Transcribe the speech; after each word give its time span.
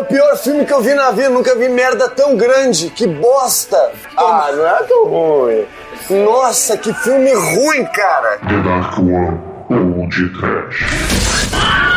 O 0.00 0.04
pior 0.06 0.34
filme 0.38 0.64
que 0.64 0.72
eu 0.72 0.80
vi 0.80 0.94
na 0.94 1.10
vida. 1.10 1.28
Nunca 1.28 1.54
vi 1.54 1.68
merda 1.68 2.08
tão 2.08 2.34
grande. 2.34 2.88
Que 2.88 3.06
bosta. 3.06 3.92
Ah, 4.16 4.50
não 4.50 4.66
é 4.66 4.82
tão 4.84 5.04
ruim. 5.04 5.66
Nossa, 6.24 6.78
que 6.78 6.92
filme 6.94 7.32
ruim, 7.34 7.84
cara. 7.84 8.38
The 8.38 8.56
Dark 8.62 8.98
One 8.98 9.38
ou 10.00 10.08
de 10.08 10.28
Trash. 10.40 11.89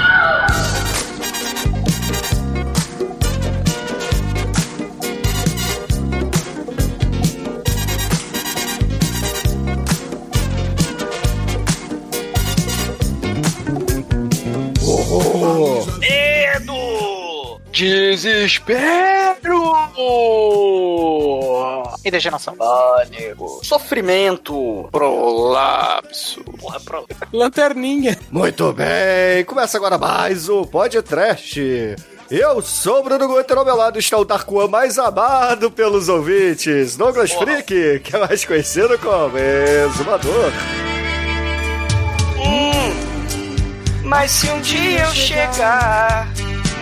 Desespero! 17.84 19.74
E 22.06 22.10
degeneração. 22.10 22.56
Pânico! 22.56 23.60
Sofrimento! 23.62 24.88
Prolapso. 24.90 26.42
Porra, 26.46 26.80
pro... 26.80 27.06
Lanterninha. 27.34 28.18
Muito 28.32 28.72
bem, 28.72 29.44
começa 29.46 29.76
agora 29.76 29.98
mais 29.98 30.48
o 30.48 30.66
Podcast. 30.66 31.60
Eu 32.32 32.62
sou 32.62 33.02
o 33.02 33.04
Bruno 33.04 33.28
Guter, 33.28 33.58
ao 33.58 33.66
meu 33.66 33.76
lado 33.76 34.00
está 34.00 34.18
o 34.18 34.24
Darkuan 34.24 34.70
mais 34.70 34.98
amado 34.98 35.70
pelos 35.70 36.08
ouvintes, 36.08 36.96
Douglas 36.96 37.34
Porra. 37.34 37.48
Freak, 37.48 38.00
que 38.00 38.16
é 38.16 38.20
mais 38.20 38.46
conhecido 38.46 38.98
como 39.00 39.38
Exumador. 39.38 40.54
Mas 44.06 44.32
se 44.32 44.50
um 44.50 44.62
dia 44.62 45.04
eu 45.04 45.12
chegar 45.12 46.30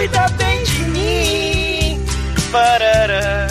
Cuida 0.00 0.28
bem 0.38 0.64
de 0.64 0.82
mim. 0.84 2.06
Parará. 2.50 3.48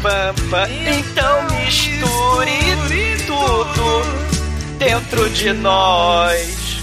Pam, 0.00 0.34
pam. 0.48 0.66
Então 0.66 1.42
misture 1.50 3.26
tudo 3.26 4.02
dentro 4.78 5.28
de 5.28 5.52
nós. 5.52 6.80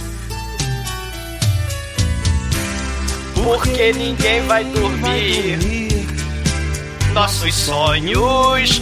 Porque 3.44 3.92
ninguém 3.94 4.44
vai 4.44 4.64
dormir. 4.66 5.58
Nossos 7.14 7.56
sonhos. 7.56 8.80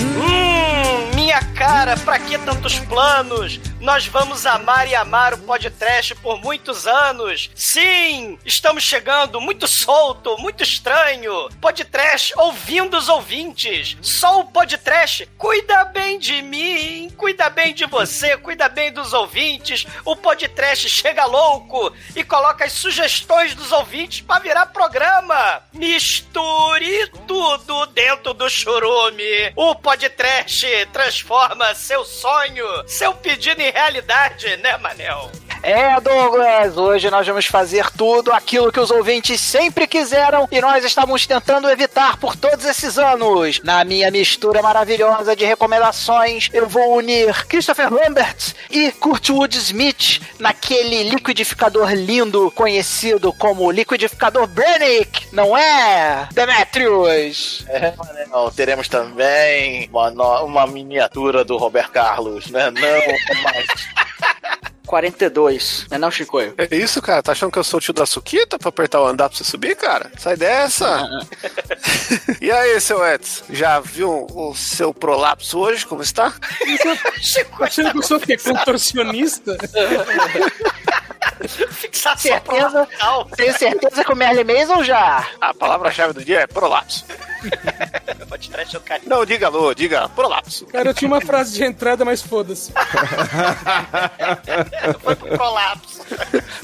Hum, 0.00 1.14
minha 1.14 1.40
cara, 1.54 1.96
pra 1.96 2.18
que 2.18 2.36
tantos 2.38 2.80
planos? 2.80 3.60
Nós 3.84 4.06
vamos 4.06 4.46
amar 4.46 4.88
e 4.88 4.94
amar 4.94 5.34
o 5.34 5.38
podcast 5.40 6.14
por 6.14 6.40
muitos 6.40 6.86
anos. 6.86 7.50
Sim, 7.54 8.38
estamos 8.42 8.82
chegando 8.82 9.42
muito 9.42 9.68
solto, 9.68 10.38
muito 10.38 10.62
estranho. 10.62 11.50
Podcast 11.60 12.32
ouvindo 12.38 12.96
os 12.96 13.10
ouvintes. 13.10 13.98
Só 14.00 14.40
o 14.40 14.46
podcast 14.46 15.28
cuida 15.36 15.84
bem 15.84 16.18
de 16.18 16.40
mim, 16.40 17.10
cuida 17.14 17.50
bem 17.50 17.74
de 17.74 17.84
você, 17.84 18.38
cuida 18.38 18.70
bem 18.70 18.90
dos 18.90 19.12
ouvintes. 19.12 19.86
O 20.02 20.16
podcast 20.16 20.88
chega 20.88 21.26
louco 21.26 21.92
e 22.16 22.24
coloca 22.24 22.64
as 22.64 22.72
sugestões 22.72 23.54
dos 23.54 23.70
ouvintes 23.70 24.22
pra 24.22 24.38
virar 24.38 24.64
programa. 24.64 25.62
Misture 25.74 27.12
tudo 27.26 27.84
dentro 27.88 28.32
do 28.32 28.48
churume. 28.48 29.52
O 29.54 29.74
podcast 29.74 30.86
transforma 30.90 31.74
seu 31.74 32.02
sonho, 32.02 32.64
seu 32.88 33.12
pedido 33.12 33.60
em 33.60 33.73
realidade, 33.74 34.56
né, 34.58 34.78
Manel? 34.78 35.30
É, 35.64 35.98
Douglas, 35.98 36.76
hoje 36.76 37.10
nós 37.10 37.26
vamos 37.26 37.46
fazer 37.46 37.90
tudo 37.92 38.30
aquilo 38.30 38.70
que 38.70 38.78
os 38.78 38.90
ouvintes 38.90 39.40
sempre 39.40 39.86
quiseram 39.86 40.46
e 40.52 40.60
nós 40.60 40.84
estávamos 40.84 41.26
tentando 41.26 41.70
evitar 41.70 42.18
por 42.18 42.36
todos 42.36 42.66
esses 42.66 42.98
anos. 42.98 43.62
Na 43.64 43.82
minha 43.82 44.10
mistura 44.10 44.60
maravilhosa 44.60 45.34
de 45.34 45.46
recomendações, 45.46 46.50
eu 46.52 46.68
vou 46.68 46.98
unir 46.98 47.46
Christopher 47.46 47.90
Lambert 47.90 48.52
e 48.70 48.92
Kurtwood 48.92 49.56
Smith 49.56 50.20
naquele 50.38 51.04
liquidificador 51.04 51.94
lindo 51.94 52.50
conhecido 52.50 53.32
como 53.32 53.70
liquidificador 53.70 54.46
Brannick, 54.46 55.28
não 55.32 55.56
é, 55.56 56.28
Demetrius? 56.34 57.64
É, 57.68 57.94
Manel, 57.96 58.52
teremos 58.54 58.86
também 58.86 59.88
uma, 59.90 60.42
uma 60.42 60.66
miniatura 60.66 61.42
do 61.42 61.56
Roberto 61.56 61.92
Carlos, 61.92 62.50
né? 62.50 62.70
Não, 62.70 63.42
mas 63.44 64.04
42, 64.94 65.86
não 65.90 65.96
é 65.96 65.98
não, 65.98 66.08
Chicoio? 66.08 66.54
É 66.56 66.76
isso, 66.76 67.02
cara? 67.02 67.20
Tá 67.20 67.32
achando 67.32 67.50
que 67.50 67.58
eu 67.58 67.64
sou 67.64 67.78
o 67.78 67.80
tio 67.80 67.92
da 67.92 68.06
Suquita 68.06 68.60
pra 68.60 68.68
apertar 68.68 69.02
o 69.02 69.06
andar 69.08 69.28
pra 69.28 69.36
você 69.36 69.42
subir, 69.42 69.74
cara? 69.74 70.08
Sai 70.16 70.36
dessa! 70.36 71.08
e 72.40 72.48
aí, 72.48 72.80
seu 72.80 73.04
Edson? 73.04 73.42
Já 73.50 73.80
viu 73.80 74.24
o 74.32 74.54
seu 74.54 74.94
prolapso 74.94 75.58
hoje? 75.58 75.84
Como 75.84 76.00
está? 76.00 76.32
Chico, 77.20 77.64
Achando 77.64 77.90
que 77.90 77.98
eu 77.98 78.02
sou 78.04 78.18
o 78.18 78.20
quê? 78.20 78.36
Contorcionista? 78.36 79.58
fixação 81.70 82.32
Certeza? 82.32 82.86
frontal. 82.86 83.24
Tenho 83.36 83.56
certeza 83.58 84.04
que 84.04 84.12
o 84.12 84.16
Merlin 84.16 84.44
Mason 84.44 84.82
já. 84.84 85.26
A 85.40 85.52
palavra-chave 85.54 86.12
do 86.12 86.24
dia 86.24 86.40
é 86.40 86.46
prolapso. 86.46 87.04
Pode 88.28 88.48
trash 88.50 88.72
o 88.74 88.80
cara. 88.80 89.02
Não 89.06 89.24
diga 89.26 89.46
alô, 89.48 89.74
diga 89.74 90.08
prolapso. 90.08 90.64
Cara, 90.66 90.88
eu 90.90 90.94
tinha 90.94 91.08
uma 91.08 91.20
frase 91.20 91.52
de 91.52 91.62
entrada, 91.62 92.02
mas 92.04 92.22
foda-se. 92.22 92.72
Foi 95.02 95.14
pro 95.14 95.36
colapso. 95.38 96.00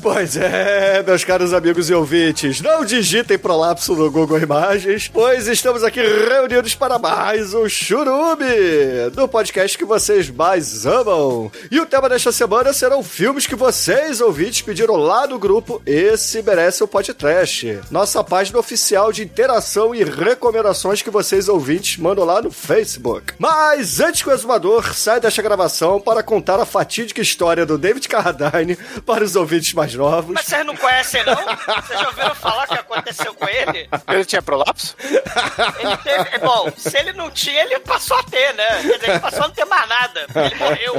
Pois 0.03 0.37
é, 0.37 1.03
meus 1.03 1.23
caros 1.25 1.53
amigos 1.53 1.91
e 1.91 1.95
ouvintes, 1.95 2.61
não 2.63 2.83
digitem 2.85 3.39
prolapso 3.39 3.95
no 3.95 4.11
Google 4.11 4.39
Imagens, 4.39 5.09
pois 5.09 5.47
estamos 5.49 5.83
aqui 5.85 6.01
reunidos 6.01 6.75
para 6.75 6.99
mais 6.99 7.53
um 7.53 7.69
Churume, 7.69 9.11
do 9.13 9.29
podcast 9.29 9.77
que 9.77 9.85
vocês 9.85 10.31
mais 10.31 10.87
amam. 10.87 11.53
E 11.71 11.79
o 11.79 11.85
tema 11.87 12.09
desta 12.09 12.33
semana 12.33 12.73
serão 12.73 13.03
filmes 13.03 13.47
que 13.47 13.55
vocês, 13.55 14.21
ouvintes, 14.23 14.60
pediram 14.63 14.97
lá 14.97 15.27
no 15.27 15.39
grupo 15.39 15.81
Esse 15.85 16.43
Merece 16.43 16.83
o 16.83 16.89
Podcast, 16.89 17.81
nossa 17.91 18.23
página 18.23 18.59
oficial 18.59 19.13
de 19.13 19.23
interação 19.23 19.95
e 19.95 20.05
recomendações 20.05 21.03
que 21.03 21.11
vocês, 21.11 21.49
ouvintes, 21.49 21.97
mandam 21.97 22.25
lá 22.25 22.43
no 22.43 22.51
Facebook. 22.51 23.35
Mas 23.39 24.01
antes 24.01 24.23
que 24.23 24.29
o 24.29 24.33
exumador 24.33 24.95
saia 24.95 25.21
desta 25.21 25.43
gravação 25.43 26.01
para 26.01 26.23
contar 26.23 26.61
a 26.61 26.65
fatídica 26.65 27.21
história 27.21 27.65
do 27.65 27.79
David 27.79 28.09
Carradine 28.09 28.77
para 29.07 29.25
os 29.25 29.37
ouvintes 29.37 29.73
mais 29.75 29.95
novos. 29.95 30.35
Mas 30.35 30.47
vocês 30.47 30.67
não 30.67 30.77
conhecem, 30.77 31.25
não? 31.25 31.35
Vocês 31.35 32.01
já 32.01 32.07
ouviram 32.09 32.35
falar 32.35 32.67
que 32.67 32.75
aconteceu 32.95 33.35
com 33.35 33.49
ele? 33.49 33.89
Ele 34.09 34.25
tinha 34.25 34.43
prolapso? 34.43 34.97
Ele 35.01 35.97
teve. 35.99 36.39
Bom, 36.39 36.71
se 36.77 36.97
ele 36.97 37.13
não 37.13 37.31
tinha, 37.31 37.63
ele 37.63 37.79
passou 37.81 38.19
a 38.19 38.23
ter, 38.23 38.55
né? 38.55 38.69
Quer 38.83 38.99
dizer, 38.99 39.11
ele 39.11 39.19
passou 39.21 39.45
a 39.45 39.49
não 39.49 39.55
ter 39.55 39.65
mais 39.65 39.89
nada. 39.89 40.27
Ele 40.35 40.55
morreu. 40.57 40.95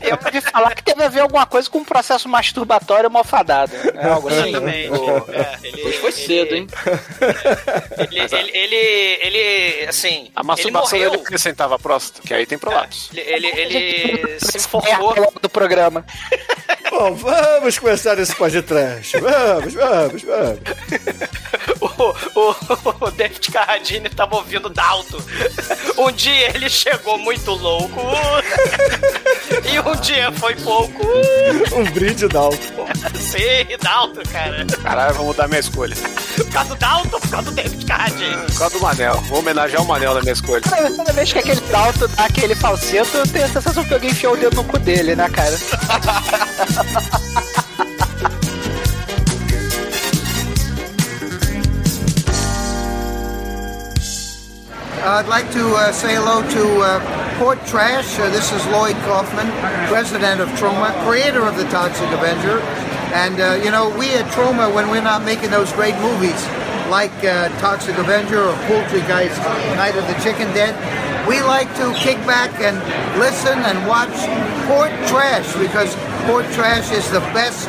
Eu 0.00 0.18
ouvi 0.24 0.40
falar 0.40 0.74
que 0.74 0.82
teve 0.82 1.02
a 1.02 1.08
ver 1.08 1.20
alguma 1.20 1.46
coisa 1.46 1.68
com 1.68 1.78
um 1.78 1.84
processo 1.84 2.28
masturbatório 2.28 3.10
malfadado. 3.10 3.72
É 3.94 4.08
algo 4.08 4.28
assim. 4.28 4.48
Exatamente. 4.48 5.00
É, 5.32 5.58
ele, 5.66 5.92
foi 5.94 6.12
cedo, 6.12 6.54
hein? 6.54 6.66
Ele, 7.98 8.20
ele, 8.20 8.50
ele, 8.56 8.76
ele, 9.22 9.88
assim. 9.88 10.30
A 10.34 10.42
masturbação 10.42 10.98
ele 10.98 11.10
dele 11.10 11.22
acrescentava 11.22 11.74
a 11.74 11.78
próstata, 11.78 12.26
que 12.26 12.34
aí 12.34 12.46
tem 12.46 12.58
prolapso. 12.58 13.10
Ele, 13.12 13.46
ele, 13.46 13.46
ele 13.46 14.40
se 14.40 14.58
É 14.86 14.98
longo 14.98 15.40
do 15.40 15.48
programa. 15.48 16.04
Bom, 16.90 17.14
vamos 17.14 17.78
começar 17.78 18.18
esse 18.18 18.34
podcast. 18.34 19.18
Vamos, 19.20 19.74
vamos, 19.74 20.22
vamos. 20.22 20.60
O, 21.98 22.14
o, 22.40 22.54
o 23.06 23.10
David 23.10 23.50
Carradine 23.50 24.08
tava 24.08 24.36
ouvindo 24.36 24.68
Dalto. 24.68 25.22
Um 25.98 26.12
dia 26.12 26.54
ele 26.54 26.70
chegou 26.70 27.18
muito 27.18 27.50
louco. 27.50 28.00
E 29.64 29.80
um 29.80 29.96
dia 29.96 30.30
foi 30.32 30.54
pouco. 30.56 31.04
Um 31.74 31.84
brinde 31.90 32.28
Dalton. 32.28 32.86
Sim, 33.14 33.76
Dalto, 33.82 34.20
cara. 34.30 34.64
Caralho, 34.82 35.14
vou 35.14 35.26
mudar 35.26 35.48
minha 35.48 35.60
escolha. 35.60 35.96
Por 36.36 36.48
causa 36.50 36.68
do 36.68 36.76
Dalton, 36.76 37.20
por 37.20 37.28
causa 37.30 37.50
do 37.50 37.50
David 37.52 37.84
Carradine. 37.86 38.36
Por 38.36 38.58
causa 38.58 38.78
do 38.78 38.82
Manel. 38.82 39.14
Vou 39.22 39.38
homenagear 39.40 39.82
o 39.82 39.86
Manel 39.86 40.14
na 40.14 40.20
minha 40.20 40.32
escolha. 40.32 40.62
Toda 40.62 40.90
toda 40.90 41.12
vez 41.12 41.32
que 41.32 41.38
aquele 41.38 41.60
Dalton 41.62 42.06
dá 42.08 42.24
aquele 42.24 42.54
falseto, 42.54 43.16
eu 43.16 43.26
tenho 43.26 43.44
a 43.46 43.48
sensação 43.48 43.84
que 43.84 43.94
alguém 43.94 44.10
enfiou 44.10 44.34
o 44.34 44.36
dedo 44.36 44.56
no 44.56 44.64
cu 44.64 44.78
dele, 44.78 45.16
né, 45.16 45.28
cara? 45.28 45.58
I'd 55.02 55.28
like 55.28 55.50
to 55.52 55.64
uh, 55.74 55.92
say 55.92 56.14
hello 56.14 56.42
to 56.42 56.64
uh, 56.82 57.38
Port 57.38 57.58
Trash. 57.66 58.18
Uh, 58.18 58.30
this 58.30 58.50
is 58.52 58.64
Lloyd 58.66 58.96
Kaufman, 59.06 59.46
president 59.86 60.40
of 60.40 60.48
Troma, 60.58 60.90
creator 61.06 61.46
of 61.46 61.56
the 61.56 61.64
Toxic 61.70 62.08
Avenger. 62.10 62.58
And, 63.14 63.40
uh, 63.40 63.62
you 63.62 63.70
know, 63.70 63.94
we 63.96 64.12
at 64.14 64.26
Troma, 64.34 64.74
when 64.74 64.90
we're 64.90 65.02
not 65.02 65.24
making 65.24 65.50
those 65.50 65.72
great 65.72 65.94
movies 66.02 66.38
like 66.90 67.14
uh, 67.22 67.48
Toxic 67.60 67.96
Avenger 67.96 68.42
or 68.42 68.54
Poultrygeist, 68.66 69.38
Night 69.76 69.94
of 69.94 70.06
the 70.08 70.18
Chicken 70.22 70.50
Dead, 70.52 70.74
we 71.28 71.40
like 71.42 71.68
to 71.76 71.94
kick 71.94 72.18
back 72.26 72.50
and 72.60 72.76
listen 73.18 73.58
and 73.58 73.78
watch 73.86 74.14
Port 74.66 74.90
Trash 75.06 75.46
because 75.56 75.94
Port 76.26 76.44
Trash 76.52 76.90
is 76.92 77.08
the 77.10 77.20
best 77.32 77.68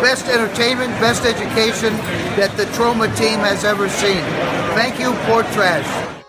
best 0.00 0.26
entertainment, 0.28 0.92
best 1.00 1.24
education 1.24 1.92
that 2.36 2.54
the 2.56 2.66
Trauma 2.76 3.08
team 3.16 3.40
has 3.40 3.64
ever 3.64 3.88
seen. 3.88 4.22
Thank 4.76 5.00
you, 5.00 5.12
Port 5.26 5.46
Trash. 5.52 6.21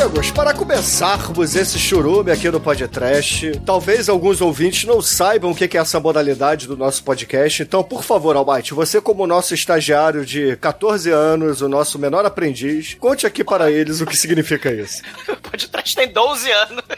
Amigos, 0.00 0.30
para 0.30 0.54
começarmos 0.54 1.54
esse 1.54 1.78
churume 1.78 2.30
aqui 2.30 2.50
no 2.50 2.58
podcast, 2.58 3.52
talvez 3.66 4.08
alguns 4.08 4.40
ouvintes 4.40 4.84
não 4.84 5.02
saibam 5.02 5.50
o 5.50 5.54
que 5.54 5.76
é 5.76 5.80
essa 5.80 6.00
modalidade 6.00 6.66
do 6.66 6.74
nosso 6.74 7.04
podcast, 7.04 7.62
então, 7.62 7.82
por 7.84 8.02
favor, 8.02 8.34
Almighty, 8.34 8.72
você 8.72 8.98
como 8.98 9.26
nosso 9.26 9.52
estagiário 9.52 10.24
de 10.24 10.56
14 10.56 11.10
anos, 11.10 11.60
o 11.60 11.68
nosso 11.68 11.98
menor 11.98 12.24
aprendiz, 12.24 12.94
conte 12.94 13.26
aqui 13.26 13.44
para 13.44 13.70
eles 13.70 14.00
o 14.00 14.06
que 14.06 14.16
significa 14.16 14.72
isso. 14.72 15.02
Pode 15.42 15.68
trás 15.68 15.94
tem 15.94 16.10
12 16.10 16.50
anos. 16.50 16.84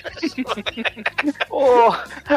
O, 1.51 1.91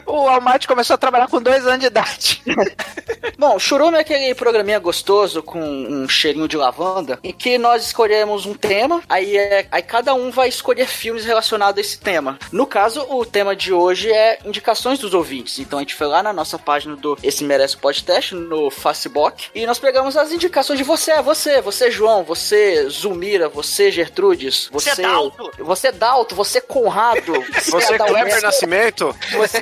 o 0.06 0.30
Almighty 0.30 0.68
começou 0.68 0.94
a 0.94 0.98
trabalhar 0.98 1.28
com 1.28 1.42
dois 1.42 1.66
anos 1.66 1.80
de 1.80 1.86
idade. 1.88 2.42
Bom, 3.38 3.60
Churume 3.60 3.98
é 3.98 4.02
aquele 4.02 4.34
programinha 4.34 4.80
gostoso 4.80 5.44
com 5.44 5.60
um 5.60 6.08
cheirinho 6.08 6.48
de 6.48 6.58
lavanda, 6.58 7.20
em 7.24 7.34
que 7.34 7.58
nós 7.58 7.86
escolhemos 7.86 8.46
um 8.46 8.54
tema, 8.54 9.02
aí, 9.10 9.38
é, 9.38 9.68
aí 9.72 9.82
cada 9.82 10.14
um 10.14 10.32
vai 10.32 10.48
escolher 10.48 10.88
filmes 10.88 11.26
relacionados 11.26 11.78
a 11.78 11.82
esse 11.82 12.00
tema. 12.00 12.40
No 12.52 12.66
caso, 12.66 13.06
o 13.10 13.26
tema 13.26 13.56
de 13.56 13.74
hoje 13.74 14.12
é 14.12 14.40
indicações 14.46 15.00
dos 15.00 15.14
ouvintes. 15.14 15.60
Então 15.60 15.80
a 15.80 15.82
gente 15.82 15.96
foi 15.96 16.08
lá 16.08 16.24
na 16.24 16.34
nossa 16.34 16.58
página 16.58 16.96
do 16.96 17.18
Esse 17.22 17.44
Merece 17.44 17.78
Podcast, 17.78 18.34
no 18.36 18.70
Facebook, 18.70 19.50
e 19.54 19.66
nós 19.66 19.80
pegamos 19.80 20.16
as 20.16 20.32
indicações 20.32 20.78
de 20.78 20.84
você, 20.86 21.22
você, 21.22 21.62
você 21.62 21.92
João, 21.92 22.24
você 22.24 22.88
Zulmira, 22.90 23.50
você 23.50 23.92
Gertrudes, 23.92 24.70
você... 24.72 24.96
Você 24.96 25.02
é 25.02 25.06
Dalto. 25.06 25.52
Você 25.60 25.92
Dalto, 25.92 26.36
você 26.36 26.62
Conrado, 26.62 27.34
Você 27.66 27.94
é 27.94 27.98
Kleber 27.98 28.42
Nascimento? 28.42 29.16
Você, 29.32 29.62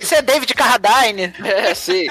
você 0.00 0.14
é 0.16 0.22
David 0.22 0.54
Carradine. 0.54 1.34
É, 1.44 1.74
sim. 1.74 2.06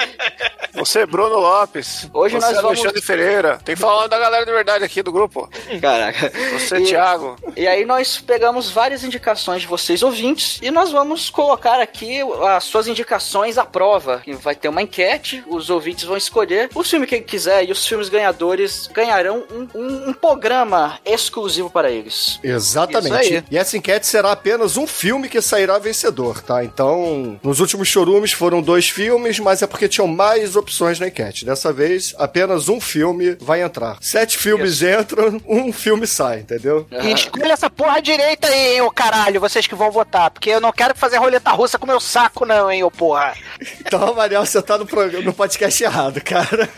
Você 0.74 0.99
é 1.01 1.06
Bruno 1.06 1.38
Lopes? 1.40 2.10
Hoje 2.13 2.36
você 2.36 2.46
nós 2.48 2.57
é 2.57 2.62
vamos- 2.62 2.80
Alexandre 2.80 3.01
Ferreira? 3.01 3.60
Tem 3.63 3.75
que 3.75 3.81
falar 3.81 4.07
da 4.07 4.18
galera 4.18 4.46
de 4.46 4.51
verdade 4.51 4.84
aqui 4.84 5.01
do 5.01 5.12
grupo. 5.12 5.50
Caraca. 5.81 6.31
Você 6.57 6.75
é 6.75 6.80
E- 6.81 6.84
Thiago? 6.86 7.36
E 7.56 7.68
aí 7.68 7.86
nós 7.86 8.18
pegamos 8.19 8.69
várias 8.69 9.04
indicações 9.04 9.62
de 9.62 9.68
vocês 9.68 10.01
ouvintes 10.04 10.60
e 10.62 10.72
nós 10.72 10.92
vamos 10.92 11.30
colocar 11.30 11.80
aqui 11.80 12.19
as 12.56 12.63
suas 12.63 12.88
indicações 12.88 13.57
à 13.57 13.66
prova. 13.66 14.22
Vai 14.42 14.56
ter 14.56 14.69
uma 14.69 14.81
enquete, 14.81 15.44
os 15.48 15.69
ouvintes 15.69 16.06
vão 16.06 16.18
escolher 16.18 16.69
o 16.74 16.84
filme 16.84 17.06
que 17.06 17.19
quiser 17.22 17.68
e 17.68 17.72
os 17.72 17.86
filmes 17.86 18.10
ganhadores 18.10 18.88
ganharão 18.94 19.44
um, 19.52 19.68
um- 19.75 20.10
um 20.10 20.13
programa 20.13 21.00
exclusivo 21.06 21.69
para 21.69 21.92
eles. 21.92 22.40
Exatamente. 22.44 23.44
E 23.52 23.57
essa 23.57 23.78
enquete 23.78 24.07
será 24.07 24.31
apenas 24.31 24.78
um 24.78 24.88
filme 24.88 25.28
que 25.30 25.42
sairá 25.42 25.78
vencedor, 25.78 26.42
tá? 26.42 26.63
Então, 26.63 27.40
nos 27.44 27.60
últimos 27.60 27.88
chorumes 27.88 28.31
foram 28.31 28.62
dois 28.62 28.90
filmes, 28.90 29.40
mas 29.40 29.62
é 29.62 29.68
porque 29.68 29.88
tinham 29.88 30.07
mais 30.07 30.56
opções 30.56 30.89
na 30.98 31.08
enquete. 31.08 31.44
Dessa 31.44 31.74
vez, 31.74 32.16
apenas 32.18 32.70
um 32.70 32.80
filme 32.80 33.36
vai 33.42 33.62
entrar. 33.62 33.98
Sete 34.00 34.38
filmes 34.38 34.82
entram, 34.82 35.42
um 35.46 35.74
filme 35.74 36.08
sai, 36.08 36.40
entendeu? 36.40 36.88
E 36.90 37.12
escolha 37.12 37.52
essa 37.52 37.70
porra 37.70 38.02
direita 38.02 38.48
aí, 38.48 38.76
hein, 38.76 38.82
ô 38.82 38.90
caralho, 38.90 39.42
vocês 39.42 39.68
que 39.68 39.76
vão 39.76 39.92
votar. 39.92 40.32
Porque 40.32 40.50
eu 40.50 40.62
não 40.62 40.72
quero 40.72 40.96
fazer 40.96 41.18
roleta 41.18 41.52
russa 41.52 41.78
com 41.78 41.86
meu 41.86 42.00
saco, 42.00 42.46
não, 42.46 42.72
hein, 42.72 42.84
ô 42.84 42.90
porra. 42.90 43.34
Então, 43.80 44.14
Mariel, 44.16 44.46
você 44.46 44.62
tá 44.62 44.78
no, 44.78 44.86
programa, 44.86 45.26
no 45.26 45.34
podcast 45.34 45.84
errado, 45.84 46.22
cara. 46.22 46.70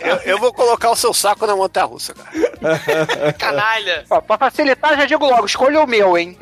Eu, 0.00 0.16
eu 0.32 0.38
vou 0.38 0.52
colocar 0.52 0.90
o 0.90 0.96
seu 0.96 1.12
saco 1.12 1.46
na 1.46 1.56
montanha 1.56 1.86
russa, 1.86 2.14
cara. 2.14 3.32
Canalha. 3.34 4.04
Ó, 4.08 4.20
pra 4.20 4.38
facilitar, 4.38 4.96
já 4.96 5.06
digo 5.06 5.26
logo, 5.26 5.46
escolha 5.46 5.80
o 5.80 5.86
meu, 5.86 6.16
hein. 6.16 6.36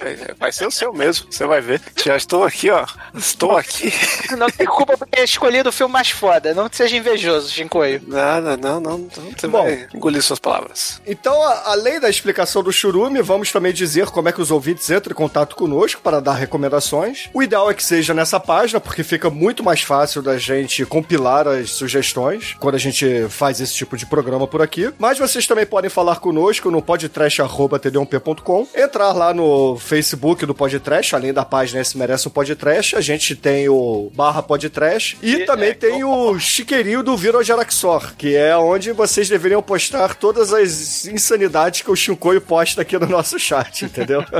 É, 0.00 0.34
Vai 0.38 0.52
ser 0.52 0.66
o 0.66 0.70
seu 0.70 0.92
mesmo, 0.92 1.30
você 1.30 1.46
vai 1.46 1.60
ver. 1.60 1.80
Já 2.02 2.16
estou 2.16 2.44
aqui, 2.44 2.70
ó. 2.70 2.86
Estou 3.14 3.56
aqui. 3.56 3.92
Não 4.36 4.50
tem 4.50 4.66
culpa 4.66 4.96
por 4.96 5.06
ter 5.06 5.26
escolhido 5.30 5.68
o 5.68 5.72
filme 5.72 5.92
mais 5.92 6.10
foda. 6.10 6.54
Não 6.54 6.68
seja 6.70 6.96
invejoso, 6.96 7.50
Shinkoio. 7.50 8.02
Nada, 8.06 8.56
não, 8.56 8.80
não, 8.80 8.98
não. 8.98 9.08
Você 9.36 9.48
Bom. 9.48 9.62
vai 9.62 9.88
engolir 9.94 10.22
suas 10.22 10.38
palavras. 10.38 11.00
Então, 11.06 11.42
além 11.64 12.00
da 12.00 12.08
explicação 12.08 12.62
do 12.62 12.72
churume, 12.72 13.22
vamos 13.22 13.50
também 13.52 13.72
dizer 13.72 14.06
como 14.06 14.28
é 14.28 14.32
que 14.32 14.40
os 14.40 14.50
ouvintes 14.50 14.88
entram 14.90 15.12
em 15.12 15.16
contato 15.16 15.56
conosco 15.56 16.00
para 16.00 16.20
dar 16.20 16.34
recomendações. 16.34 17.28
O 17.32 17.42
ideal 17.42 17.70
é 17.70 17.74
que 17.74 17.82
seja 17.82 18.12
nessa 18.14 18.38
página, 18.38 18.80
porque 18.80 19.02
fica 19.02 19.30
muito 19.30 19.62
mais 19.62 19.82
fácil 19.82 20.22
da 20.22 20.38
gente 20.38 20.84
compilar 20.84 21.46
as 21.46 21.70
sugestões 21.70 22.56
quando 22.58 22.74
a 22.74 22.78
gente 22.78 23.28
faz 23.28 23.60
esse 23.60 23.74
tipo 23.74 23.96
de 23.96 24.06
programa 24.06 24.46
por 24.46 24.62
aqui. 24.62 24.92
Mas 24.98 25.18
vocês 25.18 25.46
também 25.46 25.66
podem 25.66 25.90
falar 25.90 26.16
conosco 26.16 26.70
no 26.70 26.82
podtrash.td1p.com, 26.82 28.68
entrar 28.74 29.12
lá 29.12 29.32
no 29.32 29.78
Facebook 29.78 30.44
do 30.44 30.54
Podtrash, 30.54 31.14
além 31.14 31.32
da 31.32 31.44
página 31.44 31.80
Esse 31.80 31.96
Merece 31.96 32.28
um 32.28 32.30
Podtrash, 32.30 32.94
a 32.94 33.00
gente 33.00 33.34
tem 33.34 33.68
o 33.68 34.10
barra 34.14 34.42
Podtrash 34.42 35.16
e, 35.22 35.44
também 35.44 35.74
tem 35.74 36.04
o 36.04 36.38
chiqueirinho 36.38 37.02
do 37.02 37.16
Viro 37.16 37.42
Jaraxor, 37.42 38.14
que 38.16 38.36
é 38.36 38.56
onde 38.56 38.92
vocês 38.92 39.28
deveriam 39.28 39.62
postar 39.62 40.14
todas 40.14 40.52
as 40.52 41.06
insanidades 41.06 41.82
que 41.82 41.90
o 41.90 41.96
Shinkoio 41.96 42.40
posta 42.40 42.82
aqui 42.82 42.98
no 42.98 43.06
nosso 43.06 43.38
chat, 43.38 43.84
entendeu? 43.84 44.24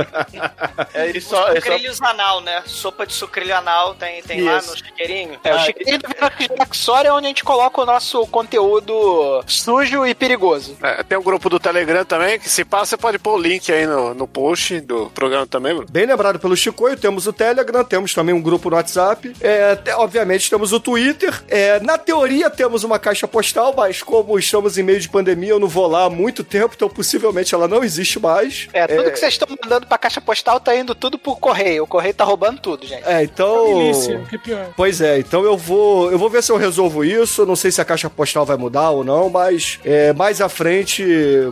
É 0.93 1.09
isso, 1.09 1.35
é 1.35 1.37
só, 1.37 1.55
Sucrilhos 1.55 2.01
anal, 2.01 2.41
né? 2.41 2.63
Sopa 2.65 3.05
de 3.05 3.13
sucrilho 3.13 3.55
anal 3.55 3.95
tem, 3.95 4.21
tem 4.23 4.41
lá 4.41 4.57
no 4.57 4.77
chiqueirinho. 4.77 5.39
É, 5.43 5.55
o 5.55 5.59
chiqueirinho 5.59 5.99
do 5.99 6.07
Viraxor 6.07 7.05
é 7.05 7.11
onde 7.11 7.25
a 7.25 7.29
gente 7.29 7.43
coloca 7.43 7.81
o 7.81 7.85
nosso 7.85 8.25
conteúdo 8.27 9.43
sujo 9.47 10.05
e 10.05 10.13
perigoso. 10.13 10.77
É, 10.81 11.03
tem 11.03 11.17
um 11.17 11.23
grupo 11.23 11.49
do 11.49 11.59
Telegram 11.59 12.03
também, 12.05 12.39
que 12.39 12.49
se 12.49 12.63
passa, 12.65 12.91
você 12.91 12.97
pode 12.97 13.19
pôr 13.19 13.37
o 13.37 13.41
link 13.41 13.71
aí 13.71 13.85
no, 13.85 14.13
no 14.13 14.27
post 14.27 14.79
do 14.81 15.09
programa 15.11 15.45
também, 15.47 15.73
Bruno. 15.73 15.87
Bem 15.89 16.05
lembrado 16.05 16.39
pelo 16.39 16.55
Chicoio, 16.55 16.97
temos 16.97 17.27
o 17.27 17.33
Telegram, 17.33 17.83
temos 17.83 18.13
também 18.13 18.33
um 18.35 18.41
grupo 18.41 18.69
no 18.69 18.75
WhatsApp, 18.75 19.33
é, 19.39 19.75
te- 19.75 19.91
obviamente 19.91 20.49
temos 20.49 20.70
o 20.71 20.79
Twitter, 20.79 21.43
é, 21.47 21.79
na 21.79 21.97
teoria 21.97 22.49
temos 22.49 22.83
uma 22.83 22.99
caixa 22.99 23.27
postal, 23.27 23.73
mas 23.75 24.01
como 24.01 24.37
estamos 24.37 24.77
em 24.77 24.83
meio 24.83 24.99
de 24.99 25.09
pandemia, 25.09 25.51
eu 25.51 25.59
não 25.59 25.67
vou 25.67 25.87
lá 25.87 26.05
há 26.05 26.09
muito 26.09 26.43
tempo, 26.43 26.73
então 26.75 26.89
possivelmente 26.89 27.53
ela 27.53 27.67
não 27.67 27.83
existe 27.83 28.19
mais. 28.19 28.67
É, 28.73 28.87
tudo 28.87 29.11
que 29.11 29.19
vocês 29.19 29.33
estão 29.33 29.47
mandando 29.61 29.87
pra 29.87 29.97
caixa 29.97 30.21
postal 30.21 30.59
tá 30.59 30.75
indo 30.75 30.93
tudo 30.93 31.17
pro 31.17 31.35
correio. 31.35 31.83
O 31.83 31.87
correio 31.87 32.13
tá 32.13 32.23
roubando 32.23 32.59
tudo, 32.59 32.85
gente. 32.85 33.07
É, 33.07 33.23
então. 33.23 33.77
Milícia, 33.77 34.19
o 34.19 34.25
que 34.27 34.35
é 34.35 34.39
pior. 34.39 34.69
Pois 34.75 35.01
é, 35.01 35.19
então 35.19 35.43
eu 35.43 35.57
vou, 35.57 36.11
eu 36.11 36.17
vou 36.17 36.29
ver 36.29 36.43
se 36.43 36.51
eu 36.51 36.57
resolvo 36.57 37.03
isso. 37.03 37.45
Não 37.45 37.55
sei 37.55 37.71
se 37.71 37.81
a 37.81 37.85
caixa 37.85 38.09
postal 38.09 38.45
vai 38.45 38.57
mudar 38.57 38.89
ou 38.91 39.03
não, 39.03 39.29
mas 39.29 39.79
é, 39.83 40.13
mais 40.13 40.41
à 40.41 40.49
frente 40.49 41.03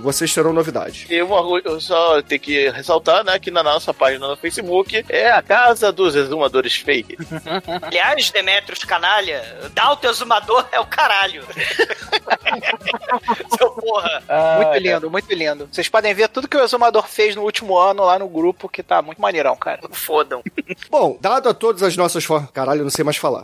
vocês 0.02 0.34
terão 0.34 0.54
novidade. 0.54 1.08
E 1.10 1.22
uma, 1.22 1.60
eu 1.64 1.80
só 1.80 2.22
tenho 2.22 2.42
que 2.42 2.70
ressaltar, 2.70 3.24
né, 3.24 3.40
que 3.40 3.52
na 3.52 3.64
nossa 3.64 3.94
página 3.94 4.28
no 4.28 4.38
Facebook 4.38 5.04
é 5.10 5.32
a 5.32 5.42
casa 5.42 5.92
dos 5.92 6.16
exumadores 6.16 6.76
fake. 6.76 7.18
Aliás, 7.82 8.30
Demetrios 8.32 8.84
canalha, 9.10 9.44
dar 9.74 9.92
o 9.92 9.96
teu 9.96 10.12
exumador 10.12 10.66
é 10.72 10.80
o 10.80 10.86
caralho. 10.86 11.44
Seu 13.58 13.72
porra. 13.72 14.24
muito 14.62 14.84
lindo, 14.84 15.10
muito 15.10 15.34
lindo. 15.34 15.70
Vocês 15.72 15.90
podem 15.90 16.14
ver 16.14 16.30
tudo 16.30 16.48
que 16.48 16.56
o 16.56 16.64
Exumador 16.64 17.08
fez 17.08 17.36
no 17.36 17.42
último 17.42 17.78
ano 17.78 18.04
lá 18.04 18.20
no 18.20 18.28
grupo, 18.28 18.70
que 18.70 18.84
tá 18.84 19.02
muito 19.02 19.22
maneirão, 19.22 19.56
cara. 19.56 19.82
Fodam. 19.92 20.44
Bom, 20.90 21.18
dado 21.20 21.50
a 21.50 21.54
todas 21.54 21.84
as 21.84 21.98
nossas 21.98 22.24
formas. 22.24 22.50
Caralho, 22.52 22.82
eu 22.82 22.84
não 22.84 22.92
sei 22.92 23.04
mais 23.04 23.18
falar. 23.18 23.44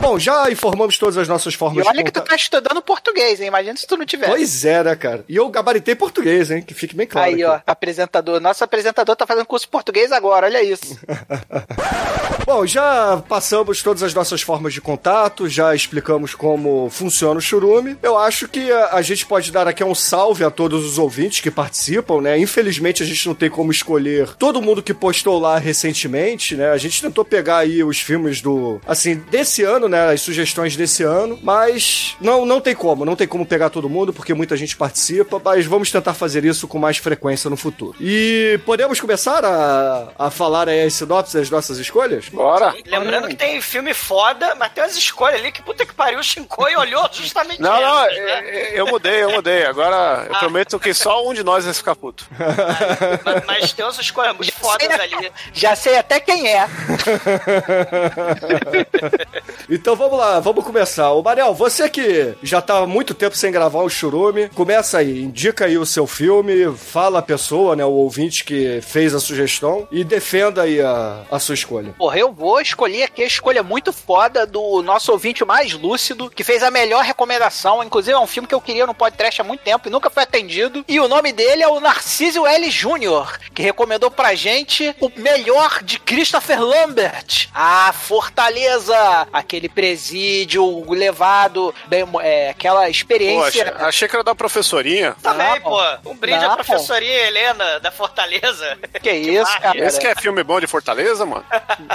Bom, 0.00 0.18
já 0.18 0.50
informamos 0.50 0.98
todas 0.98 1.16
as 1.16 1.28
nossas 1.28 1.54
E 1.54 1.56
formas 1.56 1.86
olha 1.86 1.98
de 1.98 2.04
que 2.04 2.10
tu 2.10 2.20
tá 2.20 2.34
estudando 2.34 2.82
português, 2.82 3.40
hein? 3.40 3.46
Imagina 3.46 3.76
se 3.76 3.86
tu 3.86 3.96
não 3.96 4.04
tiver. 4.04 4.26
Pois 4.26 4.64
é, 4.64 4.82
né, 4.82 4.96
cara? 4.96 5.24
E 5.28 5.36
eu 5.36 5.48
gabaritei 5.48 5.94
português, 5.94 6.50
hein? 6.50 6.62
Que 6.62 6.74
fique 6.74 6.94
bem 6.94 7.06
claro. 7.06 7.28
Aí, 7.28 7.34
aqui. 7.34 7.44
ó, 7.44 7.60
apresentador. 7.66 8.40
Nosso 8.40 8.64
apresentador 8.64 9.14
tá 9.14 9.26
fazendo 9.26 9.46
curso 9.46 9.66
de 9.66 9.70
português 9.70 10.10
agora, 10.10 10.46
olha 10.46 10.62
isso. 10.62 10.98
Bom, 12.44 12.66
já 12.66 13.22
passamos 13.28 13.82
todas 13.82 14.02
as 14.02 14.12
nossas 14.12 14.42
formas 14.42 14.74
de 14.74 14.80
contato, 14.92 15.48
já 15.48 15.74
explicamos 15.74 16.34
como 16.34 16.88
funciona 16.90 17.38
o 17.38 17.42
churume. 17.42 17.96
Eu 18.02 18.18
acho 18.18 18.48
que 18.48 18.70
a, 18.70 18.94
a 18.94 19.02
gente 19.02 19.24
pode 19.26 19.50
dar 19.50 19.68
aqui 19.68 19.82
um 19.82 19.94
salve 19.94 20.44
a 20.44 20.50
todos 20.50 20.84
os 20.84 20.98
ouvintes 20.98 21.40
que 21.40 21.50
participam, 21.50 22.20
né? 22.20 22.38
Infelizmente 22.38 23.02
a 23.02 23.06
gente 23.06 23.26
não 23.26 23.34
tem 23.34 23.48
como 23.48 23.70
escolher 23.70 24.28
todo 24.38 24.60
mundo 24.62 24.82
que 24.82 24.94
postou 24.94 25.38
lá 25.38 25.58
recentemente, 25.58 26.56
né? 26.56 26.70
A 26.70 26.76
gente 26.76 27.00
tentou 27.00 27.24
pegar 27.24 27.58
aí 27.58 27.82
os 27.82 28.00
filmes 28.00 28.40
do. 28.40 28.80
Assim, 28.86 29.16
desse 29.30 29.62
ano 29.62 29.88
né? 29.88 30.12
As 30.12 30.20
sugestões 30.20 30.76
desse 30.76 31.02
ano, 31.02 31.38
mas 31.42 32.16
não, 32.20 32.44
não 32.44 32.60
tem 32.60 32.74
como, 32.74 33.04
não 33.04 33.16
tem 33.16 33.26
como 33.26 33.46
pegar 33.46 33.70
todo 33.70 33.88
mundo, 33.88 34.12
porque 34.12 34.34
muita 34.34 34.56
gente 34.56 34.76
participa, 34.76 35.40
mas 35.42 35.66
vamos 35.66 35.90
tentar 35.90 36.14
fazer 36.14 36.44
isso 36.44 36.66
com 36.66 36.78
mais 36.78 36.98
frequência 36.98 37.48
no 37.48 37.56
futuro. 37.56 37.94
E 38.00 38.58
podemos 38.64 39.00
começar 39.00 39.44
a, 39.44 40.08
a 40.18 40.30
falar 40.30 40.68
aí 40.68 40.82
as 40.84 40.94
sinopses 40.94 41.34
das 41.34 41.50
nossas 41.50 41.78
escolhas? 41.78 42.28
Bora. 42.28 42.74
Lembrando 42.86 43.28
que 43.28 43.36
tem 43.36 43.60
filme 43.60 43.94
foda, 43.94 44.54
mas 44.54 44.72
tem 44.72 44.81
umas 44.82 44.96
escolhas 44.96 45.40
ali 45.40 45.52
que 45.52 45.62
puta 45.62 45.86
que 45.86 45.94
pariu, 45.94 46.18
o 46.18 46.22
Shinkoi 46.22 46.74
olhou 46.76 47.08
justamente 47.12 47.60
Não, 47.60 47.80
não, 47.80 48.04
essas, 48.04 48.24
né? 48.24 48.68
eu, 48.72 48.76
eu 48.78 48.86
mudei, 48.86 49.22
eu 49.22 49.30
mudei. 49.32 49.64
Agora 49.64 50.26
eu 50.28 50.38
prometo 50.38 50.78
que 50.78 50.92
só 50.92 51.26
um 51.26 51.34
de 51.34 51.42
nós 51.42 51.64
vai 51.64 51.74
ficar 51.74 51.96
puto. 51.96 52.26
Mas, 53.24 53.44
mas 53.46 53.72
tem 53.72 53.84
umas 53.84 53.98
escolhas 53.98 54.34
muito 54.36 54.52
fodas 54.52 54.88
ali. 54.88 55.32
Já 55.52 55.74
sei 55.74 55.96
até 55.96 56.20
quem 56.20 56.48
é. 56.48 56.66
Então 59.68 59.96
vamos 59.96 60.18
lá, 60.18 60.40
vamos 60.40 60.64
começar. 60.64 61.12
O 61.12 61.22
Mariel, 61.22 61.54
você 61.54 61.88
que 61.88 62.34
já 62.42 62.60
tá 62.60 62.78
há 62.78 62.86
muito 62.86 63.14
tempo 63.14 63.36
sem 63.36 63.50
gravar 63.50 63.82
o 63.82 63.88
Churume, 63.88 64.48
começa 64.50 64.98
aí, 64.98 65.22
indica 65.22 65.64
aí 65.66 65.78
o 65.78 65.86
seu 65.86 66.06
filme, 66.06 66.74
fala 66.76 67.20
a 67.20 67.22
pessoa, 67.22 67.76
né, 67.76 67.84
o 67.84 67.90
ouvinte 67.90 68.44
que 68.44 68.80
fez 68.82 69.14
a 69.14 69.20
sugestão 69.20 69.86
e 69.90 70.04
defenda 70.04 70.62
aí 70.62 70.80
a, 70.80 71.22
a 71.30 71.38
sua 71.38 71.54
escolha. 71.54 71.94
Porra, 71.96 72.18
eu 72.18 72.32
vou 72.32 72.60
escolher 72.60 73.04
aqui 73.04 73.22
a 73.22 73.26
escolha 73.26 73.62
muito 73.62 73.92
foda 73.92 74.46
do 74.46 74.61
nosso 74.82 75.12
ouvinte 75.12 75.44
mais 75.44 75.72
lúcido, 75.72 76.30
que 76.30 76.44
fez 76.44 76.62
a 76.62 76.70
melhor 76.70 77.04
recomendação. 77.04 77.82
Inclusive, 77.82 78.14
é 78.14 78.18
um 78.18 78.26
filme 78.26 78.46
que 78.48 78.54
eu 78.54 78.60
queria 78.60 78.86
no 78.86 78.94
podcast 78.94 79.40
há 79.40 79.44
muito 79.44 79.60
tempo 79.60 79.88
e 79.88 79.90
nunca 79.90 80.10
foi 80.10 80.22
atendido. 80.22 80.84
E 80.88 81.00
o 81.00 81.08
nome 81.08 81.32
dele 81.32 81.62
é 81.62 81.68
o 81.68 81.80
Narciso 81.80 82.46
L. 82.46 82.68
Jr., 82.68 83.38
que 83.54 83.62
recomendou 83.62 84.10
pra 84.10 84.34
gente 84.34 84.94
o 85.00 85.10
melhor 85.16 85.82
de 85.82 85.98
Christopher 85.98 86.60
Lambert. 86.62 87.48
A 87.54 87.92
Fortaleza, 87.92 89.26
aquele 89.32 89.68
presídio 89.68 90.90
levado, 90.92 91.74
bem, 91.86 92.04
é, 92.20 92.50
aquela 92.50 92.88
experiência. 92.88 93.64
Poxa, 93.72 93.86
achei 93.86 94.08
que 94.08 94.14
era 94.16 94.24
da 94.24 94.34
professoria. 94.34 95.14
Também, 95.22 95.60
Não, 95.60 95.60
pô. 95.60 96.10
Um 96.10 96.16
brinde 96.16 96.44
Não, 96.44 96.52
à 96.52 96.56
professoria 96.56 97.26
Helena 97.26 97.80
da 97.80 97.90
Fortaleza. 97.90 98.78
Que 99.02 99.10
isso, 99.12 99.42
marca. 99.50 99.60
cara. 99.60 99.78
Esse 99.84 99.98
que 100.00 100.06
é 100.06 100.14
filme 100.14 100.42
bom 100.42 100.60
de 100.60 100.66
Fortaleza, 100.66 101.24
mano? 101.26 101.44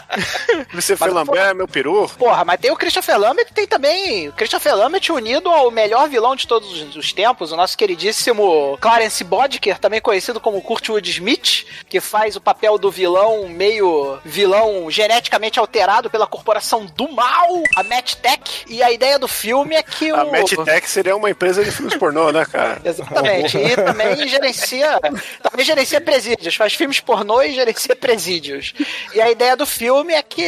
Christopher 0.70 1.08
Mas, 1.08 1.16
Lambert, 1.16 1.56
meu 1.56 1.68
peru. 1.68 2.10
Porra, 2.18 2.44
mas 2.46 2.57
tem 2.62 2.72
o 2.72 2.76
Christopher 2.76 3.18
Lambert, 3.20 3.48
tem 3.54 3.68
também 3.68 4.30
o 4.30 4.34
Christopher 4.34 4.76
Lambert 4.76 5.10
unido 5.12 5.50
ao 5.50 5.70
melhor 5.72 6.08
vilão 6.10 6.36
de 6.36 6.48
todos 6.48 6.72
os- 6.72 6.96
os 6.96 7.14
tempos, 7.14 7.52
o 7.52 7.56
nosso 7.56 7.78
queridíssimo 7.78 8.78
Clarence 8.82 9.24
Bodker, 9.24 9.78
também 9.80 10.02
conhecido 10.02 10.40
como 10.40 10.62
Kurtwood 10.62 11.10
Smith, 11.10 11.66
que 11.90 12.00
faz 12.00 12.36
o 12.36 12.42
papel 12.42 12.78
do 12.78 12.90
vilão 12.92 13.48
meio 13.48 14.20
vilão 14.24 14.90
geneticamente 14.90 15.60
alterado 15.60 16.10
pela 16.10 16.28
corporação 16.28 16.86
do 16.86 17.12
mal, 17.12 17.48
a 17.76 17.84
MatTech. 17.84 18.66
E 18.68 18.82
a 18.84 18.92
ideia 18.92 19.18
do 19.20 19.28
filme 19.28 19.76
é 19.76 19.84
que 19.84 20.10
A 20.10 20.24
o 20.24 20.32
MatTech 20.32 20.90
seria 20.90 21.16
uma 21.16 21.30
empresa 21.30 21.64
de 21.64 21.72
filmes 21.72 21.96
pornô, 21.98 22.32
né, 22.32 22.46
cara? 22.46 22.82
Exatamente. 22.86 23.58
E 23.58 23.76
também 23.76 24.28
gerencia, 24.28 25.00
também 25.42 25.66
gerencia 25.66 26.02
presídios, 26.02 26.56
faz 26.56 26.74
filmes 26.74 27.00
pornô 27.00 27.42
e 27.42 27.54
gerencia 27.54 27.96
presídios. 27.96 28.74
E 29.14 29.22
a 29.22 29.30
ideia 29.30 29.56
do 29.56 29.66
filme 29.66 30.14
é 30.14 30.24
que 30.24 30.44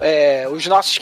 é, 0.00 0.46
os 0.50 0.66
nossos 0.66 0.96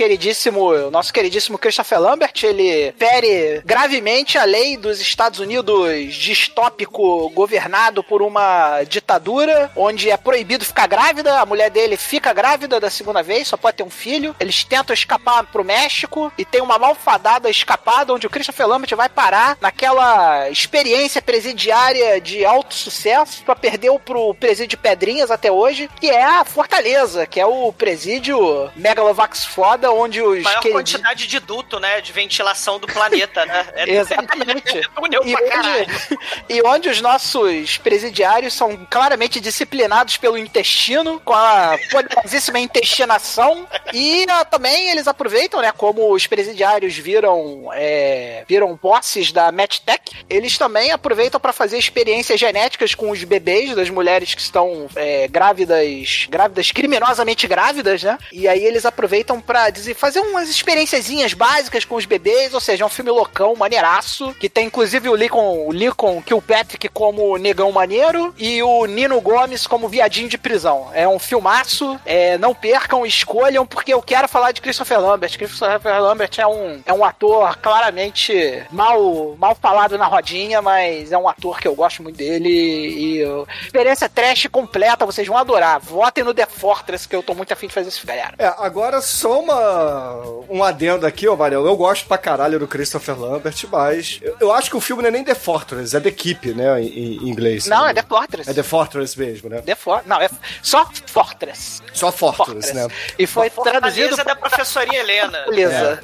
queridíssimo, 0.50 0.88
o 0.88 0.90
nosso 0.90 1.12
queridíssimo 1.12 1.58
Christopher 1.58 2.00
Lambert, 2.00 2.42
ele 2.42 2.92
fere 2.98 3.62
gravemente 3.64 4.36
a 4.36 4.44
lei 4.44 4.76
dos 4.76 5.00
Estados 5.00 5.38
Unidos 5.38 6.14
distópico 6.14 7.30
governado 7.30 8.02
por 8.02 8.22
uma 8.22 8.82
ditadura, 8.84 9.70
onde 9.76 10.10
é 10.10 10.16
proibido 10.16 10.64
ficar 10.64 10.86
grávida, 10.86 11.40
a 11.40 11.46
mulher 11.46 11.70
dele 11.70 11.96
fica 11.96 12.32
grávida 12.32 12.80
da 12.80 12.90
segunda 12.90 13.22
vez, 13.22 13.48
só 13.48 13.56
pode 13.56 13.76
ter 13.76 13.82
um 13.82 13.90
filho. 13.90 14.34
Eles 14.40 14.64
tentam 14.64 14.92
escapar 14.92 15.44
pro 15.46 15.64
México 15.64 16.32
e 16.36 16.44
tem 16.44 16.60
uma 16.60 16.78
malfadada 16.78 17.48
escapada 17.48 18.12
onde 18.12 18.26
o 18.26 18.30
Christopher 18.30 18.66
Lambert 18.66 18.94
vai 18.96 19.08
parar 19.08 19.56
naquela 19.60 20.48
experiência 20.50 21.22
presidiária 21.22 22.20
de 22.20 22.44
alto 22.44 22.74
sucesso 22.74 23.42
pra 23.44 23.54
perder 23.54 23.90
pro 24.04 24.34
presídio 24.34 24.78
Pedrinhas 24.78 25.30
até 25.30 25.50
hoje, 25.50 25.88
que 26.00 26.08
é 26.08 26.24
a 26.24 26.44
Fortaleza, 26.44 27.26
que 27.26 27.40
é 27.40 27.46
o 27.46 27.72
presídio 27.72 28.70
Megalovax 28.76 29.44
foda, 29.44 29.92
onde 29.92 30.22
os 30.22 30.39
Maior 30.42 30.60
queridi- 30.60 30.74
quantidade 30.76 31.26
de 31.26 31.38
duto, 31.40 31.78
né? 31.80 32.00
De 32.00 32.12
ventilação 32.12 32.78
do 32.78 32.86
planeta, 32.86 33.44
né? 33.46 33.66
É, 33.74 33.90
Exatamente. 33.90 34.78
É 34.80 34.82
túnel 35.00 35.22
E 35.26 35.36
pra 35.36 35.58
onde, 35.58 36.18
e 36.48 36.62
onde 36.62 36.88
os 36.88 37.00
nossos 37.00 37.78
presidiários 37.78 38.54
são 38.54 38.86
claramente 38.90 39.40
disciplinados 39.40 40.16
pelo 40.16 40.36
intestino, 40.38 41.20
com 41.24 41.32
a 41.34 41.76
poderosíssima 41.90 42.58
intestinação. 42.58 43.66
E 43.92 44.26
ah, 44.28 44.44
também 44.44 44.90
eles 44.90 45.06
aproveitam, 45.08 45.60
né? 45.60 45.72
Como 45.72 46.12
os 46.12 46.26
presidiários 46.26 46.96
viram, 46.96 47.70
é, 47.72 48.44
viram 48.48 48.76
posses 48.76 49.32
da 49.32 49.50
MatTech, 49.52 50.24
eles 50.28 50.56
também 50.58 50.90
aproveitam 50.92 51.40
para 51.40 51.52
fazer 51.52 51.78
experiências 51.78 52.38
genéticas 52.38 52.94
com 52.94 53.10
os 53.10 53.22
bebês 53.24 53.74
das 53.74 53.90
mulheres 53.90 54.34
que 54.34 54.40
estão 54.40 54.88
é, 54.96 55.28
grávidas, 55.28 56.26
grávidas, 56.28 56.70
criminosamente 56.72 57.46
grávidas, 57.46 58.02
né? 58.02 58.18
E 58.32 58.46
aí 58.48 58.64
eles 58.64 58.84
aproveitam 58.84 59.40
pra 59.40 59.70
dizer, 59.70 59.94
fazer 59.94 60.20
umas 60.30 60.48
experienciazinhas 60.48 61.34
básicas 61.34 61.84
com 61.84 61.96
os 61.96 62.06
bebês, 62.06 62.54
ou 62.54 62.60
seja, 62.60 62.84
é 62.84 62.86
um 62.86 62.90
filme 62.90 63.10
loucão, 63.10 63.54
maneiraço, 63.54 64.34
que 64.34 64.48
tem 64.48 64.66
inclusive 64.66 65.08
o 65.08 65.14
Lincoln, 65.14 65.66
o 65.66 65.72
Lincoln 65.72 66.22
Kilpatrick 66.22 66.88
como 66.88 67.36
negão 67.36 67.70
maneiro 67.72 68.34
e 68.38 68.62
o 68.62 68.86
Nino 68.86 69.20
Gomes 69.20 69.66
como 69.66 69.88
viadinho 69.88 70.28
de 70.28 70.38
prisão. 70.38 70.90
É 70.92 71.06
um 71.06 71.18
filmaço, 71.18 71.98
é, 72.04 72.38
não 72.38 72.54
percam, 72.54 73.04
escolham, 73.04 73.66
porque 73.66 73.92
eu 73.92 74.02
quero 74.02 74.28
falar 74.28 74.52
de 74.52 74.60
Christopher 74.60 75.00
Lambert. 75.00 75.36
Christopher 75.36 76.00
Lambert 76.00 76.30
é 76.38 76.46
um, 76.46 76.80
é 76.86 76.92
um 76.92 77.04
ator 77.04 77.56
claramente 77.58 78.62
mal, 78.70 79.36
mal 79.38 79.54
falado 79.54 79.98
na 79.98 80.06
rodinha, 80.06 80.62
mas 80.62 81.12
é 81.12 81.18
um 81.18 81.28
ator 81.28 81.60
que 81.60 81.68
eu 81.68 81.74
gosto 81.74 82.02
muito 82.02 82.16
dele 82.16 82.48
e 82.48 83.24
uh, 83.24 83.46
experiência 83.62 84.08
trash 84.08 84.46
completa, 84.50 85.06
vocês 85.06 85.26
vão 85.26 85.36
adorar. 85.36 85.80
Votem 85.80 86.22
no 86.22 86.34
The 86.34 86.46
Fortress, 86.46 87.08
que 87.08 87.16
eu 87.16 87.22
tô 87.22 87.34
muito 87.34 87.52
afim 87.52 87.66
de 87.66 87.74
fazer 87.74 87.88
isso, 87.88 88.06
galera. 88.06 88.34
É, 88.38 88.46
agora 88.58 89.00
só 89.00 89.40
uma, 89.40 90.19
um 90.48 90.62
adendo 90.62 91.06
aqui, 91.06 91.28
ó, 91.28 91.36
Mariel. 91.36 91.64
Eu 91.66 91.76
gosto 91.76 92.06
pra 92.06 92.18
caralho 92.18 92.58
do 92.58 92.66
Christopher 92.66 93.18
Lambert, 93.18 93.54
mas 93.70 94.18
eu, 94.22 94.36
eu 94.40 94.52
acho 94.52 94.70
que 94.70 94.76
o 94.76 94.80
filme 94.80 95.02
não 95.02 95.08
é 95.08 95.12
nem 95.12 95.24
The 95.24 95.34
Fortress, 95.34 95.96
é 95.96 96.00
The 96.00 96.10
Keep, 96.10 96.54
né, 96.54 96.80
em, 96.82 96.86
em 97.24 97.28
inglês. 97.28 97.66
Não, 97.66 97.86
é 97.86 97.94
The 97.94 98.02
Fortress. 98.02 98.50
É 98.50 98.54
The 98.54 98.62
Fortress 98.62 99.18
mesmo, 99.18 99.48
né? 99.48 99.62
The 99.62 99.74
For... 99.74 100.02
Não, 100.06 100.20
é 100.20 100.28
só 100.62 100.88
Fortress. 101.06 101.82
Só 101.92 102.12
Fortress, 102.12 102.46
Fortress. 102.46 102.74
né? 102.74 102.88
E 103.18 103.26
foi 103.26 103.50
traduzido 103.50 104.10
Fortaleza 104.10 104.24
da 104.24 104.36
professoria 104.36 105.00
Helena. 105.00 105.44
Beleza. 105.46 106.00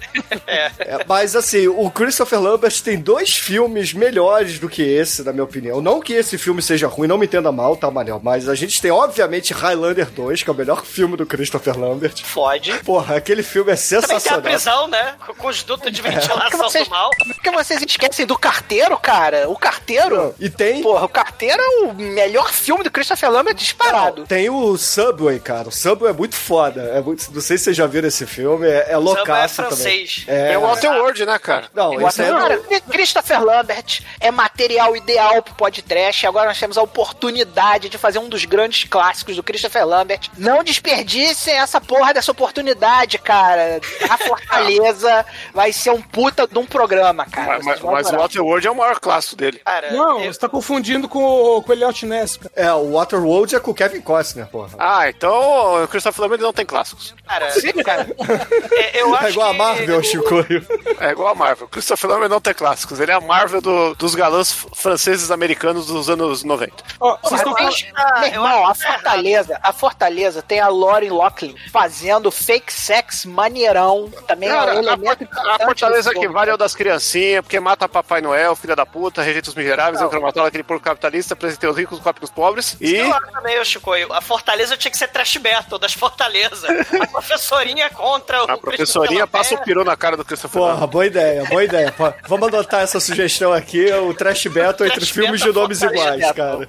É, 0.47 1.05
mas 1.07 1.35
assim, 1.35 1.69
o 1.69 1.91
Christopher 1.91 2.41
Lambert 2.41 2.81
tem 2.83 2.99
dois 2.99 3.37
filmes 3.37 3.93
melhores 3.93 4.59
do 4.59 4.69
que 4.69 4.83
esse, 4.83 5.23
na 5.23 5.33
minha 5.33 5.45
opinião. 5.45 5.81
Não 5.81 6.01
que 6.01 6.13
esse 6.13 6.39
filme 6.39 6.63
seja 6.63 6.87
ruim, 6.87 7.09
não 7.09 7.19
me 7.19 7.27
entenda 7.27 7.51
mal, 7.51 7.77
tá, 7.77 7.91
Manel? 7.91 8.21
Mas 8.23 8.49
a 8.49 8.55
gente 8.55 8.81
tem, 8.81 8.91
obviamente, 8.91 9.53
Highlander 9.53 10.11
2, 10.11 10.43
que 10.43 10.51
é 10.51 10.53
o 10.53 10.57
melhor 10.57 10.85
filme 10.85 11.17
do 11.17 11.27
Christopher 11.27 11.79
Lambert. 11.79 12.23
Fode. 12.25 12.73
Porra, 12.85 13.17
aquele 13.17 13.43
filme 13.43 13.73
é 13.73 13.77
Também 14.07 14.21
tem 14.23 14.33
a 14.33 14.41
prisão, 14.41 14.89
né? 14.89 15.15
Com- 15.39 15.47
os 15.49 15.63
dutos 15.63 15.93
de 15.93 16.03
ventilação 16.03 16.59
vocês, 16.59 16.89
do 16.89 16.91
mal. 16.91 17.11
por 17.11 17.43
que 17.43 17.51
vocês 17.51 17.83
esquecem 17.83 18.27
do 18.27 18.37
carteiro, 18.37 18.97
cara? 18.99 19.49
O 19.49 19.57
carteiro. 19.57 20.35
E 20.41 20.51
tem, 20.51 20.83
Porra, 20.83 21.05
o 21.05 21.09
carteiro 21.09 21.63
é 21.63 21.69
o 21.85 21.95
melhor 21.95 22.51
filme 22.53 22.83
do 22.83 22.91
Christopher 22.91 23.31
Lambert 23.31 23.55
disparado. 23.57 24.25
tem 24.27 24.51
o 24.51 24.77
Subway, 24.77 25.39
cara. 25.39 25.69
O 25.69 25.73
Subway 25.73 26.11
é 26.11 26.15
muito 26.15 26.35
foda. 26.35 26.81
É 26.95 27.01
muito, 27.01 27.33
não 27.33 27.41
sei 27.41 27.57
se 27.59 27.65
vocês 27.65 27.77
já 27.77 27.87
viram 27.87 28.09
esse 28.09 28.27
filme, 28.27 28.67
é, 28.67 28.87
é 28.91 28.97
loucaço 28.97 29.57
também. 29.57 29.71
francês. 29.71 30.25
É, 30.27 30.53
É 30.55 30.59
o 30.59 30.63
Walter 30.63 30.89
Ward, 30.89 31.25
né, 31.27 31.39
cara? 31.39 31.67
Não, 31.75 31.95
Eu 31.95 32.09
esse 32.09 32.23
é. 32.23 32.27
Cara, 32.29 32.59
Christopher 32.91 33.43
Lambert 33.43 34.01
é 34.21 34.31
material 34.31 34.97
ideal 34.97 35.43
pro 35.43 35.55
podcast. 35.55 36.27
Agora 36.27 36.49
nós 36.49 36.59
temos 36.59 36.77
a 36.77 36.83
oportunidade 36.83 37.89
de 37.89 37.99
fazer 37.99 38.19
um 38.19 38.29
dos 38.29 38.45
grandes 38.45 38.85
clássicos 38.85 39.37
do 39.37 39.43
Christopher 39.43 39.87
Lambert. 39.87 40.29
Não 40.37 40.63
desperdicem 40.63 41.55
essa 41.55 41.81
porra 41.81 42.13
dessa 42.15 42.31
oportunidade, 42.31 43.19
cara. 43.19 43.81
A 44.11 44.19
Fortaleza 44.19 45.25
vai 45.55 45.73
ser 45.73 45.91
um 45.91 46.01
puta 46.01 46.47
de 46.47 46.59
um 46.59 46.67
programa, 46.67 47.27
cara. 47.27 47.59
Mas, 47.63 47.81
mas, 47.81 48.11
o 48.13 48.47
Ward 48.47 48.67
é 48.67 48.71
o 48.71 48.75
maior 48.77 48.99
clássico 49.01 49.37
dele. 49.37 49.61
Cara, 49.65 49.93
Não, 49.93 50.21
eu- 50.21 50.33
você 50.33 50.39
tá 50.39 50.49
confundindo 50.49 51.09
com, 51.09 51.23
o- 51.25 51.63
com 51.63 51.71
o 51.71 51.75
Elliot 51.75 52.07
Ness, 52.07 52.37
cara. 52.37 52.53
É, 52.57 52.73
o 52.73 52.93
Waterworld 52.93 53.55
é 53.57 53.61
com 53.61 53.71
o 53.71 53.75
Kevin 53.75 54.01
Costner, 54.01 54.47
porra. 54.47 54.71
Ah, 54.79 55.09
então 55.09 55.83
o 55.85 55.89
Christopher 55.89 56.23
Lambert 56.23 56.41
não 56.41 56.53
tem 56.53 56.65
clássicos. 56.67 57.15
cara, 57.27 57.51
Sim, 57.51 57.73
cara. 57.83 58.07
é- 58.73 59.01
eu 59.03 59.15
acho 59.15 59.27
É 59.27 59.31
igual 59.31 59.49
a 59.49 59.53
que 59.53 59.59
Marvel, 59.59 60.03
Chicoio. 60.03 60.67
É 61.01 61.11
igual 61.11 61.29
a 61.29 61.35
Marvel. 61.35 61.69
Christopher 61.69 62.11
Lambert 62.11 62.31
não 62.31 62.41
tem 62.41 62.55
clássicos. 62.55 63.01
Ele 63.01 63.11
é 63.11 63.15
a 63.15 63.21
Marvel 63.21 63.61
do- 63.61 63.95
dos 63.95 64.15
galãs 64.15 64.53
franceses 64.75 65.31
americanos 65.31 65.87
dos 65.87 66.09
anos 66.11 66.45
90. 66.45 66.73
Ó, 67.01 67.17
vocês 67.23 67.41
estão 67.41 67.55
falando... 67.55 68.25
irmão, 68.27 68.67
a 68.67 68.71
é 68.71 68.75
Fortaleza, 68.75 69.61
a 69.63 69.73
Fortaleza 69.73 70.43
tem 70.43 70.61
a 70.61 70.69
Lauren 70.69 71.11
Locklin 71.11 71.55
fazendo 71.73 72.31
fake 72.31 72.73
sex 72.73 73.25
maneirão. 73.77 74.11
Também 74.27 74.49
é 74.49 74.53
um 74.53 74.57
Cara, 74.57 74.71
a, 74.73 74.75
elemento 74.77 75.09
a 75.23 75.25
importante 75.25 75.65
Fortaleza 75.65 76.11
que 76.15 76.29
vale 76.29 76.51
é 76.51 76.55
o 76.55 76.57
cara. 76.57 76.59
das 76.59 76.75
criancinhas, 76.75 77.43
porque 77.43 77.61
mata 77.61 77.89
Papai 77.89 78.21
Noel, 78.21 78.57
filha 78.57 78.75
da 78.77 78.87
puta, 78.87 79.23
rejeita 79.23 79.49
os 79.49 79.55
miseráveis, 79.55 80.03
entra 80.03 80.19
no 80.19 80.27
aquele 80.47 80.63
porco 80.63 80.83
capitalista, 80.85 81.35
apresentei 81.35 81.69
os 81.69 81.77
ricos, 81.77 81.99
copa 82.01 82.19
os 82.23 82.31
pobres. 82.31 82.77
E 82.81 82.95
Eu 82.97 83.13
acho 83.15 83.33
também, 83.33 83.65
Chico, 83.65 83.91
a 84.13 84.21
Fortaleza 84.21 84.77
tinha 84.77 84.91
que 84.91 84.99
ser 84.99 85.09
trash 85.09 85.37
battle 85.37 85.79
das 85.79 85.93
Fortaleza. 85.93 86.67
A 87.03 87.07
professorinha 87.07 87.89
contra 87.91 88.45
o 88.45 88.51
a 88.51 88.59
professorinha 88.59 89.27
passa 89.27 89.55
o 89.55 89.59
peru 89.65 89.85
na 89.85 89.97
cara 89.97 90.17
do 90.17 90.25
Christopher 90.25 90.61
Nolan. 90.61 90.75
Porra, 90.75 90.87
boa 90.87 91.07
ideia, 91.07 91.45
boa 91.45 91.65
ideia. 91.65 91.93
Pô, 91.93 92.13
Vamos 92.29 92.49
adotar 92.49 92.83
essa 92.83 93.01
sugestão 93.01 93.53
aqui, 93.53 93.91
o 93.93 94.13
Trash 94.15 94.47
Battle 94.47 94.87
entre 94.87 95.01
Trash 95.01 95.11
filmes 95.11 95.41
de 95.41 95.53
nomes 95.53 95.83
iguais, 95.83 96.31
cara. 96.33 96.69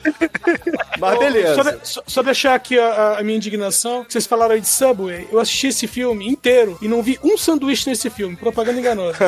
Mas 1.00 1.14
Só, 1.14 1.20
beleza. 1.20 1.64
de- 1.64 1.88
só- 1.88 2.04
só 2.08 2.24
deixar 2.24 2.56
aqui 2.56 2.80
a, 2.80 3.18
a 3.20 3.24
minha 3.24 3.38
indignação. 3.38 4.06
Vocês 4.08 4.26
falaram 4.26 4.56
aí 4.56 4.62
de 4.62 4.68
Subway. 4.70 5.28
Eu 5.32 5.40
assisti 5.40 5.68
esse 5.68 5.88
filme 5.88 6.28
inteiro 6.28 6.78
e 6.82 6.88
não 6.88 6.97
vi 7.04 7.20
um 7.24 7.38
sanduíche 7.38 7.90
nesse 7.90 8.10
filme. 8.10 8.36
Propaganda 8.36 8.80
enganosa. 8.80 9.18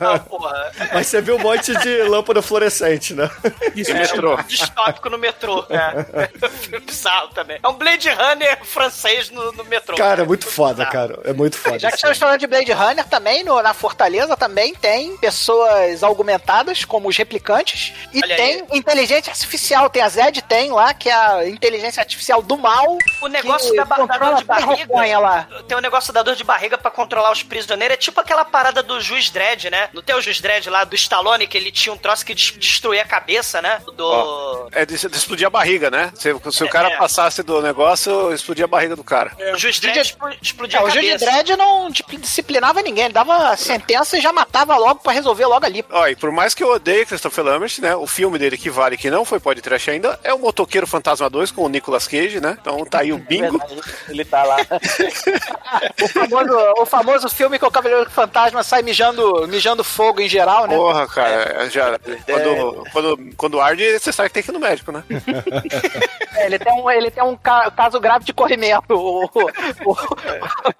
Ah, 0.00 0.18
porra. 0.18 0.72
Mas 0.92 1.06
você 1.06 1.20
viu 1.20 1.36
um 1.36 1.38
monte 1.38 1.74
de 1.78 2.02
lâmpada 2.02 2.42
fluorescente, 2.42 3.14
né? 3.14 3.30
Isso 3.74 3.90
É 3.90 3.94
metrô. 3.94 4.36
Distópico 4.42 5.08
no 5.08 5.18
metrô. 5.18 5.64
É. 5.70 6.48
Filme 6.48 6.78
bizarro 6.80 7.28
também. 7.28 7.58
É 7.62 7.68
um 7.68 7.74
Blade 7.74 8.08
Runner 8.10 8.58
francês 8.64 9.30
no, 9.30 9.52
no 9.52 9.64
metrô. 9.64 9.96
Cara, 9.96 10.22
é 10.22 10.26
muito 10.26 10.46
foda, 10.46 10.84
cara. 10.86 11.18
É 11.24 11.32
muito 11.32 11.56
foda. 11.56 11.78
Já 11.78 11.88
que 11.90 11.96
estamos 11.96 12.18
falando 12.18 12.38
de 12.40 12.46
Blade 12.46 12.72
Runner, 12.72 13.04
também 13.06 13.42
no- 13.44 13.60
na 13.62 13.72
Fortaleza 13.74 14.36
também 14.36 14.74
tem 14.74 15.16
pessoas 15.18 16.02
augmentadas, 16.02 16.84
como 16.84 17.08
os 17.08 17.16
replicantes, 17.16 17.92
e 18.12 18.20
Olha 18.22 18.36
tem 18.36 18.64
inteligência 18.72 19.30
artificial. 19.30 19.88
Tem 19.90 20.02
a 20.02 20.08
Zed, 20.08 20.42
tem 20.42 20.70
lá, 20.70 20.92
que 20.94 21.08
é 21.08 21.14
a 21.14 21.48
inteligência 21.48 22.00
artificial 22.00 22.42
do 22.42 22.56
mal. 22.56 22.98
O 23.22 23.28
negócio 23.28 23.74
da, 23.74 23.84
da 23.84 24.18
dor 24.18 24.34
de 24.36 24.44
barriga. 24.44 25.18
lá. 25.18 25.48
Tem 25.66 25.76
um 25.76 25.80
negócio 25.80 26.12
da 26.12 26.22
dor 26.22 26.34
de 26.34 26.44
barriga 26.44 26.76
pra 26.78 26.90
controlar 27.04 27.30
os 27.32 27.42
prisioneiros. 27.42 27.94
É 27.94 27.96
tipo 27.98 28.20
aquela 28.20 28.44
parada 28.44 28.82
do 28.82 29.00
Juiz 29.00 29.30
Dredd, 29.30 29.66
né? 29.70 29.88
Não 29.92 30.02
tem 30.02 30.14
o 30.14 30.20
Juiz 30.22 30.40
Dredd 30.40 30.68
lá 30.68 30.84
do 30.84 30.94
Stallone, 30.94 31.46
que 31.46 31.56
ele 31.56 31.70
tinha 31.70 31.92
um 31.92 31.98
troço 31.98 32.24
que 32.24 32.34
des- 32.34 32.52
destruía 32.56 33.02
a 33.02 33.06
cabeça, 33.06 33.60
né? 33.60 33.80
Do. 33.96 34.04
Ó, 34.06 34.68
É 34.72 34.84
de, 34.86 34.96
de 34.96 35.16
explodir 35.16 35.46
a 35.46 35.50
barriga, 35.50 35.90
né? 35.90 36.10
Se, 36.14 36.34
se 36.52 36.64
o 36.64 36.68
cara 36.68 36.88
É. 36.90 36.96
passasse 36.96 37.42
do 37.42 37.60
negócio, 37.60 38.32
explodia 38.32 38.64
a 38.64 38.68
barriga 38.68 38.96
do 38.96 39.04
cara. 39.04 39.32
O 39.54 39.58
Juiz 39.58 39.78
Dredd 39.78 39.98
expl- 40.00 40.34
explodia 40.42 40.78
É, 40.78 40.82
a 40.82 40.84
o 40.84 40.90
Juiz 40.90 41.06
cabeça. 41.20 41.24
Dredd 41.30 41.56
não 41.56 41.90
di- 41.90 42.04
disciplinava 42.18 42.80
ninguém, 42.82 43.04
ele 43.04 43.14
dava 43.14 43.50
a 43.50 43.56
sentença 43.56 44.16
e 44.16 44.20
já 44.20 44.32
matava 44.32 44.76
logo 44.76 45.00
pra 45.00 45.12
resolver 45.12 45.46
logo 45.46 45.66
ali. 45.66 45.84
Ó, 45.90 46.06
e 46.08 46.16
por 46.16 46.30
mais 46.30 46.54
que 46.54 46.62
eu 46.64 46.70
odeie 46.70 47.04
Christopher 47.06 47.44
Lambert, 47.44 47.74
né? 47.80 47.94
O 47.94 48.06
filme 48.06 48.38
dele 48.38 48.56
que 48.56 48.70
vale, 48.70 48.96
que 48.96 49.10
não 49.10 49.24
foi 49.24 49.38
podcast 49.40 49.90
ainda, 49.90 50.18
é 50.24 50.32
o 50.32 50.38
Motoqueiro 50.38 50.86
Fantasma 50.86 51.28
2 51.28 51.50
com 51.50 51.62
o 51.64 51.68
Nicolas 51.68 52.06
Cage, 52.08 52.40
né? 52.40 52.56
Então 52.60 52.84
tá 52.84 53.00
aí 53.00 53.12
o 53.12 53.18
bingo. 53.18 53.60
Ele 54.08 54.24
tá 54.24 54.42
lá. 54.44 54.56
O 56.02 56.08
famoso, 56.08 56.58
o 56.78 56.86
famoso 56.96 57.28
filme 57.28 57.58
que 57.58 57.64
o 57.64 57.70
Cavaleiro 57.70 58.08
Fantasma 58.10 58.62
sai 58.62 58.82
mijando, 58.82 59.46
mijando 59.48 59.82
fogo 59.84 60.20
em 60.20 60.28
geral, 60.28 60.66
né? 60.66 60.76
Porra, 60.76 61.06
cara, 61.06 61.68
já, 61.70 61.98
quando, 62.24 62.84
quando, 62.92 63.18
quando 63.36 63.60
arde, 63.60 63.98
você 63.98 64.12
sabe 64.12 64.28
que 64.28 64.34
tem 64.34 64.42
que 64.42 64.50
ir 64.50 64.54
no 64.54 64.60
médico, 64.60 64.92
né? 64.92 65.02
É, 66.36 66.46
ele 66.46 66.58
tem 66.58 66.72
um, 66.72 66.90
ele 66.90 67.10
tem 67.12 67.22
um 67.22 67.36
ca- 67.36 67.70
caso 67.70 68.00
grave 68.00 68.24
de 68.24 68.32
corrimento, 68.32 68.92
o, 68.92 69.24
o, 69.24 69.96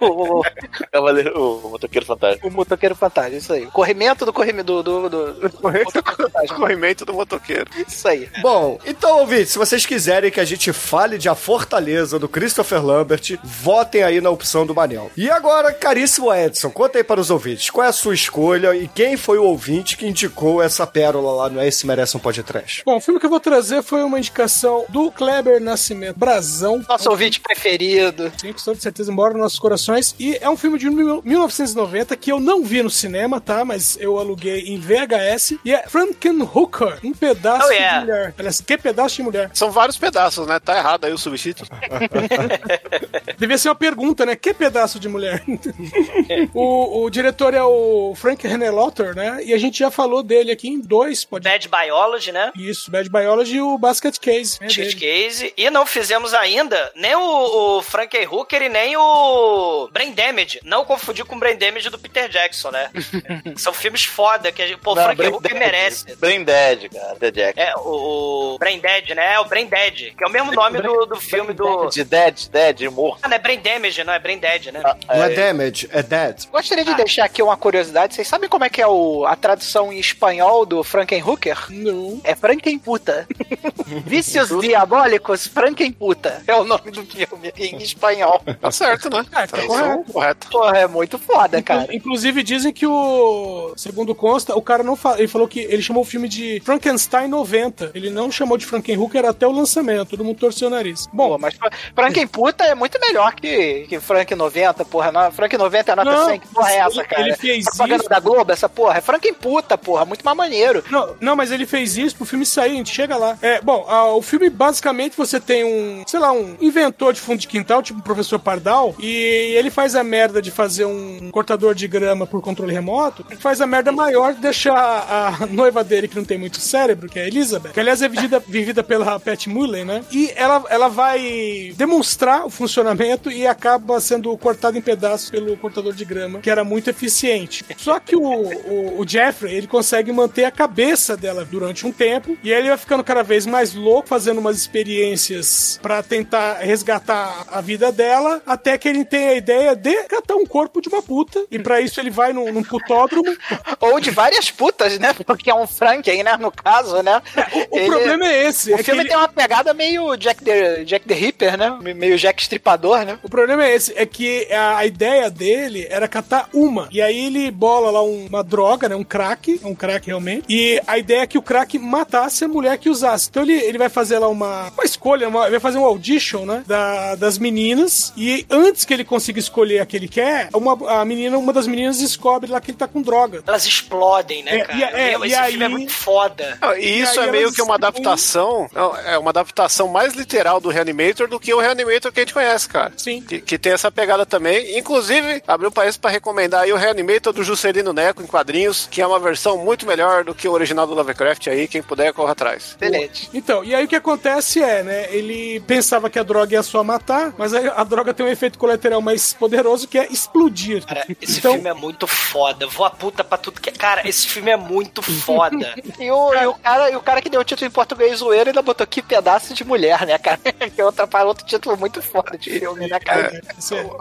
o, 0.00 0.40
o, 0.40 0.42
Cavaleiro, 0.90 1.40
o 1.40 1.70
motoqueiro 1.70 2.04
fantasma. 2.04 2.40
o 2.42 2.50
motoqueiro 2.50 2.94
fantasma, 2.96 3.36
isso 3.36 3.52
aí. 3.52 3.66
Corrimento 3.66 4.26
do 4.26 4.32
corrimento 4.32 4.82
do, 4.82 4.82
do, 4.82 5.08
do, 5.08 5.32
do 5.48 5.62
motoqueiro 5.62 6.16
fantasma. 6.16 6.56
Corrimento 6.56 7.04
do 7.04 7.14
motoqueiro. 7.14 7.66
Isso 7.86 8.08
aí. 8.08 8.28
Bom, 8.42 8.78
então, 8.84 9.20
ouvintes, 9.20 9.52
se 9.52 9.58
vocês 9.58 9.86
quiserem 9.86 10.30
que 10.30 10.40
a 10.40 10.44
gente 10.44 10.72
fale 10.72 11.18
de 11.18 11.28
A 11.28 11.36
Fortaleza 11.36 12.18
do 12.18 12.28
Christopher 12.28 12.84
Lambert, 12.84 13.38
votem 13.44 14.02
aí 14.02 14.20
na 14.20 14.30
opção 14.30 14.66
do 14.66 14.74
Manel. 14.74 15.10
E 15.16 15.30
agora, 15.30 15.72
caríssimo 16.04 16.34
Edson, 16.34 16.70
conta 16.70 16.98
aí 16.98 17.04
para 17.04 17.18
os 17.18 17.30
ouvintes, 17.30 17.70
qual 17.70 17.86
é 17.86 17.88
a 17.88 17.92
sua 17.92 18.12
escolha 18.14 18.74
e 18.76 18.86
quem 18.86 19.16
foi 19.16 19.38
o 19.38 19.44
ouvinte 19.44 19.96
que 19.96 20.06
indicou 20.06 20.62
essa 20.62 20.86
pérola 20.86 21.32
lá 21.32 21.48
no 21.48 21.62
Esse 21.62 21.86
Merece 21.86 22.14
um 22.14 22.20
Podcast? 22.20 22.82
Bom, 22.84 22.96
o 22.96 23.00
filme 23.00 23.18
que 23.18 23.24
eu 23.24 23.30
vou 23.30 23.40
trazer 23.40 23.82
foi 23.82 24.02
uma 24.02 24.18
indicação 24.18 24.84
do 24.90 25.10
Kleber 25.10 25.60
Nascimento, 25.62 26.18
Brasão. 26.18 26.84
Nosso 26.86 27.08
ouvinte 27.08 27.40
preferido. 27.40 28.30
Sim, 28.38 28.52
com 28.52 28.62
toda 28.62 28.78
certeza 28.78 29.10
mora 29.10 29.32
nos 29.32 29.42
nossos 29.42 29.58
corações. 29.58 30.14
E 30.18 30.36
é 30.42 30.48
um 30.50 30.56
filme 30.58 30.78
de 30.78 30.90
mil- 30.90 31.22
1990 31.24 32.14
que 32.16 32.30
eu 32.30 32.38
não 32.38 32.62
vi 32.62 32.82
no 32.82 32.90
cinema, 32.90 33.40
tá? 33.40 33.64
Mas 33.64 33.96
eu 33.98 34.18
aluguei 34.18 34.60
em 34.66 34.78
VHS. 34.78 35.54
E 35.64 35.72
é 35.72 35.84
Frankenhooker, 35.88 36.98
um 37.02 37.12
pedaço 37.14 37.66
Oh, 37.68 37.72
yeah. 37.72 38.00
de 38.00 38.06
mulher. 38.06 38.34
Aliás, 38.38 38.60
que 38.60 38.76
pedaço 38.76 39.16
de 39.16 39.22
mulher? 39.22 39.50
São 39.54 39.70
vários 39.70 39.96
pedaços, 39.96 40.46
né? 40.46 40.60
Tá 40.60 40.76
errado 40.76 41.06
aí 41.06 41.12
o 41.14 41.18
subtítulo. 41.18 41.68
Devia 43.38 43.56
ser 43.56 43.68
uma 43.70 43.74
pergunta, 43.74 44.26
né? 44.26 44.36
Que 44.36 44.52
pedaço 44.52 45.00
de 45.00 45.08
mulher? 45.08 45.42
o, 46.54 47.04
o 47.04 47.10
diretor 47.10 47.54
é 47.54 47.62
o 47.62 48.14
Frank 48.16 48.46
Hennelotter, 48.46 49.14
né? 49.14 49.40
E 49.44 49.52
a 49.52 49.58
gente 49.58 49.78
já 49.78 49.90
falou 49.90 50.22
dele 50.22 50.50
aqui 50.52 50.68
em 50.68 50.80
dois 50.80 51.24
podcasts. 51.24 51.66
Bad 51.66 51.86
Biology, 51.86 52.32
né? 52.32 52.52
Isso, 52.56 52.90
Bad 52.90 53.08
Biology 53.08 53.56
e 53.56 53.62
o 53.62 53.78
Basket 53.78 54.18
Case. 54.18 54.58
né, 54.60 54.68
Cheat 54.68 54.96
dele. 54.96 55.24
Case. 55.24 55.54
E 55.56 55.70
não 55.70 55.86
fizemos 55.86 56.34
ainda 56.34 56.92
nem 56.96 57.14
o, 57.14 57.78
o 57.78 57.82
Frankie 57.82 58.26
Hooker 58.26 58.62
e 58.62 58.68
nem 58.68 58.96
o 58.96 59.88
Brain 59.92 60.12
Damage. 60.12 60.60
Não 60.64 60.84
confundir 60.84 61.24
com 61.24 61.36
o 61.36 61.38
Brain 61.38 61.56
Damage 61.56 61.90
do 61.90 61.98
Peter 61.98 62.28
Jackson, 62.28 62.70
né? 62.70 62.90
São 63.56 63.72
filmes 63.72 64.04
foda 64.04 64.50
que 64.52 64.62
a 64.62 64.66
gente. 64.66 64.80
Pô, 64.80 64.92
o 64.92 64.96
Frankie 64.96 65.16
Brain 65.16 65.30
Hooker 65.32 65.50
Dead. 65.50 65.58
merece. 65.58 66.16
Brain 66.16 66.44
Dead, 66.44 66.90
cara. 66.92 67.16
The 67.16 67.30
Jack. 67.30 67.60
É, 67.60 67.74
o, 67.76 68.54
o 68.54 68.58
Brain 68.58 68.78
Dead, 68.78 69.10
né? 69.10 69.34
É 69.34 69.40
o 69.40 69.44
Brain 69.44 69.66
Dead, 69.66 70.14
que 70.16 70.24
é 70.24 70.26
o 70.26 70.30
mesmo 70.30 70.52
nome 70.52 70.80
do, 70.80 71.06
do 71.06 71.16
filme 71.16 71.52
do. 71.52 71.88
De 71.88 72.04
Dead, 72.04 72.48
Dead, 72.50 72.82
morto. 72.90 73.20
Ah, 73.22 73.28
não 73.28 73.36
é 73.36 73.38
Brain 73.38 73.60
Damage, 73.60 74.04
não 74.04 74.12
é 74.12 74.18
Brain 74.18 74.38
Dead, 74.38 74.66
né? 74.72 74.80
Não 74.82 75.24
é 75.24 75.28
damage, 75.30 75.83
é 75.90 76.02
dead. 76.02 76.46
Gostaria 76.50 76.84
de 76.84 76.94
deixar 76.94 77.24
aqui 77.24 77.42
uma 77.42 77.56
curiosidade. 77.56 78.14
Vocês 78.14 78.26
sabem 78.26 78.48
como 78.48 78.64
é 78.64 78.68
que 78.68 78.80
é 78.80 78.86
o, 78.86 79.26
a 79.26 79.36
tradução 79.36 79.92
em 79.92 79.98
espanhol 79.98 80.64
do 80.64 80.82
Frankenhooker? 80.82 81.66
Não. 81.70 82.20
É 82.24 82.34
Frankenputa. 82.34 83.26
Vícios 84.06 84.48
diabólicos, 84.60 85.46
Frankenputa. 85.46 86.42
É 86.46 86.54
o 86.54 86.64
nome 86.64 86.90
do 86.90 87.04
filme 87.04 87.52
em 87.56 87.76
espanhol. 87.82 88.42
Tá 88.60 88.70
certo, 88.70 89.10
né? 89.10 89.24
Ah, 89.32 89.46
tá 89.46 89.58
Tradução 89.58 90.04
correta. 90.04 90.46
Porra, 90.50 90.78
é 90.78 90.86
muito 90.86 91.18
foda, 91.18 91.60
cara. 91.62 91.94
Inclusive 91.94 92.42
dizem 92.42 92.72
que 92.72 92.86
o. 92.86 93.74
Segundo 93.76 94.14
consta, 94.14 94.56
o 94.56 94.62
cara 94.62 94.82
não 94.82 94.96
fala. 94.96 95.18
Ele 95.18 95.28
falou 95.28 95.46
que 95.46 95.60
ele 95.60 95.82
chamou 95.82 96.02
o 96.02 96.06
filme 96.06 96.28
de 96.28 96.60
Frankenstein 96.64 97.28
90. 97.28 97.90
Ele 97.94 98.10
não 98.10 98.30
chamou 98.30 98.56
de 98.56 98.66
Frankenhooker 98.66 99.24
até 99.24 99.46
o 99.46 99.52
lançamento. 99.52 100.10
Todo 100.10 100.24
mundo 100.24 100.38
torceu 100.38 100.68
o 100.68 100.70
nariz. 100.70 101.06
Bom, 101.12 101.34
Pô, 101.34 101.38
mas 101.38 101.56
Frankenputa 101.94 102.64
é 102.64 102.74
muito 102.74 102.98
melhor 103.00 103.34
que, 103.34 103.86
que 103.88 103.98
Frank 103.98 104.34
90, 104.34 104.84
porra. 104.84 105.10
Não, 105.10 105.32
Frank 105.32 105.56
90 105.56 105.73
é 105.78 105.96
nota 105.96 106.10
Não, 106.12 106.26
100. 106.26 106.40
Que 106.40 106.48
porra 106.48 106.70
é 106.72 106.76
essa, 106.78 107.00
ele- 107.00 107.08
cara? 107.08 107.22
ele 107.22 107.36
fez 107.36 107.64
Propaganda 107.64 108.00
isso. 108.02 108.08
da 108.10 108.20
Globo, 108.20 108.52
essa 108.52 108.68
porra. 108.68 108.98
É 108.98 109.00
Frankenputa, 109.00 109.76
porra. 109.78 110.04
Muito 110.04 110.24
mais 110.24 110.36
maneiro. 110.36 110.82
Não, 110.90 111.14
não, 111.20 111.36
mas 111.36 111.50
ele 111.50 111.66
fez 111.66 111.96
isso 111.96 112.16
pro 112.16 112.24
filme 112.24 112.44
sair, 112.46 112.72
a 112.72 112.74
gente 112.74 112.94
chega 112.94 113.16
lá. 113.16 113.36
É, 113.42 113.60
bom, 113.60 113.84
ah, 113.88 114.06
o 114.14 114.22
filme 114.22 114.48
basicamente 114.50 115.16
você 115.16 115.40
tem 115.40 115.64
um, 115.64 116.02
sei 116.06 116.20
lá, 116.20 116.32
um 116.32 116.56
inventor 116.60 117.12
de 117.12 117.20
fundo 117.20 117.38
de 117.40 117.46
quintal, 117.48 117.82
tipo 117.82 118.00
o 118.00 118.02
professor 118.02 118.38
Pardal, 118.38 118.94
e 118.98 119.54
ele 119.56 119.70
faz 119.70 119.94
a 119.94 120.04
merda 120.04 120.40
de 120.42 120.50
fazer 120.50 120.84
um 120.84 121.30
cortador 121.30 121.74
de 121.74 121.86
grama 121.88 122.26
por 122.26 122.40
controle 122.42 122.72
remoto, 122.72 123.24
faz 123.38 123.60
a 123.60 123.66
merda 123.66 123.90
maior 123.92 124.34
de 124.34 124.40
deixar 124.40 124.74
a 124.76 125.46
noiva 125.46 125.82
dele, 125.84 126.08
que 126.08 126.16
não 126.16 126.24
tem 126.24 126.38
muito 126.38 126.60
cérebro, 126.60 127.08
que 127.08 127.18
é 127.18 127.22
a 127.22 127.26
Elizabeth, 127.26 127.70
que 127.72 127.80
aliás 127.80 128.02
é 128.02 128.08
vivida, 128.08 128.38
vivida 128.46 128.82
pela 128.82 129.18
Pat 129.20 129.46
Mullen, 129.46 129.84
né? 129.84 130.04
E 130.10 130.32
ela, 130.36 130.62
ela 130.68 130.88
vai 130.88 131.72
demonstrar 131.76 132.46
o 132.46 132.50
funcionamento 132.50 133.30
e 133.30 133.46
acaba 133.46 134.00
sendo 134.00 134.36
cortada 134.38 134.76
em 134.78 134.82
pedaços 134.82 135.30
pelo 135.30 135.56
cortador 135.64 135.94
de 135.94 136.04
grama, 136.04 136.40
que 136.40 136.50
era 136.50 136.62
muito 136.62 136.90
eficiente. 136.90 137.64
Só 137.78 137.98
que 137.98 138.14
o, 138.14 138.22
o, 138.22 139.00
o 139.00 139.08
Jeffrey, 139.08 139.54
ele 139.54 139.66
consegue 139.66 140.12
manter 140.12 140.44
a 140.44 140.50
cabeça 140.50 141.16
dela 141.16 141.42
durante 141.44 141.86
um 141.86 141.92
tempo, 141.92 142.36
e 142.42 142.52
aí 142.52 142.58
ele 142.60 142.68
vai 142.68 142.76
ficando 142.76 143.02
cada 143.02 143.22
vez 143.22 143.46
mais 143.46 143.72
louco, 143.74 144.08
fazendo 144.08 144.38
umas 144.38 144.56
experiências 144.58 145.78
pra 145.82 146.02
tentar 146.02 146.58
resgatar 146.58 147.46
a 147.50 147.60
vida 147.60 147.90
dela, 147.90 148.42
até 148.46 148.76
que 148.76 148.88
ele 148.88 149.04
tem 149.06 149.28
a 149.28 149.34
ideia 149.34 149.74
de 149.74 149.90
resgatar 149.90 150.34
um 150.34 150.44
corpo 150.44 150.80
de 150.82 150.88
uma 150.88 151.02
puta, 151.02 151.44
e 151.50 151.58
pra 151.58 151.80
isso 151.80 151.98
ele 152.00 152.10
vai 152.10 152.32
num, 152.32 152.52
num 152.52 152.62
putódromo. 152.62 153.24
Ou 153.80 154.00
de 154.00 154.10
várias 154.10 154.50
putas, 154.50 154.98
né? 154.98 155.14
Porque 155.26 155.50
é 155.50 155.54
um 155.54 155.66
Franken, 155.66 156.22
né? 156.22 156.36
No 156.36 156.50
caso, 156.50 157.02
né? 157.02 157.22
O 157.70 157.78
Ele- 157.78 157.86
problema 157.88 158.26
é 158.26 158.46
esse. 158.48 158.72
O 158.72 158.74
é 158.74 158.82
filme 158.82 159.00
ele- 159.00 159.08
tem 159.08 159.16
uma 159.16 159.28
pegada 159.28 159.72
meio 159.72 160.14
Jack 160.16 160.42
the, 160.44 160.84
Jack 160.84 161.06
the 161.06 161.14
Ripper, 161.14 161.56
né? 161.56 161.78
Meio 161.94 162.18
Jack 162.18 162.42
Stripador, 162.42 163.04
né? 163.04 163.18
O 163.22 163.28
problema 163.30 163.64
é 163.64 163.74
esse, 163.74 163.92
é 163.96 164.04
que 164.06 164.46
a 164.52 164.84
ideia 164.84 165.30
dele 165.30 165.43
era 165.52 166.08
catar 166.08 166.48
uma. 166.52 166.88
E 166.90 167.00
aí 167.02 167.26
ele 167.26 167.50
bola 167.50 167.90
lá 167.90 168.02
um- 168.02 168.26
uma 168.26 168.42
droga, 168.42 168.88
né? 168.88 168.96
Um 168.96 169.04
crack, 169.04 169.60
um 169.64 169.74
crack 169.74 170.06
realmente. 170.06 170.44
E 170.48 170.80
a 170.86 170.98
ideia 170.98 171.20
é 171.22 171.26
que 171.26 171.38
o 171.38 171.42
crack 171.42 171.78
matasse 171.78 172.44
a 172.44 172.48
mulher 172.48 172.78
que 172.78 172.88
usasse. 172.88 173.28
Então 173.30 173.42
ele, 173.42 173.54
ele 173.54 173.78
vai 173.78 173.88
fazer 173.88 174.18
lá 174.18 174.28
uma, 174.28 174.70
uma 174.70 174.84
escolha, 174.84 175.28
uma- 175.28 175.42
ele 175.42 175.52
vai 175.52 175.60
fazer 175.60 175.78
um 175.78 175.84
audition, 175.84 176.44
né? 176.44 176.62
Da, 176.66 177.14
das 177.14 177.38
meninas. 177.38 178.12
E 178.16 178.46
antes 178.50 178.84
que 178.84 178.92
ele 178.94 179.04
consiga 179.04 179.38
escolher 179.38 179.80
a 179.80 179.86
que 179.86 179.96
ele 179.96 180.08
quer, 180.08 180.48
uma, 180.54 181.00
a 181.00 181.04
menina, 181.04 181.36
uma 181.38 181.52
das 181.52 181.66
meninas 181.66 181.98
descobre 181.98 182.50
lá 182.50 182.60
que 182.60 182.70
ele 182.70 182.78
tá 182.78 182.86
com 182.88 183.02
droga. 183.02 183.42
Elas 183.46 183.66
explodem, 183.66 184.42
né, 184.42 184.58
É, 184.58 184.64
cara? 184.64 184.78
e- 184.78 184.82
é, 184.82 185.10
Meu, 185.10 185.24
e 185.24 185.28
esse 185.28 185.36
aí- 185.36 185.50
filme 185.50 185.64
é 185.64 185.68
muito 185.68 185.92
foda. 185.92 186.58
Não, 186.60 186.76
e 186.76 187.00
isso 187.00 187.20
aí 187.20 187.28
é 187.28 187.32
meio 187.32 187.52
que 187.52 187.62
uma 187.62 187.74
adaptação. 187.74 188.68
Não, 188.72 188.96
é 188.96 189.18
uma 189.18 189.30
adaptação 189.30 189.88
mais 189.88 190.14
literal 190.14 190.60
do 190.60 190.68
Reanimator 190.68 191.28
do 191.28 191.38
que 191.40 191.52
o 191.52 191.60
Reanimator 191.60 192.12
que 192.12 192.20
a 192.20 192.22
gente 192.22 192.34
conhece, 192.34 192.68
cara. 192.68 192.92
Sim. 192.96 193.20
Que, 193.22 193.40
que 193.40 193.58
tem 193.58 193.72
essa 193.72 193.90
pegada 193.90 194.24
também. 194.26 194.78
Inclusive, 194.78 195.33
abriu 195.46 195.68
um 195.68 195.72
país 195.72 195.96
pra 195.96 196.10
recomendar 196.10 196.62
aí 196.62 196.72
o 196.72 196.76
Reanimator 196.76 197.32
do 197.32 197.42
Juscelino 197.42 197.92
Neco 197.92 198.22
em 198.22 198.26
quadrinhos, 198.26 198.88
que 198.90 199.00
é 199.00 199.06
uma 199.06 199.18
versão 199.18 199.58
muito 199.58 199.86
melhor 199.86 200.24
do 200.24 200.34
que 200.34 200.48
o 200.48 200.52
original 200.52 200.86
do 200.86 200.94
Lovecraft 200.94 201.48
aí. 201.48 201.68
Quem 201.68 201.82
puder, 201.82 202.12
corra 202.12 202.32
atrás. 202.32 202.76
Excelente. 202.80 203.30
Então, 203.32 203.64
e 203.64 203.74
aí 203.74 203.84
o 203.84 203.88
que 203.88 203.96
acontece 203.96 204.62
é, 204.62 204.82
né? 204.82 205.04
ele 205.10 205.60
pensava 205.60 206.10
que 206.10 206.18
a 206.18 206.22
droga 206.22 206.54
ia 206.54 206.62
só 206.62 206.82
matar, 206.82 207.32
mas 207.36 207.54
a, 207.54 207.80
a 207.80 207.84
droga 207.84 208.12
tem 208.12 208.24
um 208.24 208.28
efeito 208.28 208.58
colateral 208.58 209.00
mais 209.00 209.32
poderoso 209.32 209.86
que 209.86 209.98
é 209.98 210.06
explodir. 210.12 210.84
Cara, 210.84 211.06
esse 211.20 211.38
então, 211.38 211.52
filme 211.54 211.68
é 211.68 211.74
muito 211.74 212.06
foda. 212.06 212.66
Vou 212.66 212.86
a 212.86 212.90
puta 212.90 213.22
pra 213.22 213.38
tudo 213.38 213.60
que. 213.60 213.70
Cara, 213.72 214.06
esse 214.08 214.26
filme 214.26 214.50
é 214.50 214.56
muito 214.56 215.02
foda. 215.02 215.74
E 215.98 216.10
o, 216.10 216.34
e 216.34 216.46
o 216.46 216.54
cara, 216.54 216.90
e 216.90 216.96
o 216.96 217.00
cara 217.00 217.22
que 217.22 217.30
deu 217.30 217.40
o 217.40 217.44
título 217.44 217.68
em 217.68 217.70
português 217.70 218.18
zoeiro 218.18 218.50
ainda 218.50 218.60
botou 218.62 218.86
que 218.86 219.00
pedaço 219.00 219.54
de 219.54 219.64
mulher, 219.64 220.04
né, 220.06 220.18
cara? 220.18 220.40
Que 220.74 220.80
é 220.80 220.84
outra, 220.84 221.08
outro 221.24 221.46
título 221.46 221.76
muito 221.76 222.02
foda 222.02 222.36
de 222.36 222.58
filme, 222.58 222.88
né, 222.88 222.98
cara? 222.98 223.30
é- 223.36 223.40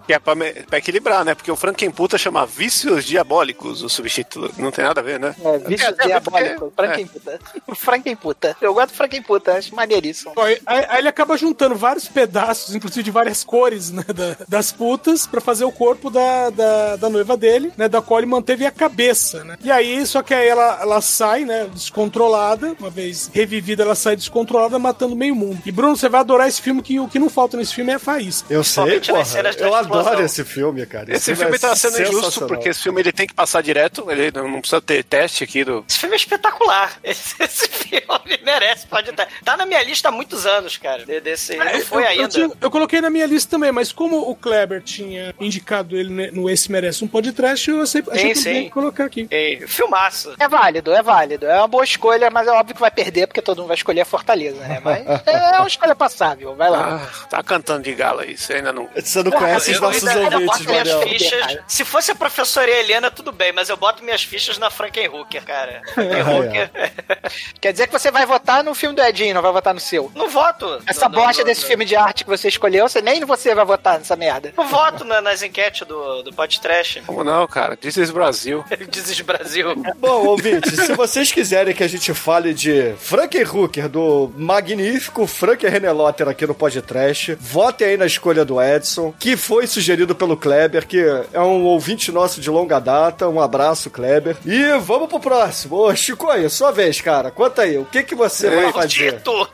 Que 0.06 0.14
é 0.14 0.20
pra, 0.20 0.36
pra 0.68 0.78
equilibrar, 0.80 1.23
né? 1.24 1.36
Porque 1.36 1.52
o 1.52 1.56
Frankenputa 1.56 2.18
chama 2.18 2.46
Vícios 2.46 3.06
Diabólicos, 3.06 3.82
o 3.84 3.90
subtítulo. 3.90 4.52
Não 4.58 4.72
tem 4.72 4.84
nada 4.86 5.00
a 5.00 5.04
ver, 5.04 5.20
né? 5.20 5.36
É, 5.44 5.58
vício 5.60 5.88
É, 5.88 5.90
é, 5.90 6.06
diabólico. 6.08 6.72
porque- 6.72 6.76
Frankenputa. 6.76 7.40
Frankenputa. 7.76 8.58
Eu 8.62 8.74
gosto 8.74 8.90
do 8.90 8.96
Frankenputa, 8.96 9.54
acho 9.54 9.76
maneiríssimo. 9.76 10.34
Aí, 10.38 10.60
aí 10.66 11.00
ele 11.00 11.08
acaba 11.08 11.38
juntando 11.38 11.76
vários 11.76 12.08
pedaços, 12.08 12.76
inclusive 12.76 13.04
de 13.04 13.12
várias 13.12 13.44
cores, 13.44 13.92
né, 13.92 14.04
da- 14.14 14.38
das 14.48 14.72
putas, 14.72 15.26
pra 15.28 15.42
fazer 15.42 15.66
o 15.66 15.72
corpo 15.72 16.10
da, 16.10 16.50
da, 16.50 16.96
da 16.96 17.10
noiva 17.10 17.36
dele, 17.38 17.72
né, 17.78 17.88
da 17.90 18.02
qual 18.02 18.20
ele 18.20 18.28
manteve 18.28 18.66
a 18.66 18.72
cabeça, 18.72 19.44
né. 19.44 19.58
E 19.64 19.72
aí, 19.72 20.06
só 20.06 20.22
que 20.22 20.34
aí 20.34 20.48
ela, 20.48 20.80
ela 20.82 21.02
sai, 21.02 21.46
né, 21.46 21.68
descontrolada, 21.74 22.76
uma 22.80 22.90
vez 22.90 23.30
revivida, 23.34 23.84
ela 23.84 23.96
sai 23.96 24.16
descontrolada, 24.16 24.78
matando 24.80 25.16
meio 25.16 25.36
mundo. 25.36 25.62
E 25.66 25.72
Bruno, 25.72 25.96
você 25.96 26.10
vai 26.10 26.20
adorar 26.22 26.48
esse 26.48 26.62
filme, 26.62 26.82
que 26.82 27.00
o 27.00 27.08
que 27.08 27.20
não 27.20 27.30
falta 27.30 27.58
nesse 27.58 27.74
filme 27.74 27.92
é 27.92 28.00
faísca. 28.00 28.54
Eu 28.54 28.64
sei, 28.64 29.00
porra. 29.00 29.24
Eu 29.60 29.76
adoro 29.76 30.22
esse 30.24 30.44
filme, 30.44 30.86
cara. 30.86 31.13
Esse 31.16 31.36
filme 31.36 31.60
tá 31.60 31.76
sendo 31.76 32.02
injusto 32.02 32.48
porque 32.48 32.70
esse 32.70 32.82
filme 32.84 33.02
ele 33.02 33.12
tem 33.12 33.28
que 33.28 33.34
passar 33.34 33.62
direto, 33.62 34.10
ele 34.12 34.32
não 34.32 34.60
precisa 34.60 34.82
ter 34.82 35.04
teste 35.04 35.44
aqui 35.44 35.64
do. 35.64 35.86
Esse 35.88 36.00
filme 36.00 36.16
é 36.16 36.18
espetacular. 36.18 36.94
Esse, 37.04 37.36
esse 37.42 37.68
filme 37.68 38.40
merece, 38.44 38.88
pode 38.88 39.10
estar. 39.10 39.28
Tá 39.44 39.56
na 39.58 39.66
minha 39.66 39.82
lista 39.84 40.10
há 40.10 40.12
muitos 40.12 40.46
anos, 40.46 40.78
cara. 40.78 41.06
de- 41.06 41.22
Desse, 41.22 41.56
não 41.56 41.80
foi 41.82 42.04
eu, 42.04 42.08
ainda. 42.08 42.24
Eu, 42.24 42.28
tinha- 42.30 42.52
eu 42.62 42.72
coloquei 42.72 43.00
na 43.02 43.10
minha 43.10 43.26
lista 43.26 43.52
também, 43.52 43.72
mas 43.72 43.92
como 43.92 44.30
o 44.30 44.36
Kleber 44.36 44.82
tinha 44.82 45.34
indicado 45.40 45.96
ele 45.98 46.32
no 46.32 46.50
Esse 46.50 46.72
Merece 46.72 47.04
um 47.04 47.08
Podcast, 47.08 47.70
eu 47.70 47.82
achei, 47.82 48.04
achei 48.12 48.36
Sim, 48.36 48.42
que 48.44 48.50
eu 48.50 48.64
sim. 48.64 48.70
colocar 48.70 49.06
aqui. 49.06 49.28
Ei, 49.30 49.66
filmaço. 49.68 50.34
É 50.40 50.48
válido, 50.48 50.92
é 50.94 51.02
válido. 51.04 51.46
É 51.46 51.58
uma 51.58 51.68
boa 51.68 51.84
escolha, 51.84 52.30
mas 52.30 52.48
é 52.48 52.52
óbvio 52.52 52.76
que 52.76 52.82
vai 52.82 52.92
perder, 52.92 53.28
porque 53.28 53.42
todo 53.42 53.58
mundo 53.60 53.68
vai 53.68 53.76
escolher 53.78 54.02
a 54.02 54.06
Fortaleza, 54.06 54.60
né? 54.62 54.82
Mas 54.84 55.06
é 55.28 55.58
uma 55.60 55.68
escolha 55.68 55.96
passável, 55.96 56.56
vai 56.56 56.70
lá. 56.70 57.02
Ah, 57.24 57.28
tá 57.28 57.44
cantando 57.44 57.84
de 57.84 57.94
gala 57.94 58.24
aí, 58.24 58.38
você 58.38 58.54
ainda 58.54 58.74
não. 58.74 58.90
Você 58.96 59.22
não 59.24 59.32
conhece 59.32 59.72
os 59.72 59.76
Eu 59.78 59.82
nossos 59.82 60.08
ainda- 60.08 60.22
ainda 60.22 60.36
ouvintes, 60.38 60.58
boto 60.60 60.70
minhas 60.72 60.88
Manel. 60.90 61.03
Fichas. 61.08 61.58
Se 61.68 61.84
fosse 61.86 62.12
a 62.12 62.16
professora 62.16 62.70
Helena, 62.70 63.10
tudo 63.12 63.32
bem, 63.32 63.52
mas 63.52 63.70
eu 63.70 63.78
boto 63.78 64.04
minhas 64.04 64.24
fichas 64.24 64.58
na 64.58 64.70
Frankenhooker, 64.70 65.44
cara. 65.44 65.82
Frankenhooker. 65.94 66.70
Quer 67.62 67.72
dizer 67.72 67.88
que 67.88 67.94
você 67.94 68.12
vai 68.12 68.26
votar 68.26 68.64
no 68.64 68.74
filme 68.76 68.96
do 68.96 69.02
Edinho, 69.02 69.34
não 69.36 69.42
vai 69.42 69.52
votar 69.52 69.74
no 69.74 69.80
seu. 69.80 70.12
Não 70.16 70.30
voto. 70.30 70.82
Essa 70.88 71.08
no- 71.08 71.16
bosta 71.16 71.42
no- 71.42 71.46
desse 71.48 71.62
no- 71.62 71.68
filme 71.68 71.86
de 71.86 71.96
arte 71.96 72.24
que 72.24 72.30
você 72.30 72.48
escolheu, 72.48 72.88
você 72.88 73.02
nem 73.02 73.24
você 73.26 73.54
vai 73.56 73.66
votar 73.66 73.98
nessa 73.98 74.16
merda. 74.16 74.54
Não 74.58 74.68
voto 74.68 75.04
na- 75.04 75.22
nas 75.22 75.42
enquetes 75.44 75.88
do, 75.88 76.24
do 76.24 76.34
podcast. 76.34 77.02
Como 77.06 77.24
não, 77.24 77.48
cara? 77.48 77.76
This 77.78 77.98
is 77.98 78.10
Brasil. 78.12 78.64
Dizes 78.90 79.20
Brasil. 79.22 79.74
Bom, 79.98 80.26
ouvintes, 80.28 80.74
se 80.74 80.94
vocês 80.96 81.32
quiserem 81.32 81.74
que 81.74 81.84
a 81.84 81.88
gente 81.88 82.14
fale 82.14 82.54
de 82.54 82.94
Frankenhooker, 83.00 83.88
do 83.90 84.32
magnífico 84.36 85.26
Frank 85.28 85.66
Renelotter 85.68 86.28
aqui 86.28 86.46
no 86.46 86.54
podcast, 86.54 87.36
votem 87.40 87.88
aí 87.90 87.98
na 87.98 88.06
escolha 88.06 88.44
do 88.46 88.62
Edson, 88.62 89.14
que 89.20 89.36
foi 89.38 89.66
sugerido 89.68 90.14
pelo 90.16 90.36
Kleber, 90.38 90.86
que 90.94 91.04
é 91.34 91.40
um 91.40 91.64
ouvinte 91.64 92.12
nosso 92.12 92.40
de 92.40 92.52
longa 92.52 92.78
data. 92.80 93.28
Um 93.28 93.42
abraço, 93.42 93.90
Kleber. 93.90 94.38
E 94.46 94.78
vamos 94.80 95.10
pro 95.10 95.20
próximo. 95.20 95.76
Ô, 95.78 95.96
Chico, 95.96 96.30
aí, 96.30 96.48
sua 96.52 96.72
vez, 96.72 97.02
cara. 97.02 97.32
Conta 97.32 97.64
aí, 97.64 97.80
o 97.80 97.86
que 97.86 98.04
que 98.04 98.14
você 98.14 98.48
vai 98.48 98.72
fazer? 98.72 99.12
Maldito! 99.14 99.50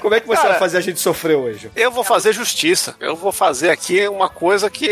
Como 0.00 0.14
é 0.14 0.20
que 0.20 0.26
você 0.28 0.36
Cara, 0.36 0.50
vai 0.50 0.58
fazer 0.60 0.78
a 0.78 0.80
gente 0.80 1.00
sofrer 1.00 1.34
hoje? 1.36 1.70
Eu 1.74 1.90
vou 1.90 2.04
fazer 2.04 2.32
justiça. 2.32 2.94
Eu 3.00 3.16
vou 3.16 3.32
fazer 3.32 3.68
aqui 3.68 4.06
uma 4.08 4.28
coisa 4.28 4.70
que 4.70 4.88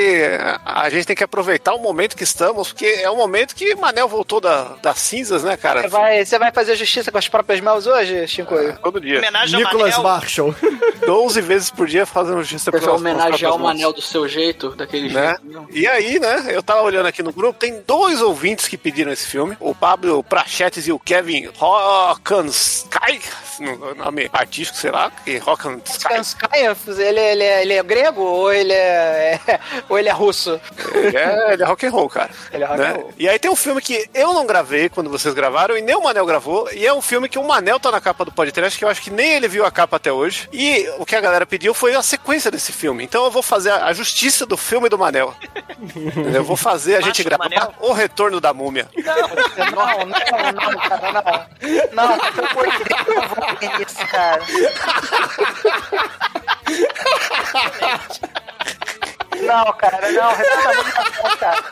a 0.65 0.91
gente 0.91 1.07
tem 1.07 1.15
que 1.17 1.23
aproveitar 1.23 1.75
o 1.75 1.79
momento 1.79 2.17
que 2.17 2.25
estamos, 2.25 2.69
porque 2.73 2.87
é 2.87 3.09
o 3.09 3.17
momento 3.17 3.55
que 3.55 3.73
Manel 3.77 4.09
voltou 4.09 4.41
da, 4.41 4.75
das 4.83 4.99
cinzas, 4.99 5.45
né, 5.45 5.57
cara? 5.57 5.83
Você 5.83 5.89
vai, 5.89 6.25
você 6.25 6.39
vai 6.41 6.51
fazer 6.53 6.75
justiça 6.75 7.13
com 7.13 7.19
as 7.19 7.29
próprias 7.29 7.61
mãos 7.61 7.87
hoje, 7.87 8.27
Chico? 8.27 8.55
Todo 8.83 9.01
dia. 9.01 9.19
Homenagem 9.19 9.61
Nicholas 9.61 9.95
ao 9.95 10.03
Manel. 10.03 10.13
Marshall. 10.21 10.55
12 11.07 11.41
vezes 11.41 11.71
por 11.71 11.87
dia 11.87 12.05
fazendo 12.05 12.39
justiça 12.41 12.65
Você 12.65 12.71
vai 12.73 12.81
pelas- 12.81 13.01
homenagear 13.01 13.55
o 13.55 13.59
Manel 13.61 13.93
do 13.93 14.03
seu 14.03 14.27
jeito, 14.29 14.71
daquele 14.75 15.09
Né? 15.13 15.37
jeito. 15.41 15.69
E 15.73 15.86
aí, 15.87 16.19
né, 16.19 16.47
eu 16.49 16.63
tava 16.63 16.83
olhando 16.83 17.07
aqui 17.07 17.23
no 17.23 17.33
grupo, 17.33 17.59
tem 17.59 17.83
dois 17.87 18.21
ouvintes 18.21 18.69
que 18.69 18.77
pediram 18.77 19.13
esse 19.13 19.27
filme, 19.27 19.57
o 19.61 19.75
Pablo 19.75 20.23
Prachetes 20.23 20.87
e 20.87 20.93
o 20.93 20.99
Kevin 20.99 21.47
Rockansky, 21.57 23.21
no 23.61 23.95
nome 23.95 24.29
artístico, 24.33 24.79
sei 24.79 24.91
lá, 24.91 25.11
que 25.11 25.39
Rockansky, 25.39 26.21
Sky, 26.21 27.01
ele, 27.01 27.21
ele, 27.21 27.45
é, 27.45 27.63
ele 27.63 27.73
é 27.75 27.83
grego 27.83 28.21
ou 28.23 28.53
ele 28.53 28.73
é, 28.73 29.41
é- 29.47 29.61
ou 29.89 29.99
ele 29.99 30.09
é 30.09 30.13
russo? 30.13 30.61
ele 30.95 31.17
é, 31.17 31.53
ele 31.53 31.63
é 31.63 31.67
rock 31.67 31.87
and 31.87 31.91
roll, 31.91 32.09
cara. 32.09 32.31
Ele 32.53 32.65
é 32.65 32.67
rock 32.67 32.81
né? 32.81 32.91
and 32.91 32.95
roll. 32.95 33.15
E 33.19 33.29
aí 33.29 33.39
tem 33.39 33.51
um 33.51 33.57
filme 33.57 33.81
que 33.81 34.09
eu 34.15 34.33
não 34.33 34.47
gravei 34.47 34.89
quando 34.89 35.11
vocês 35.11 35.35
gravaram 35.35 35.77
e 35.77 35.83
nem 35.83 35.95
o 35.95 36.03
Manel 36.03 36.27
gravou, 36.27 36.69
e 36.73 36.87
é 36.87 36.93
um 36.93 37.03
filme 37.03 37.29
que 37.29 37.39
o 37.39 37.45
Manel 37.45 37.81
tá 37.81 37.91
na 37.91 38.01
capa 38.01 38.25
do 38.25 38.33
podcast, 38.33 38.79
que 38.79 38.85
eu 38.85 38.89
acho 38.89 39.03
que 39.03 39.11
nem 39.11 39.33
ele 39.35 39.49
viu 39.49 39.65
a 39.65 39.71
capa 39.71 39.97
até 39.97 40.13
hoje. 40.13 40.49
E 40.53 40.89
o 40.99 41.07
que 41.07 41.17
a 41.17 41.21
galera 41.21 41.47
pediu 41.47 41.73
foi 41.75 41.95
a 41.95 42.03
sequência 42.03 42.51
desse 42.51 42.73
filme. 42.73 43.05
Então 43.05 43.25
eu 43.25 43.31
vou 43.31 43.43
fazer 43.43 43.71
a 43.71 43.93
justiça 43.93 44.45
do 44.45 44.57
filme 44.57 44.89
do 44.89 44.99
Manel. 44.99 45.35
Eu 46.35 46.43
vou 46.45 46.57
fazer 46.57 46.97
a 46.97 47.01
gente 47.01 47.23
gravar 47.23 47.45
Manel? 47.45 47.75
o 47.81 47.93
retorno 47.93 48.41
da 48.41 48.55
múmia. 48.55 48.89
Não, 48.97 49.15
não, 49.15 50.53
não, 50.53 50.79
cara, 50.79 51.13
não. 51.13 51.47
Não, 51.93 52.19
pelo 52.33 52.49
amor 52.49 52.67
de 52.71 52.85
Deus, 52.85 53.07
eu 53.09 53.29
vou 53.29 53.57
ver 53.61 53.87
isso, 53.87 54.07
cara. 54.09 54.43
Não, 59.43 59.73
cara, 59.75 60.11
não, 60.13 60.35
retorno 60.35 60.85
da 60.85 61.37
cara. 61.37 61.65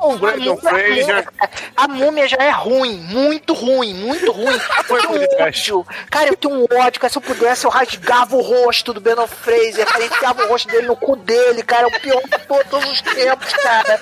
O 0.00 0.16
Brandon 0.16 0.56
Fraser. 0.56 1.28
A 1.76 1.88
múmia 1.88 2.26
já 2.28 2.36
é 2.38 2.50
ruim, 2.50 2.98
muito 2.98 3.52
ruim, 3.54 3.94
muito 3.94 4.32
ruim. 4.32 4.58
Foi 4.86 4.98
Eu 4.98 5.08
tenho 5.08 5.20
podcast. 5.20 5.72
ódio. 5.72 5.86
Cara, 6.10 6.28
eu 6.28 6.36
tenho 6.36 6.54
um 6.54 6.66
ódio, 6.80 7.00
cara. 7.00 7.12
Se 7.12 7.18
eu 7.18 7.22
pudesse, 7.22 7.64
eu 7.64 7.70
rasgava 7.70 8.36
o 8.36 8.40
rosto 8.40 8.92
do 8.92 9.00
Brandon 9.00 9.26
Fraser, 9.26 9.86
cara. 9.86 10.04
Enfiava 10.04 10.44
o 10.44 10.48
rosto 10.48 10.68
dele 10.68 10.86
no 10.86 10.96
cu 10.96 11.16
dele, 11.16 11.62
cara. 11.62 11.82
É 11.84 11.86
o 11.86 12.00
pior 12.00 12.22
de 12.22 12.38
todos 12.46 12.90
os 12.90 13.00
tempos, 13.02 13.52
cara. 13.54 14.00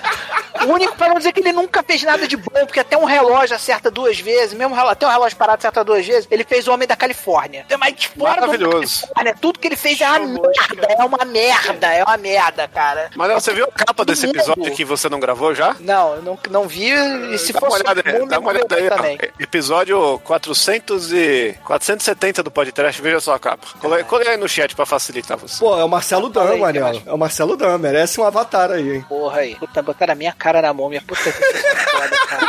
O 0.62 0.72
único 0.72 0.96
pra 0.96 1.09
não 1.09 1.16
dizer 1.18 1.32
que 1.32 1.40
ele 1.40 1.52
nunca 1.52 1.82
fez 1.82 2.02
nada 2.02 2.26
de 2.26 2.37
bom, 2.37 2.64
porque 2.64 2.80
até 2.80 2.96
um 2.96 3.04
relógio 3.04 3.54
acerta 3.54 3.90
duas 3.90 4.18
vezes, 4.18 4.54
mesmo 4.54 4.74
até 4.74 5.06
um 5.06 5.11
relógio 5.11 5.37
parado 5.37 5.59
acerta 5.59 5.85
duas 5.85 6.06
vezes, 6.06 6.26
ele 6.30 6.44
fez 6.44 6.66
o 6.66 6.72
Homem 6.72 6.88
da 6.88 6.96
Califórnia. 6.96 7.66
Mas 7.78 8.04
fora 8.04 8.40
do 8.40 8.46
Maravilhoso. 8.46 9.02
Califórnia, 9.02 9.35
tudo 9.40 9.59
que 9.59 9.68
ele 9.68 9.76
fez 9.76 10.00
é 10.00 10.09
uma 10.09 10.18
merda, 10.18 10.87
é 10.98 11.04
uma 11.04 11.24
merda, 11.24 11.87
é 11.92 12.02
uma 12.04 12.16
merda, 12.16 12.68
cara. 12.68 13.11
Manel, 13.14 13.38
você 13.40 13.52
viu 13.52 13.64
a 13.66 13.72
capa 13.85 14.04
desse 14.04 14.26
episódio 14.26 14.74
que 14.74 14.85
você 14.85 15.09
não 15.09 15.20
gravou 15.20 15.54
já? 15.54 15.76
Não, 15.87 16.16
eu 16.16 16.22
não, 16.22 16.38
não 16.51 16.68
vi, 16.68 16.90
e 16.90 17.38
se 17.38 17.53
dá 17.53 17.61
uma 17.61 17.70
fosse 17.70 17.83
olhada, 17.83 18.03
o 18.05 18.12
mundo, 18.20 18.29
dá 18.31 18.38
uma 18.40 18.49
olhada 18.51 18.75
aí. 18.75 18.83
vi 18.83 18.88
ó. 18.88 18.96
também. 18.96 19.18
Episódio 19.38 20.18
400 20.25 21.12
e 21.12 21.55
470 21.64 22.42
do 22.42 22.51
podcast, 22.51 23.01
veja 23.01 23.20
só 23.20 23.35
a 23.35 23.38
capa. 23.38 23.66
Cole- 23.79 24.05
Colei 24.05 24.29
aí 24.29 24.37
no 24.37 24.49
chat 24.49 24.75
pra 24.75 24.85
facilitar 24.85 25.37
você. 25.37 25.59
Pô, 25.61 25.79
é 25.79 25.85
o 25.85 25.88
Marcelo 25.88 26.29
Dan, 26.29 26.51
aí, 26.51 26.61
Manel. 26.61 26.85
Camacho. 26.87 27.03
É 27.07 27.12
o 27.12 27.18
Marcelo 27.18 27.57
Dan, 27.57 27.79
merece 27.79 28.20
um 28.20 28.25
avatar 28.25 28.70
aí, 28.72 28.96
hein? 28.96 29.05
Porra 29.09 29.38
aí. 29.40 29.55
Puta, 29.55 29.81
botaram 29.83 30.12
a 30.12 30.16
minha 30.16 30.33
cara 30.33 30.61
na 30.61 30.72
múmia. 30.72 31.03
Puta 31.07 31.22
que 31.22 31.31
foda, 31.87 32.18
cara. 32.29 32.46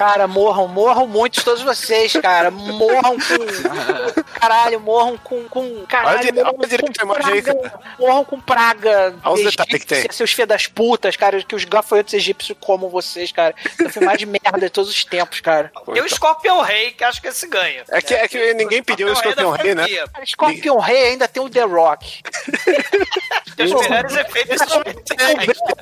Cara, 0.00 0.26
morram, 0.26 0.66
morram 0.66 1.06
muitos 1.06 1.44
todos 1.44 1.60
vocês, 1.60 2.10
cara. 2.14 2.50
Morram 2.50 3.18
com. 3.18 4.22
Caralho, 4.40 4.80
morram 4.80 5.18
com. 5.18 5.46
com 5.46 5.84
caralho, 5.84 6.20
Olha, 6.20 6.32
morram 6.32 6.54
olha 6.58 6.78
com 6.78 7.26
aí, 7.26 7.42
praga. 7.42 7.80
Morram 7.98 8.24
com 8.24 8.40
praga. 8.40 9.14
Olha 9.22 9.34
os 9.34 9.50
detalhes 9.50 9.84
que 9.84 9.86
tem. 9.86 10.10
Seus 10.10 10.32
filhos 10.32 10.48
das 10.48 10.66
putas, 10.66 11.16
cara. 11.16 11.42
Que 11.42 11.54
os 11.54 11.66
gafanhotos 11.66 12.14
egípcios 12.14 12.56
comam 12.58 12.88
vocês, 12.88 13.30
cara. 13.30 13.54
É 13.78 13.84
o 13.84 13.90
filme 13.90 14.06
mais 14.06 14.18
de 14.18 14.24
merda 14.24 14.58
de 14.58 14.70
todos 14.70 14.88
os 14.88 15.04
tempos, 15.04 15.42
cara. 15.42 15.70
Tem 15.92 16.02
o 16.02 16.06
Escorpião 16.06 16.62
Rei, 16.62 16.92
que 16.92 17.04
acho 17.04 17.20
que 17.20 17.28
esse 17.28 17.46
ganha. 17.46 17.84
É 17.90 18.00
que, 18.00 18.14
é 18.14 18.26
que 18.26 18.54
ninguém 18.54 18.82
pediu 18.82 19.06
o 19.06 19.12
Escorpião 19.12 19.50
Rei, 19.50 19.74
né? 19.74 19.84
Cara, 19.86 20.24
Scorpion 20.24 20.78
Rei 20.78 21.08
ainda 21.08 21.28
tem 21.28 21.42
o 21.42 21.50
The 21.50 21.64
Rock. 21.64 22.22
Tem 23.56 23.74
os 23.74 23.88
melhores 23.88 24.16
efeitos. 24.16 24.56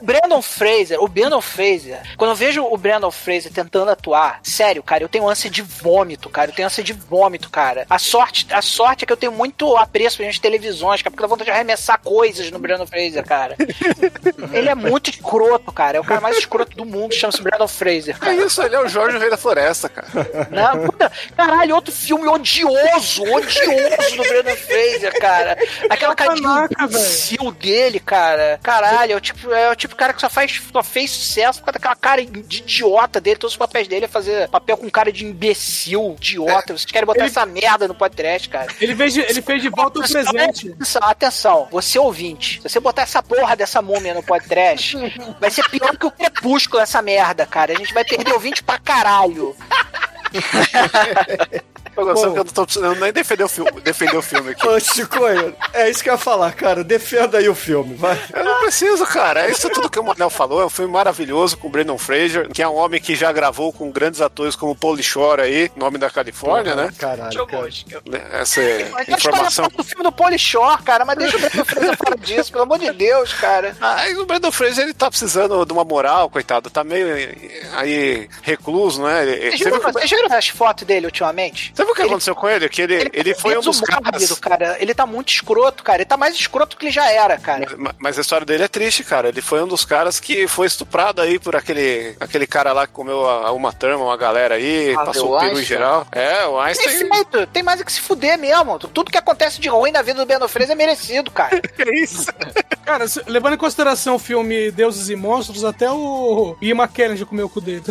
O 0.01 0.05
Brandon 0.05 0.43
Fraser, 0.43 1.03
o 1.03 1.07
Brandon 1.07 1.41
Fraser, 1.41 2.01
quando 2.17 2.31
eu 2.31 2.37
vejo 2.37 2.65
o 2.65 2.77
Brandon 2.77 3.11
Fraser 3.11 3.53
tentando 3.53 3.91
atuar, 3.91 4.08
sério, 4.42 4.83
cara, 4.83 5.03
eu 5.05 5.09
tenho 5.09 5.29
ânsia 5.29 5.51
de 5.51 5.62
vômito, 5.62 6.29
cara. 6.29 6.51
Eu 6.51 6.55
tenho 6.55 6.66
ânsia 6.66 6.83
de 6.85 6.92
vômito, 6.92 7.51
cara. 7.51 7.87
A 7.88 7.99
sorte, 7.99 8.47
a 8.53 8.62
sorte 8.62 9.05
é 9.05 9.07
que 9.07 9.12
eu 9.12 9.16
tenho 9.16 9.33
muito 9.33 9.77
apreço 9.77 10.18
pelas 10.18 10.38
televisões, 10.38 11.03
cara, 11.03 11.11
porque 11.11 11.23
dá 11.23 11.29
vontade 11.29 11.47
de 11.47 11.55
arremessar 11.55 12.01
coisas 12.01 12.51
no 12.51 12.59
Brandon 12.59 12.87
Fraser, 12.87 13.25
cara. 13.25 13.57
Ele 14.53 14.68
é 14.68 14.75
muito 14.75 15.11
escroto, 15.11 15.73
cara. 15.73 15.99
É 15.99 16.01
o 16.01 16.05
cara 16.05 16.21
mais 16.21 16.38
escroto 16.38 16.77
do 16.77 16.85
mundo, 16.85 17.14
chama-se 17.14 17.42
Brandon 17.42 17.68
Fraser, 17.68 18.16
É 18.16 18.18
cara. 18.18 18.35
isso, 18.35 18.62
ele 18.62 18.75
é 18.75 18.81
o 18.81 18.88
Jorge 18.88 19.16
o 19.16 19.21
Rei 19.21 19.31
da 19.31 19.37
Floresta, 19.37 19.88
cara. 19.88 20.09
Não, 20.51 20.87
puta, 20.87 21.11
caralho, 21.37 21.75
outro 21.75 21.92
filme 21.92 22.27
odioso, 22.27 23.23
odioso 23.23 24.16
do 24.16 24.23
Brandon 24.23 24.57
Fraser, 24.57 25.18
cara. 25.21 25.57
Aquela 25.88 26.14
cara 26.14 26.35
de 26.35 26.42
imbecil 26.85 27.53
dele, 27.53 28.01
cara. 28.01 28.59
Caralho, 28.62 29.12
é 29.12 29.16
o 29.16 29.21
tipo, 29.21 29.53
é 29.53 29.71
o 29.71 29.77
tipo 29.77 29.94
de 29.94 29.99
cara 29.99 30.12
que 30.12 30.21
só 30.21 30.29
faz, 30.31 30.61
só 30.73 30.83
fez 30.83 31.11
sucesso 31.11 31.59
por 31.61 31.66
causa 31.66 31.79
daquela 31.79 31.97
cara 31.97 32.25
de 32.25 32.59
idiota 32.59 33.21
dele. 33.21 33.37
Todos 33.38 33.55
os 33.55 33.59
papéis 33.59 33.88
dele 33.88 33.98
é 34.05 34.09
fazer 34.09 34.49
papel 34.49 34.77
com 34.77 34.91
cara 34.91 35.13
de 35.13 35.25
imbecil, 35.25 36.17
idiota. 36.19 36.77
Vocês 36.77 36.87
querem 36.87 37.07
botar 37.07 37.25
essa 37.25 37.45
merda 37.47 37.89
no 37.89 37.95
podcast, 37.95 38.49
cara. 38.49 38.69
Ele 38.81 38.95
fez 38.95 39.15
de, 39.15 39.21
ele 39.21 39.43
fez 39.43 39.63
de 39.63 39.69
volta 39.69 40.01
o 40.01 40.03
presente. 40.03 40.71
Atenção, 40.73 41.03
atenção, 41.03 41.69
você 41.71 41.99
ouvinte, 41.99 42.57
se 42.63 42.69
você 42.69 42.81
botar 42.81 43.03
essa 43.03 43.23
porra 43.23 43.57
dessa 43.57 43.83
múmia 43.83 44.15
no 44.15 44.23
podcast, 44.23 44.97
vai 45.41 45.51
ser 45.51 45.69
pior 45.69 45.97
que 45.97 46.07
o 46.07 46.11
crepúsculo 46.11 46.83
essa 46.83 47.03
merda, 47.03 47.47
cara. 47.47 47.73
A 47.73 47.77
gente 47.77 47.93
vai 47.93 48.05
perder 48.05 48.33
ouvinte 48.33 48.63
pra 48.63 48.79
caralho. 48.79 49.55
Que 51.95 52.01
eu 52.01 52.05
não 52.35 52.45
tô 52.45 52.64
precisando 52.64 53.01
nem 53.01 53.12
defender 53.12 53.45
o 53.45 53.49
filme, 53.49 53.71
defender 53.81 54.17
o 54.17 54.23
filme 54.23 54.51
aqui. 54.53 54.67
Ô, 54.67 54.79
Chicoio, 54.79 55.55
é 55.73 55.91
isso 55.91 56.03
que 56.03 56.09
eu 56.09 56.14
ia 56.14 56.19
falar, 56.19 56.53
cara. 56.53 56.85
Defenda 56.85 57.38
aí 57.38 57.49
o 57.49 57.55
filme, 57.55 57.95
vai. 57.95 58.19
Eu 58.35 58.45
não 58.45 58.61
preciso, 58.61 59.05
cara. 59.07 59.47
É 59.47 59.51
isso 59.51 59.69
tudo 59.71 59.91
que 59.91 59.99
o 59.99 60.05
Manel 60.05 60.31
falou. 60.31 60.62
É 60.62 60.67
um 60.67 60.71
filme 60.71 60.93
maravilhoso 60.93 61.57
com 61.57 61.67
o 61.67 61.71
Brandon 61.71 61.99
Fraser, 61.99 62.49
que 62.51 62.62
é 62.62 62.69
um 62.69 62.77
homem 62.77 63.01
que 63.01 63.17
já 63.17 63.33
gravou 63.33 63.73
com 63.73 63.91
grandes 63.91 64.21
atores 64.21 64.55
como 64.55 64.77
Paul 64.77 64.97
Shore 65.03 65.43
aí, 65.43 65.71
nome 65.77 65.99
da 65.99 66.09
Califórnia, 66.11 66.75
né? 66.77 66.93
Caralho, 66.99 67.47
cara. 67.47 67.69
Essa 68.33 68.61
Mas 68.93 69.07
deixa 69.07 69.29
eu 69.29 69.33
informação. 69.33 69.64
falar 69.64 69.77
do 69.77 69.85
filme 69.85 70.05
do 70.05 70.12
Polishore, 70.12 70.83
cara, 70.83 71.05
mas 71.05 71.19
deixa 71.19 71.37
o 71.37 71.41
Brandon 71.41 71.64
Fraser 71.64 71.97
fora 71.97 72.17
disso, 72.17 72.53
pelo 72.53 72.62
amor 72.64 72.79
de 72.79 72.93
Deus, 72.93 73.33
cara. 73.35 73.77
Ah, 73.81 74.09
e 74.09 74.17
o 74.17 74.25
Brandon 74.27 74.53
Fraser, 74.53 74.85
ele 74.85 74.95
tá 74.95 75.11
precisando 75.11 75.64
de 75.64 75.73
uma 75.73 75.85
moral, 75.85 76.31
coitado. 76.31 76.71
Tá 76.71 76.85
meio 76.85 77.07
aí 77.75 78.29
recluso, 78.43 79.03
né? 79.03 79.23
Ele- 79.23 79.51
viram, 79.57 79.81
vocês 79.81 80.11
viram 80.11 80.37
as 80.37 80.49
fotos 80.49 80.87
dele 80.87 81.07
ultimamente? 81.07 81.68
Viu 81.75 81.93
o 81.93 81.95
que 81.95 82.01
Ele- 82.03 82.09
aconteceu 82.11 82.35
com 82.35 82.49
ele? 82.49 82.69
Que 82.69 82.83
ele, 82.83 83.11
ele, 83.13 83.35
foi 83.35 83.57
um 83.57 83.61
dos 83.61 83.81
caras... 83.81 84.39
cara. 84.39 84.77
Ele 84.81 84.95
tá 84.95 85.07
muito 85.07 85.33
escroto, 85.33 85.83
cara. 85.83 85.99
Ele 85.99 86.05
tá 86.07 86.17
mais 86.17 86.35
escroto 86.35 86.77
que 86.77 86.87
ele 86.87 86.93
já 86.93 87.11
era, 87.11 87.39
cara. 87.39 87.67
Ma- 87.77 87.95
Mas 87.99 88.19
a 88.19 88.21
história 88.21 88.45
dele 88.47 88.65
é 88.65 88.69
triste, 88.69 89.05
cara. 89.05 89.29
Ele 89.29 89.41
foi 89.41 89.63
um 89.63 89.67
dos 89.69 89.85
caras 89.85 90.19
que 90.21 90.47
foi 90.49 90.67
estuprado 90.67 91.21
aí 91.21 91.39
por 91.39 91.55
aquele, 91.57 92.17
aquele 92.21 92.47
cara 92.47 92.73
lá 92.73 92.87
que 92.87 92.93
comeu 92.93 93.29
a, 93.29 93.49
a 93.49 93.53
uma 93.53 93.73
turma, 93.73 94.05
uma 94.05 94.17
galera 94.17 94.55
aí, 94.57 94.95
Ah, 94.97 95.05
passou 95.05 95.35
o 95.37 95.41
peru 95.41 95.59
em 95.61 95.65
geral. 95.65 96.07
É, 96.13 96.47
o 96.47 96.59
Einstein. 96.61 97.09
Perfeito. 97.09 97.47
Tem 97.49 97.63
mais 97.63 97.81
é 97.81 97.85
que 97.85 97.93
se 97.93 98.01
fuder 98.01 98.39
mesmo. 98.39 98.79
Tudo 98.79 99.11
que 99.11 99.19
acontece 99.19 99.61
de 99.61 99.69
ruim 99.69 99.93
na 99.93 100.03
vida 100.03 100.25
do 100.25 100.49
Fraser 100.49 100.73
é 100.73 100.75
merecido, 100.75 101.31
cara. 101.31 101.61
Que 101.61 101.91
isso? 102.03 102.27
Cara, 102.85 103.07
se- 103.07 103.23
levando 103.27 103.53
em 103.53 103.59
consideração 103.59 104.15
o 104.15 104.19
filme 104.19 104.71
Deuses 104.71 105.11
e 105.11 105.17
Monstros, 105.17 105.63
até 105.63 105.91
o 105.91 106.57
Ian 106.63 106.75
McKellen 106.77 107.19
já 107.19 107.27
comeu 107.27 107.45
o 107.45 107.49
cu 107.51 107.61
dele. 107.61 107.83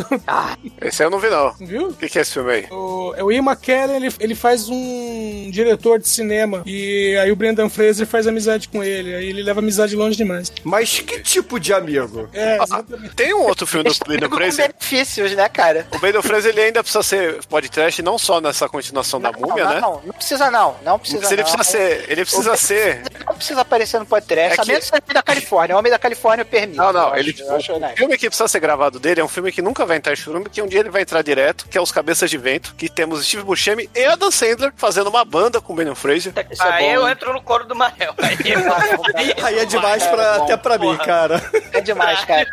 Esse 0.82 1.04
eu 1.04 1.10
não 1.12 1.20
vi, 1.20 1.30
não. 1.30 1.54
Viu? 1.60 1.90
O 1.90 1.94
que, 1.94 2.10
que 2.10 2.18
é 2.18 2.22
esse 2.24 2.34
filme 2.34 2.52
aí? 2.52 2.68
O, 2.72 3.14
é 3.16 3.24
o 3.24 3.32
Ian 3.32 3.44
McKellen, 3.44 3.67
ele, 3.72 4.14
ele 4.20 4.36
faz 4.36 4.70
um 4.70 5.50
diretor 5.52 6.00
de 6.00 6.08
cinema. 6.08 6.64
E 6.66 7.16
aí 7.22 7.32
o 7.32 7.36
Brendan 7.36 7.70
Fraser 7.70 8.06
faz 8.08 8.28
amizade 8.28 8.68
com 8.70 8.84
ele. 8.84 9.14
Aí 9.16 9.30
ele 9.30 9.44
leva 9.44 9.60
amizade 9.60 9.96
longe 9.96 10.16
demais. 10.18 10.52
Mas 10.64 11.00
que 11.00 11.20
tipo 11.22 11.60
de 11.60 11.74
amigo? 11.74 12.30
É, 12.34 12.58
Ah, 12.60 12.64
exatamente. 12.64 13.16
tem 13.16 13.34
um 13.34 13.42
outro 13.44 13.66
filme 13.68 13.84
do 13.84 13.88
Eles 13.90 14.00
Brandon 14.00 14.30
com 14.30 14.36
Fraser. 14.36 14.68
benefícios, 14.68 15.32
né, 15.34 15.50
cara? 15.50 15.88
O 15.94 16.00
Brandon 16.00 16.22
Fraser 16.22 16.52
ele 16.52 16.62
ainda 16.62 16.84
precisa 16.84 17.04
ser 17.04 17.44
podcast, 17.48 18.02
não 18.02 18.18
só 18.18 18.40
nessa 18.42 18.68
continuação 18.70 19.20
da 19.20 19.32
múmia, 19.32 19.64
não, 19.66 19.74
né? 19.74 19.80
Não, 19.82 20.02
não 20.06 20.14
precisa 20.14 20.50
não. 20.52 20.76
Não 20.84 21.00
precisa 21.00 21.28
ele 21.34 21.44
não. 21.44 21.52
precisa 21.52 21.64
ser. 21.64 22.06
Ele 22.10 22.22
precisa 22.26 22.56
ser. 22.58 23.02
Precisa 23.38 23.62
aparecer 23.62 24.00
no 24.00 24.06
podcast. 24.06 24.58
É 24.58 24.62
a 24.62 24.64
que- 24.64 24.68
menos 24.72 24.90
que 24.90 24.98
seja 24.98 25.14
da 25.14 25.22
Califórnia. 25.24 25.76
O 25.76 25.80
homem 25.80 25.92
da 25.92 26.00
Califórnia 26.00 26.44
permite. 26.46 26.78
Não, 26.78 26.92
não, 26.92 27.10
eu 27.10 27.16
ele. 27.18 27.32
acho, 27.32 27.44
eu 27.44 27.56
acho 27.56 27.74
o 27.74 27.98
filme 27.98 28.18
que 28.18 28.28
precisa 28.28 28.48
ser 28.48 28.60
gravado 28.60 29.00
dele 29.00 29.22
é 29.22 29.24
um 29.24 29.28
filme 29.28 29.52
que 29.52 29.62
nunca 29.62 29.86
vai 29.86 29.98
entrar 29.98 30.14
em 30.14 30.16
churume, 30.16 30.50
que 30.50 30.62
um 30.62 30.68
dia 30.68 30.80
ele 30.80 30.90
vai 30.90 31.02
entrar 31.02 31.22
direto, 31.22 31.68
que 31.70 31.78
é 31.78 31.82
Os 31.82 31.92
Cabeças 31.92 32.30
de 32.30 32.38
Vento, 32.38 32.74
que 32.76 32.90
temos 32.90 33.26
Steve 33.26 33.44
Buscemi 33.44 33.90
e 33.96 34.06
Adam 34.06 34.32
Sandler 34.32 34.74
fazendo 34.76 35.08
uma 35.10 35.24
banda 35.24 35.62
com 35.62 35.74
o 35.74 35.76
Brandon 35.76 35.96
Fraser. 35.96 36.34
Isso 36.52 36.64
é 36.64 36.72
Aí 36.72 36.94
eu 36.94 37.08
entro 37.08 37.32
no 37.34 37.42
coro 37.42 37.66
do 37.66 37.76
Manel. 37.76 38.14
Aí, 38.18 38.38
Aí 39.44 39.60
é 39.60 39.66
demais 39.66 40.06
pra, 40.06 40.36
até 40.38 40.58
pra 40.58 40.78
mim, 40.78 40.96
cara. 40.98 41.42
É 41.74 41.82
demais, 41.82 42.24
cara. 42.26 42.48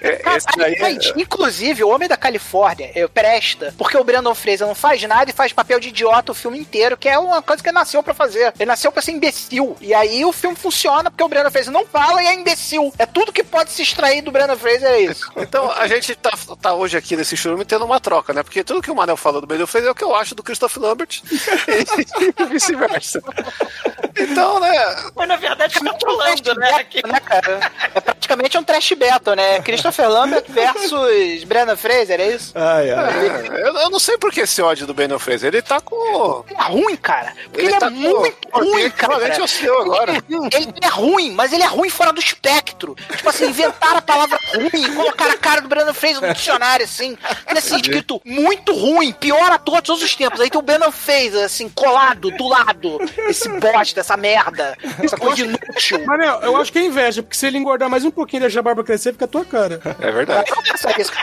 É, 0.00 0.16
Cara, 0.16 0.38
é- 0.68 0.80
mas, 0.80 1.12
inclusive, 1.16 1.82
o 1.82 1.88
Homem 1.88 2.08
da 2.08 2.16
Califórnia 2.16 2.90
eh, 2.94 3.08
presta, 3.08 3.74
porque 3.76 3.96
o 3.96 4.04
Brandon 4.04 4.34
Fraser 4.34 4.66
não 4.66 4.74
faz 4.74 5.02
nada 5.04 5.30
e 5.30 5.34
faz 5.34 5.52
papel 5.52 5.80
de 5.80 5.88
idiota 5.88 6.32
o 6.32 6.34
filme 6.34 6.58
inteiro, 6.58 6.96
que 6.96 7.08
é 7.08 7.18
uma 7.18 7.40
coisa 7.42 7.62
que 7.62 7.68
ele 7.68 7.74
nasceu 7.74 8.02
pra 8.02 8.12
fazer. 8.14 8.52
Ele 8.58 8.66
nasceu 8.66 8.92
pra 8.92 9.00
ser 9.02 9.12
imbecil. 9.12 9.76
E 9.80 9.94
aí 9.94 10.17
o 10.24 10.32
filme 10.32 10.56
funciona 10.56 11.10
porque 11.10 11.22
o 11.22 11.28
Brandon 11.28 11.50
Fraser 11.50 11.72
não 11.72 11.86
fala 11.86 12.22
e 12.22 12.26
é 12.26 12.34
imbecil. 12.34 12.92
É 12.98 13.06
tudo 13.06 13.32
que 13.32 13.42
pode 13.44 13.70
se 13.70 13.82
extrair 13.82 14.22
do 14.22 14.30
Brandon 14.30 14.56
Fraser, 14.56 14.90
é 14.90 15.00
isso. 15.00 15.30
Então, 15.48 15.70
a 15.72 15.86
gente 15.86 16.14
tá, 16.14 16.30
tá 16.60 16.74
hoje 16.74 16.96
aqui 16.96 17.16
nesse 17.16 17.34
churume 17.34 17.64
tendo 17.64 17.84
uma 17.84 17.98
troca, 17.98 18.34
né? 18.34 18.42
Porque 18.42 18.62
tudo 18.62 18.82
que 18.82 18.90
o 18.90 18.94
Manel 18.94 19.16
falou 19.16 19.40
do 19.40 19.46
Brandon 19.46 19.66
Fraser 19.66 19.88
é 19.88 19.92
o 19.92 19.94
que 19.94 20.04
eu 20.04 20.14
acho 20.14 20.34
do 20.34 20.42
Christopher 20.42 20.82
Lambert 20.82 21.22
e 21.24 22.44
vice-versa. 22.44 23.22
Então, 24.18 24.60
né? 24.60 25.10
Mas 25.14 25.28
na 25.28 25.36
verdade 25.36 25.74
tá 25.80 25.92
trolando, 25.94 26.54
né? 26.56 26.70
Aqui. 26.74 27.06
né, 27.06 27.20
cara? 27.20 27.72
É 27.94 28.00
praticamente 28.00 28.58
um 28.58 28.62
trash 28.64 28.92
battle, 28.92 29.36
né? 29.36 29.60
Christopher 29.60 30.08
Lambert 30.08 30.44
versus 30.48 31.44
Brandon 31.44 31.76
Fraser, 31.76 32.20
é 32.20 32.28
isso? 32.28 32.52
Ai, 32.54 32.90
ai. 32.90 33.26
é, 33.26 33.68
eu, 33.68 33.74
eu 33.76 33.90
não 33.90 33.98
sei 33.98 34.16
por 34.18 34.32
que 34.32 34.40
esse 34.40 34.60
ódio 34.62 34.86
do 34.86 34.94
Brandon 34.94 35.18
Fraser. 35.18 35.48
Ele 35.48 35.62
tá 35.62 35.80
com. 35.80 36.44
Ele 36.48 36.58
é 36.58 36.62
ruim, 36.62 36.96
cara. 36.96 37.32
Porque 37.44 37.60
ele, 37.60 37.68
Ele 37.68 37.76
é 37.76 37.78
tá 37.78 37.86
com- 37.88 37.94
muito 37.96 38.48
ruim, 38.52 38.80
Ele 38.80 38.90
cara. 38.90 39.12
claramente 39.14 39.40
é 39.40 39.44
o 39.44 39.48
seu 39.48 39.80
agora. 39.80 40.12
Ele 40.28 40.72
é 40.82 40.88
ruim, 40.88 41.30
mas 41.32 41.52
ele 41.52 41.62
é 41.62 41.66
ruim 41.66 41.90
fora 41.90 42.12
do 42.12 42.20
espectro. 42.20 42.94
Tipo 43.16 43.28
assim, 43.30 43.46
inventaram 43.48 43.98
a 43.98 44.02
palavra 44.02 44.38
ruim 44.54 44.70
e 44.84 44.94
colocaram 44.94 45.32
a 45.32 45.36
cara 45.38 45.60
do 45.60 45.68
Brandon 45.68 45.94
Fraser 45.94 46.20
no 46.26 46.32
dicionário, 46.34 46.84
assim. 46.84 47.16
Ele 47.48 47.58
assim, 47.58 47.76
escrito 47.76 48.20
muito 48.24 48.72
ruim, 48.74 49.12
pior 49.12 49.50
ator 49.52 49.76
de 49.76 49.82
todos 49.86 50.02
os 50.02 50.14
tempos. 50.14 50.40
Aí 50.40 50.50
tem 50.50 50.58
o 50.58 50.62
Brandon 50.62 50.90
Fraser, 50.92 51.44
assim, 51.44 51.68
colado, 51.68 52.30
do 52.32 52.48
lado. 52.48 52.98
Esse 53.28 53.48
bosta, 53.48 54.02
essa 54.08 54.16
merda, 54.16 54.76
essa 55.02 55.16
coisa 55.16 55.42
inútil. 55.44 56.04
Manel, 56.06 56.40
eu 56.40 56.56
acho 56.56 56.72
que 56.72 56.78
é 56.78 56.84
inveja, 56.84 57.22
porque 57.22 57.36
se 57.36 57.46
ele 57.46 57.58
engordar 57.58 57.90
mais 57.90 58.04
um 58.04 58.10
pouquinho 58.10 58.40
e 58.40 58.42
deixar 58.42 58.60
a 58.60 58.62
barba 58.62 58.82
crescer, 58.82 59.12
fica 59.12 59.26
a 59.26 59.28
tua 59.28 59.44
cara. 59.44 59.80
É 60.00 60.10
verdade. 60.10 60.50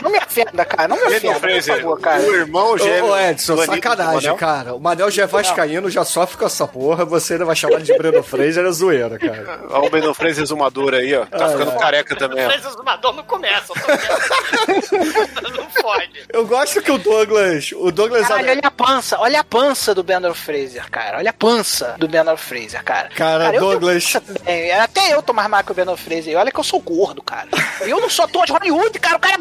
Não 0.02 0.10
me 0.10 0.18
ofenda, 0.18 0.64
cara. 0.64 0.88
Não 0.88 0.96
me 0.96 1.02
ofenda, 1.02 1.32
por 1.34 1.40
Fraser, 1.40 1.76
favor, 1.76 2.00
cara. 2.00 2.22
o 2.22 2.34
irmão 2.34 2.78
gêmeo. 2.78 3.06
Ô, 3.06 3.18
Edson, 3.18 3.56
sacanagem, 3.56 4.36
cara. 4.36 4.74
O 4.74 4.80
Manel 4.80 5.10
já 5.10 5.24
é 5.24 5.26
vascaíno, 5.26 5.90
já 5.90 6.04
sofre 6.04 6.36
com 6.36 6.46
essa 6.46 6.66
porra. 6.66 7.04
Você 7.04 7.34
ainda 7.34 7.44
vai 7.44 7.56
chamar 7.56 7.80
de 7.80 7.96
Breno 7.96 8.22
Fraser, 8.22 8.64
é 8.64 8.70
zoeira, 8.70 9.18
cara. 9.18 9.60
Olha 9.70 9.86
o 9.86 9.90
Brandon 9.90 10.14
Fraser 10.14 10.44
exumador 10.44 10.94
aí, 10.94 11.14
ó. 11.14 11.26
Tá 11.26 11.48
ficando 11.48 11.72
careca 11.78 12.14
também, 12.16 12.44
ó. 12.44 12.48
Mas 12.48 12.64
os 12.64 12.76
Mador 12.76 13.14
não 13.14 13.24
vendo. 13.24 13.56
não 15.56 15.66
pode. 15.82 16.26
Eu 16.32 16.46
gosto 16.46 16.82
que 16.82 16.90
o 16.90 16.98
Douglas. 16.98 17.72
O 17.72 17.90
Douglas. 17.90 18.26
Caralho, 18.26 18.50
olha 18.50 18.60
a 18.64 18.70
pança, 18.70 19.18
olha 19.18 19.40
a 19.40 19.44
pança 19.44 19.94
do 19.94 20.02
Brandon 20.02 20.34
Fraser, 20.34 20.88
cara. 20.90 21.18
Olha 21.18 21.30
a 21.30 21.32
pança 21.32 21.96
do 21.98 22.08
Brandon 22.08 22.36
Fraser, 22.36 22.75
cara. 22.82 23.08
Cara, 23.14 23.44
eu 23.46 23.50
tenho 23.50 23.62
Douglas. 23.62 24.04
pança 24.04 24.20
também. 24.20 24.70
Até 24.72 25.12
eu 25.14 25.22
tô 25.22 25.32
mais 25.32 25.48
magro 25.48 25.66
que 25.66 25.72
o 25.72 25.74
Brandon 25.74 25.96
Fraser. 25.96 26.32
E 26.32 26.36
olha 26.36 26.50
que 26.52 26.58
eu 26.60 26.64
sou 26.64 26.80
gordo, 26.80 27.22
cara. 27.22 27.48
Eu 27.80 28.00
não 28.00 28.08
sou 28.10 28.24
ator 28.24 28.46
de 28.46 28.52
Hollywood, 28.52 28.98
cara. 28.98 29.16
O 29.16 29.20
cara. 29.20 29.38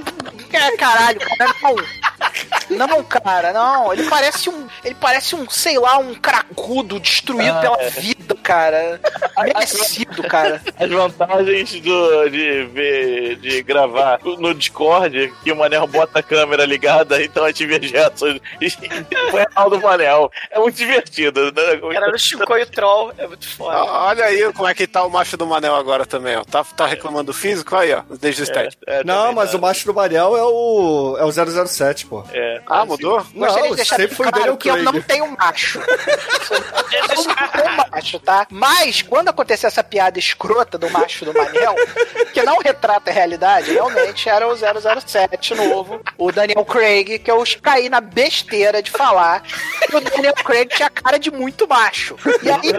é, 0.54 0.78
Caralho, 0.78 1.20
cara. 1.20 1.56
Não. 1.62 1.76
Não, 2.88 3.04
cara, 3.04 3.54
não. 3.54 3.94
Ele 3.94 4.04
parece 4.10 4.50
um. 4.50 4.68
Ele 4.84 4.96
parece 4.96 5.36
um, 5.36 5.50
sei 5.50 5.78
lá, 5.78 5.98
um 5.98 6.16
cracudo 6.16 7.00
destruído 7.00 7.58
Ah, 7.58 7.62
pela 7.62 7.82
é. 7.82 7.90
vida, 7.90 8.36
cara. 8.42 9.00
Merecido, 9.38 10.24
cara. 10.24 10.62
As 10.80 10.90
vantagens 10.90 11.80
do, 11.82 12.30
de, 12.30 12.64
ver, 12.66 13.36
de 13.38 13.62
gravar 13.64 14.20
no 14.24 14.54
Discord, 14.54 15.34
que 15.44 15.52
o 15.52 15.56
Manel 15.56 15.88
bota 15.88 16.20
a 16.20 16.24
câmera 16.24 16.66
ligada, 16.66 17.22
então 17.24 17.44
a 17.44 17.48
gente 17.48 17.66
vê 17.66 17.82
Jetson 17.82 18.40
e 18.62 18.68
o 19.32 19.36
real 19.36 19.70
do 19.70 19.82
Manel. 19.82 20.32
É 20.52 20.60
muito 20.60 20.76
divertido. 20.76 21.46
Né? 21.52 21.94
Cara, 21.94 22.12
no 22.12 22.20
Chico 22.20 22.56
e 22.58 22.62
o 22.64 22.66
Troll 22.68 23.12
é 23.18 23.28
muito 23.28 23.48
foda. 23.48 23.78
Ó, 23.84 24.06
Olha 24.08 24.26
aí 24.26 24.52
como 24.54 24.68
é 24.68 24.74
que 24.74 24.88
tá 24.88 25.04
o 25.04 25.10
macho 25.10 25.36
do 25.38 25.46
Manel 25.48 25.76
agora 25.76 26.06
também, 26.06 26.36
ó. 26.38 26.44
Tá, 26.44 26.64
tá 26.64 26.86
reclamando 26.86 27.26
do 27.32 27.34
físico? 27.34 27.76
Aí, 27.76 27.94
ó. 27.94 28.04
Desde 28.20 28.42
o 28.42 28.44
estético. 28.44 28.84
É, 28.88 29.04
Não, 29.04 29.34
mas 29.34 29.52
tá. 29.52 29.58
o 29.58 29.62
macho 29.62 29.86
do 29.86 29.94
Manel 29.94 30.36
é 30.38 30.44
o. 30.44 31.18
É 31.20 31.26
o 31.26 31.32
007, 31.68 32.06
pô. 32.06 32.24
É. 32.32 32.62
Ah, 32.68 32.86
mudou? 32.86 33.26
Gostaria 33.34 33.70
Não, 33.70 33.76
de 33.76 33.86
sempre 33.86 34.16
foi 34.16 34.26
claro 34.28 34.38
Daniel 34.40 34.58
que 34.58 34.70
eu 34.70 34.78
não 34.84 34.92
Craig. 34.94 35.06
tenho 35.08 35.36
macho. 35.38 35.80
Eu 36.92 37.16
não 37.16 37.24
tenho 37.52 37.78
macho, 37.92 38.20
tá? 38.20 38.48
Mas, 38.50 39.02
quando 39.02 39.25
acontecer 39.30 39.68
essa 39.68 39.84
piada 39.84 40.20
escrota 40.20 40.78
do 40.78 40.90
macho 40.90 41.26
do 41.26 41.34
Manel, 41.34 41.76
que 42.34 42.42
não 42.44 42.58
retrata 42.60 43.10
a 43.10 43.14
realidade, 43.14 43.72
realmente 43.72 44.30
era 44.30 44.48
o 44.48 44.56
007 44.56 45.56
novo, 45.56 46.02
o 46.18 46.32
Daniel 46.32 46.66
Craig, 46.66 47.20
que 47.20 47.32
eu 47.32 47.44
caí 47.62 47.90
na 47.90 48.02
besteira 48.02 48.82
de 48.82 48.92
falar 48.92 49.42
que 49.42 49.96
o 49.96 50.02
Daniel 50.02 50.34
Craig 50.34 50.68
tinha 50.68 50.90
cara 50.90 51.18
de 51.18 51.32
muito 51.32 51.68
macho. 51.68 52.16
E 52.42 52.52
aí, 52.52 52.74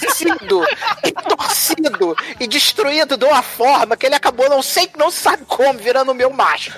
torcido, 0.00 0.64
e 1.04 1.12
torcido 1.12 2.16
e 2.40 2.46
destruído 2.46 3.16
de 3.16 3.24
uma 3.24 3.42
forma 3.42 3.96
que 3.96 4.06
ele 4.06 4.14
acabou, 4.14 4.48
não 4.48 4.62
sei, 4.62 4.88
não 4.96 5.10
sabe 5.10 5.44
como, 5.46 5.78
virando 5.78 6.12
o 6.12 6.14
meu 6.14 6.30
macho. 6.30 6.72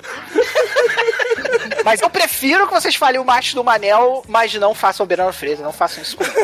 Mas 1.83 2.01
eu 2.01 2.09
prefiro 2.09 2.67
que 2.67 2.73
vocês 2.73 2.95
falem 2.95 3.19
o 3.19 3.25
macho 3.25 3.55
do 3.55 3.63
Manel, 3.63 4.23
mas 4.27 4.53
não 4.55 4.73
façam 4.73 5.03
o 5.03 5.07
Berano 5.07 5.33
Fraser, 5.33 5.61
não 5.61 5.73
façam 5.73 6.01
isso 6.03 6.15
comigo. 6.17 6.35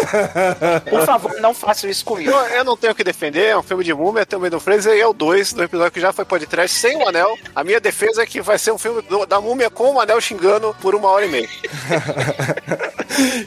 Por 0.89 1.05
favor, 1.05 1.39
não 1.39 1.53
façam 1.53 1.89
isso 1.89 2.03
comigo. 2.05 2.31
Eu, 2.31 2.37
eu 2.47 2.63
não 2.63 2.75
tenho 2.77 2.93
o 2.93 2.95
que 2.95 3.03
defender, 3.03 3.47
é 3.51 3.57
um 3.57 3.63
filme 3.63 3.83
de 3.83 3.93
múmia, 3.93 4.25
tem 4.25 4.37
o 4.37 4.39
Brandon 4.39 4.59
Fraser 4.59 4.95
e 4.95 4.99
é 5.01 5.07
o 5.07 5.13
2 5.13 5.53
do 5.53 5.63
episódio 5.63 5.91
que 5.91 5.99
já 5.99 6.11
foi 6.13 6.25
podcast 6.25 6.77
sem 6.77 6.97
o 6.97 7.07
anel. 7.07 7.37
A 7.55 7.63
minha 7.63 7.79
defesa 7.79 8.23
é 8.23 8.25
que 8.25 8.41
vai 8.41 8.57
ser 8.57 8.71
um 8.71 8.77
filme 8.77 9.01
do- 9.03 9.25
da 9.25 9.39
múmia 9.41 9.69
com 9.69 9.93
o 9.93 9.99
anel 9.99 10.19
xingando 10.21 10.75
por 10.81 10.95
uma 10.95 11.09
hora 11.09 11.25
e 11.25 11.29
meia. 11.29 11.49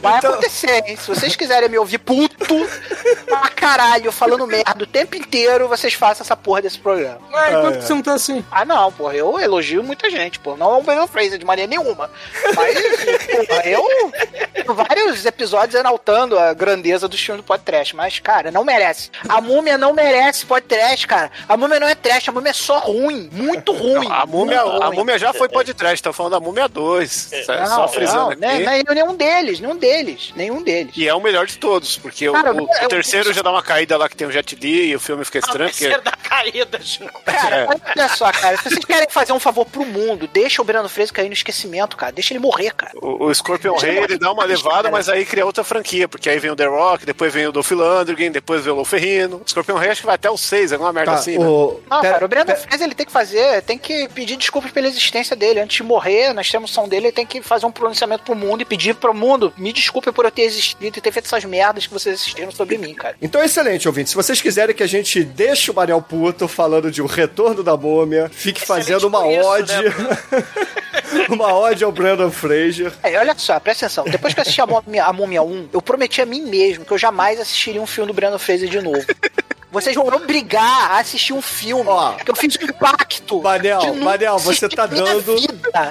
Vai 0.01 0.17
acontecer, 0.17 0.83
hein? 0.87 0.97
Se 0.97 1.07
vocês 1.07 1.35
quiserem 1.35 1.69
me 1.69 1.77
ouvir 1.77 1.97
puto 1.99 2.67
pra 3.25 3.49
caralho, 3.49 4.11
falando 4.11 4.47
merda 4.47 4.83
o 4.83 4.87
tempo 4.87 5.15
inteiro, 5.15 5.67
vocês 5.67 5.93
façam 5.93 6.23
essa 6.23 6.35
porra 6.35 6.61
desse 6.61 6.79
programa. 6.79 7.19
Ah, 7.33 7.51
enquanto 7.51 7.77
que 7.79 7.85
você 7.85 7.93
não 7.93 8.01
tá 8.01 8.13
assim. 8.13 8.43
Ah, 8.51 8.65
não, 8.65 8.91
porra, 8.91 9.15
eu 9.15 9.39
elogio 9.39 9.83
muita 9.83 10.09
gente, 10.09 10.39
pô. 10.39 10.55
Não 10.57 10.75
é 10.75 10.77
o 10.77 10.83
Brandon 10.83 11.07
Fraser 11.07 11.37
de 11.37 11.45
maneira 11.45 11.69
nenhuma. 11.69 11.80
Mas, 12.55 13.47
porra, 13.47 13.63
eu, 13.65 14.73
vários 14.73 15.25
episódios 15.25 15.75
enaltando 15.75 16.37
a 16.37 16.53
grandeza 16.53 17.07
do 17.07 17.17
filme 17.17 17.41
do 17.41 17.45
podcast, 17.45 17.95
mas, 17.95 18.19
cara, 18.19 18.51
não 18.51 18.63
merece. 18.63 19.09
A 19.27 19.41
múmia 19.41 19.77
não 19.77 19.93
merece 19.93 20.45
podcast, 20.45 21.07
cara. 21.07 21.31
A 21.47 21.57
múmia 21.57 21.79
não 21.79 21.87
é 21.87 21.95
trash, 21.95 22.29
a 22.29 22.31
múmia 22.31 22.51
é 22.51 22.53
só 22.53 22.79
ruim. 22.79 23.29
Muito 23.31 23.71
ruim. 23.71 24.07
Não, 24.07 24.13
a, 24.13 24.25
múmia, 24.25 24.63
muito 24.63 24.83
a 24.83 24.87
ruim. 24.87 24.97
múmia 24.97 25.19
já 25.19 25.33
foi 25.33 25.49
podcast, 25.49 26.01
tô 26.03 26.13
falando 26.13 26.33
da 26.33 26.39
múmia 26.39 26.67
2. 26.67 27.31
Não, 27.47 27.67
só 27.67 27.87
frisando 27.87 28.19
não, 28.19 28.29
aqui. 28.31 28.41
né, 28.41 28.59
né, 28.59 28.83
nenhum 28.93 29.15
deles, 29.15 29.59
nenhum 29.59 29.75
deles, 29.77 30.33
nenhum 30.35 30.61
deles. 30.63 30.93
E 30.95 31.07
é 31.07 31.13
o 31.13 31.19
melhor 31.21 31.45
de 31.45 31.57
todos, 31.57 31.97
porque 31.97 32.27
o- 32.29 32.33
Cara, 32.33 32.53
o, 32.53 32.67
é 32.79 32.85
o 32.85 32.89
terceiro 32.89 33.33
já 33.33 33.41
dá 33.41 33.51
uma 33.51 33.63
caída 33.63 33.97
lá 33.97 34.07
que 34.07 34.15
tem 34.15 34.27
o 34.27 34.31
Jet 34.31 34.55
Li 34.55 34.89
e 34.89 34.95
o 34.95 34.99
filme 34.99 35.25
fica 35.25 35.39
estranho. 35.39 35.69
Terceiro 35.69 36.01
Porque... 36.01 36.09
da 36.09 36.17
caída. 36.17 36.79
Cara, 37.25 37.67
olha 37.69 38.09
só, 38.09 38.31
cara, 38.31 38.57
se 38.57 38.63
vocês 38.69 38.85
querem 38.85 39.09
fazer 39.09 39.33
um 39.33 39.39
favor 39.39 39.65
pro 39.65 39.85
mundo, 39.85 40.27
deixa 40.27 40.61
o 40.61 40.65
Breno 40.65 40.89
Fraser 40.89 41.13
cair 41.13 41.27
no 41.27 41.33
esquecimento, 41.33 41.70
cara. 41.97 42.11
Deixa 42.11 42.33
ele 42.33 42.39
morrer, 42.39 42.71
cara. 42.71 42.91
O, 43.01 43.25
o 43.25 43.35
Scorpion 43.35 43.75
Rei, 43.75 43.99
ele 43.99 44.17
dá 44.17 44.31
uma 44.31 44.43
levada, 44.45 44.89
mas 44.91 45.07
aí 45.09 45.25
cria 45.25 45.45
outra 45.45 45.63
franquia, 45.63 46.07
porque 46.07 46.29
aí 46.29 46.39
vem 46.39 46.51
o 46.51 46.55
The 46.55 46.65
Rock, 46.65 47.05
depois 47.05 47.33
vem 47.33 47.47
o 47.47 47.51
Dolph 47.51 47.71
Lundgren, 47.71 48.31
depois 48.31 48.63
vem 48.63 48.73
o 48.73 48.85
Ferrino. 48.85 49.41
O 49.45 49.49
Scorpion 49.49 49.77
Rei 49.77 49.91
acho 49.91 50.01
que 50.01 50.05
vai 50.05 50.15
até 50.15 50.29
o 50.29 50.37
6, 50.37 50.73
alguma 50.73 50.91
merda 50.93 51.11
Tá, 51.11 51.17
assim, 51.17 51.37
né? 51.37 51.45
o... 51.45 51.79
Não, 51.89 52.01
pera- 52.01 52.13
cara, 52.13 52.25
o 52.25 52.27
Breno 52.27 52.45
pera- 52.45 52.57
Fraser 52.59 52.85
ele 52.87 52.95
tem 52.95 53.05
que 53.05 53.11
fazer, 53.11 53.61
tem 53.63 53.77
que 53.77 54.07
pedir 54.09 54.35
desculpas 54.37 54.71
pela 54.71 54.87
existência 54.87 55.35
dele. 55.35 55.59
Antes 55.59 55.77
de 55.77 55.83
morrer, 55.83 56.33
na 56.33 56.41
extremação 56.41 56.87
dele, 56.87 57.07
ele 57.07 57.11
tem 57.13 57.25
que 57.25 57.41
fazer 57.41 57.65
um 57.65 57.71
pronunciamento 57.71 58.23
pro 58.23 58.35
mundo 58.35 58.61
e 58.61 58.65
pedir 58.65 58.95
pro 58.95 59.13
mundo, 59.13 59.53
me 59.57 59.71
desculpe 59.73 60.11
por 60.11 60.25
eu 60.25 60.31
ter 60.31 60.43
existido 60.43 60.85
e 60.85 61.01
ter 61.01 61.11
feito 61.11 61.25
essas 61.25 61.43
merdas 61.45 61.87
que 61.87 61.93
vocês 61.93 62.15
assistiram 62.15 62.51
sobre 62.51 62.77
mim, 62.77 62.93
cara. 62.93 63.15
Então, 63.21 63.43
excelente, 63.43 63.87
ouvinte. 63.87 64.09
Se 64.09 64.15
vocês 64.15 64.41
quiserem 64.41 64.75
que 64.75 64.83
a 64.83 64.87
gente 64.87 65.23
deixe 65.23 65.71
o 65.71 65.73
Manel 65.73 66.01
puto 66.01 66.47
falando 66.47 66.91
de 66.91 67.01
O 67.01 67.05
Retorno 67.05 67.63
da 67.63 67.75
Múmia, 67.77 68.29
fique 68.33 68.61
fazendo 68.61 69.07
uma 69.07 69.27
isso, 69.27 69.47
ode. 69.47 69.73
uma 71.29 71.53
ode 71.61 71.83
ao 71.83 71.91
Brandon 71.91 72.31
Fraser. 72.31 72.91
É, 73.03 73.17
olha 73.17 73.35
só, 73.37 73.59
presta 73.59 73.85
atenção. 73.85 74.05
Depois 74.05 74.33
que 74.33 74.39
eu 74.39 74.41
assisti 74.41 74.61
a 74.61 74.65
Múmia, 74.65 75.05
a 75.05 75.13
Múmia 75.13 75.43
1, 75.43 75.69
eu 75.73 75.81
prometi 75.81 76.21
a 76.21 76.25
mim 76.25 76.41
mesmo 76.41 76.83
que 76.83 76.91
eu 76.91 76.97
jamais 76.97 77.39
assistiria 77.39 77.81
um 77.81 77.87
filme 77.87 78.11
do 78.11 78.13
Brandon 78.13 78.39
Fraser 78.39 78.69
de 78.69 78.81
novo. 78.81 79.05
Vocês 79.71 79.95
vão 79.95 80.05
me 80.05 80.15
obrigar 80.15 80.91
a 80.91 80.99
assistir 80.99 81.33
um 81.33 81.41
filme. 81.41 81.85
Ó. 81.87 82.13
que 82.13 82.29
eu 82.29 82.35
fiz 82.35 82.57
um 82.61 82.67
pacto. 82.73 83.41
Manel, 83.41 83.95
Manel, 83.95 84.37
você 84.37 84.67
tá 84.67 84.85
dando-. 84.85 85.35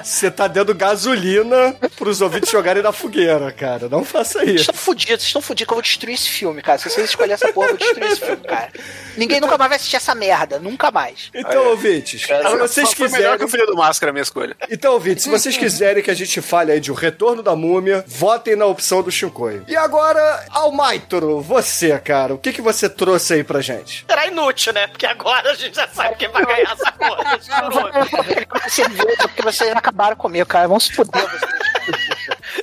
Você 0.03 0.29
tá 0.29 0.47
dando 0.47 0.73
gasolina 0.75 1.75
pros 1.97 2.21
ouvintes 2.21 2.49
jogarem 2.51 2.83
na 2.83 2.91
fogueira, 2.91 3.51
cara. 3.51 3.89
Não 3.89 4.05
faça 4.05 4.39
Vocês 4.39 4.49
isso. 4.51 4.61
estão 4.61 4.75
fudidos, 4.75 5.21
vocês 5.21 5.27
estão 5.27 5.41
fudidos 5.41 5.67
que 5.67 5.73
eu 5.73 5.75
vou 5.75 5.81
destruir 5.81 6.13
esse 6.13 6.29
filme, 6.29 6.61
cara. 6.61 6.77
Se 6.77 6.89
vocês 6.89 7.09
escolherem 7.09 7.33
essa 7.33 7.51
porra, 7.51 7.69
eu 7.69 7.77
vou 7.77 7.79
destruir 7.79 8.11
esse 8.11 8.21
filme, 8.21 8.43
cara. 8.43 8.71
Ninguém 9.17 9.39
nunca 9.41 9.57
mais 9.57 9.69
vai 9.69 9.75
assistir 9.77 9.95
essa 9.95 10.13
merda. 10.13 10.59
Nunca 10.59 10.91
mais. 10.91 11.29
Então, 11.33 11.69
ouvintes, 11.69 12.21
se 12.21 12.57
vocês 12.57 12.93
foi 12.93 13.09
melhor 13.09 13.37
que 13.37 13.43
quiserem. 13.43 13.45
o 13.45 13.47
Filho 13.47 13.65
do 13.65 13.75
Máscara, 13.75 14.11
a 14.11 14.13
minha 14.13 14.23
escolha. 14.23 14.55
Então, 14.69 14.93
ouvintes, 14.93 15.23
se 15.23 15.29
vocês 15.29 15.57
quiserem 15.57 16.03
que 16.03 16.11
a 16.11 16.15
gente 16.15 16.39
fale 16.41 16.71
aí 16.71 16.79
de 16.79 16.91
O 16.91 16.95
Retorno 16.95 17.41
da 17.41 17.55
Múmia, 17.55 18.03
votem 18.07 18.55
na 18.55 18.65
opção 18.65 19.01
do 19.01 19.11
Shinkoi. 19.11 19.63
E 19.67 19.75
agora, 19.75 20.45
Almaitoro, 20.51 21.41
você, 21.41 21.97
cara, 21.99 22.33
o 22.33 22.37
que, 22.37 22.53
que 22.53 22.61
você 22.61 22.87
trouxe 22.87 23.33
aí 23.33 23.43
pra 23.43 23.59
gente? 23.61 23.70
Será 23.85 24.27
inútil, 24.27 24.73
né? 24.73 24.87
Porque 24.87 25.05
agora 25.05 25.51
a 25.51 25.55
gente 25.55 25.75
já 25.75 25.87
sabe 25.87 26.15
quem 26.15 26.29
vai 26.29 26.45
ganhar 26.45 26.71
essa 26.71 26.91
porra. 26.91 27.39
Cerveja, 28.69 29.17
porque 29.27 29.41
vocês 29.41 29.75
acabaram 29.75 30.15
comigo, 30.15 30.45
cara. 30.45 30.67
Vamos 30.67 30.85
se 30.85 30.93
fuder. 30.93 31.21
vocês. 31.21 31.61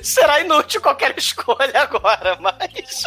Será 0.01 0.41
inútil 0.41 0.81
qualquer 0.81 1.17
escolha 1.17 1.81
agora, 1.81 2.37
mas. 2.39 3.03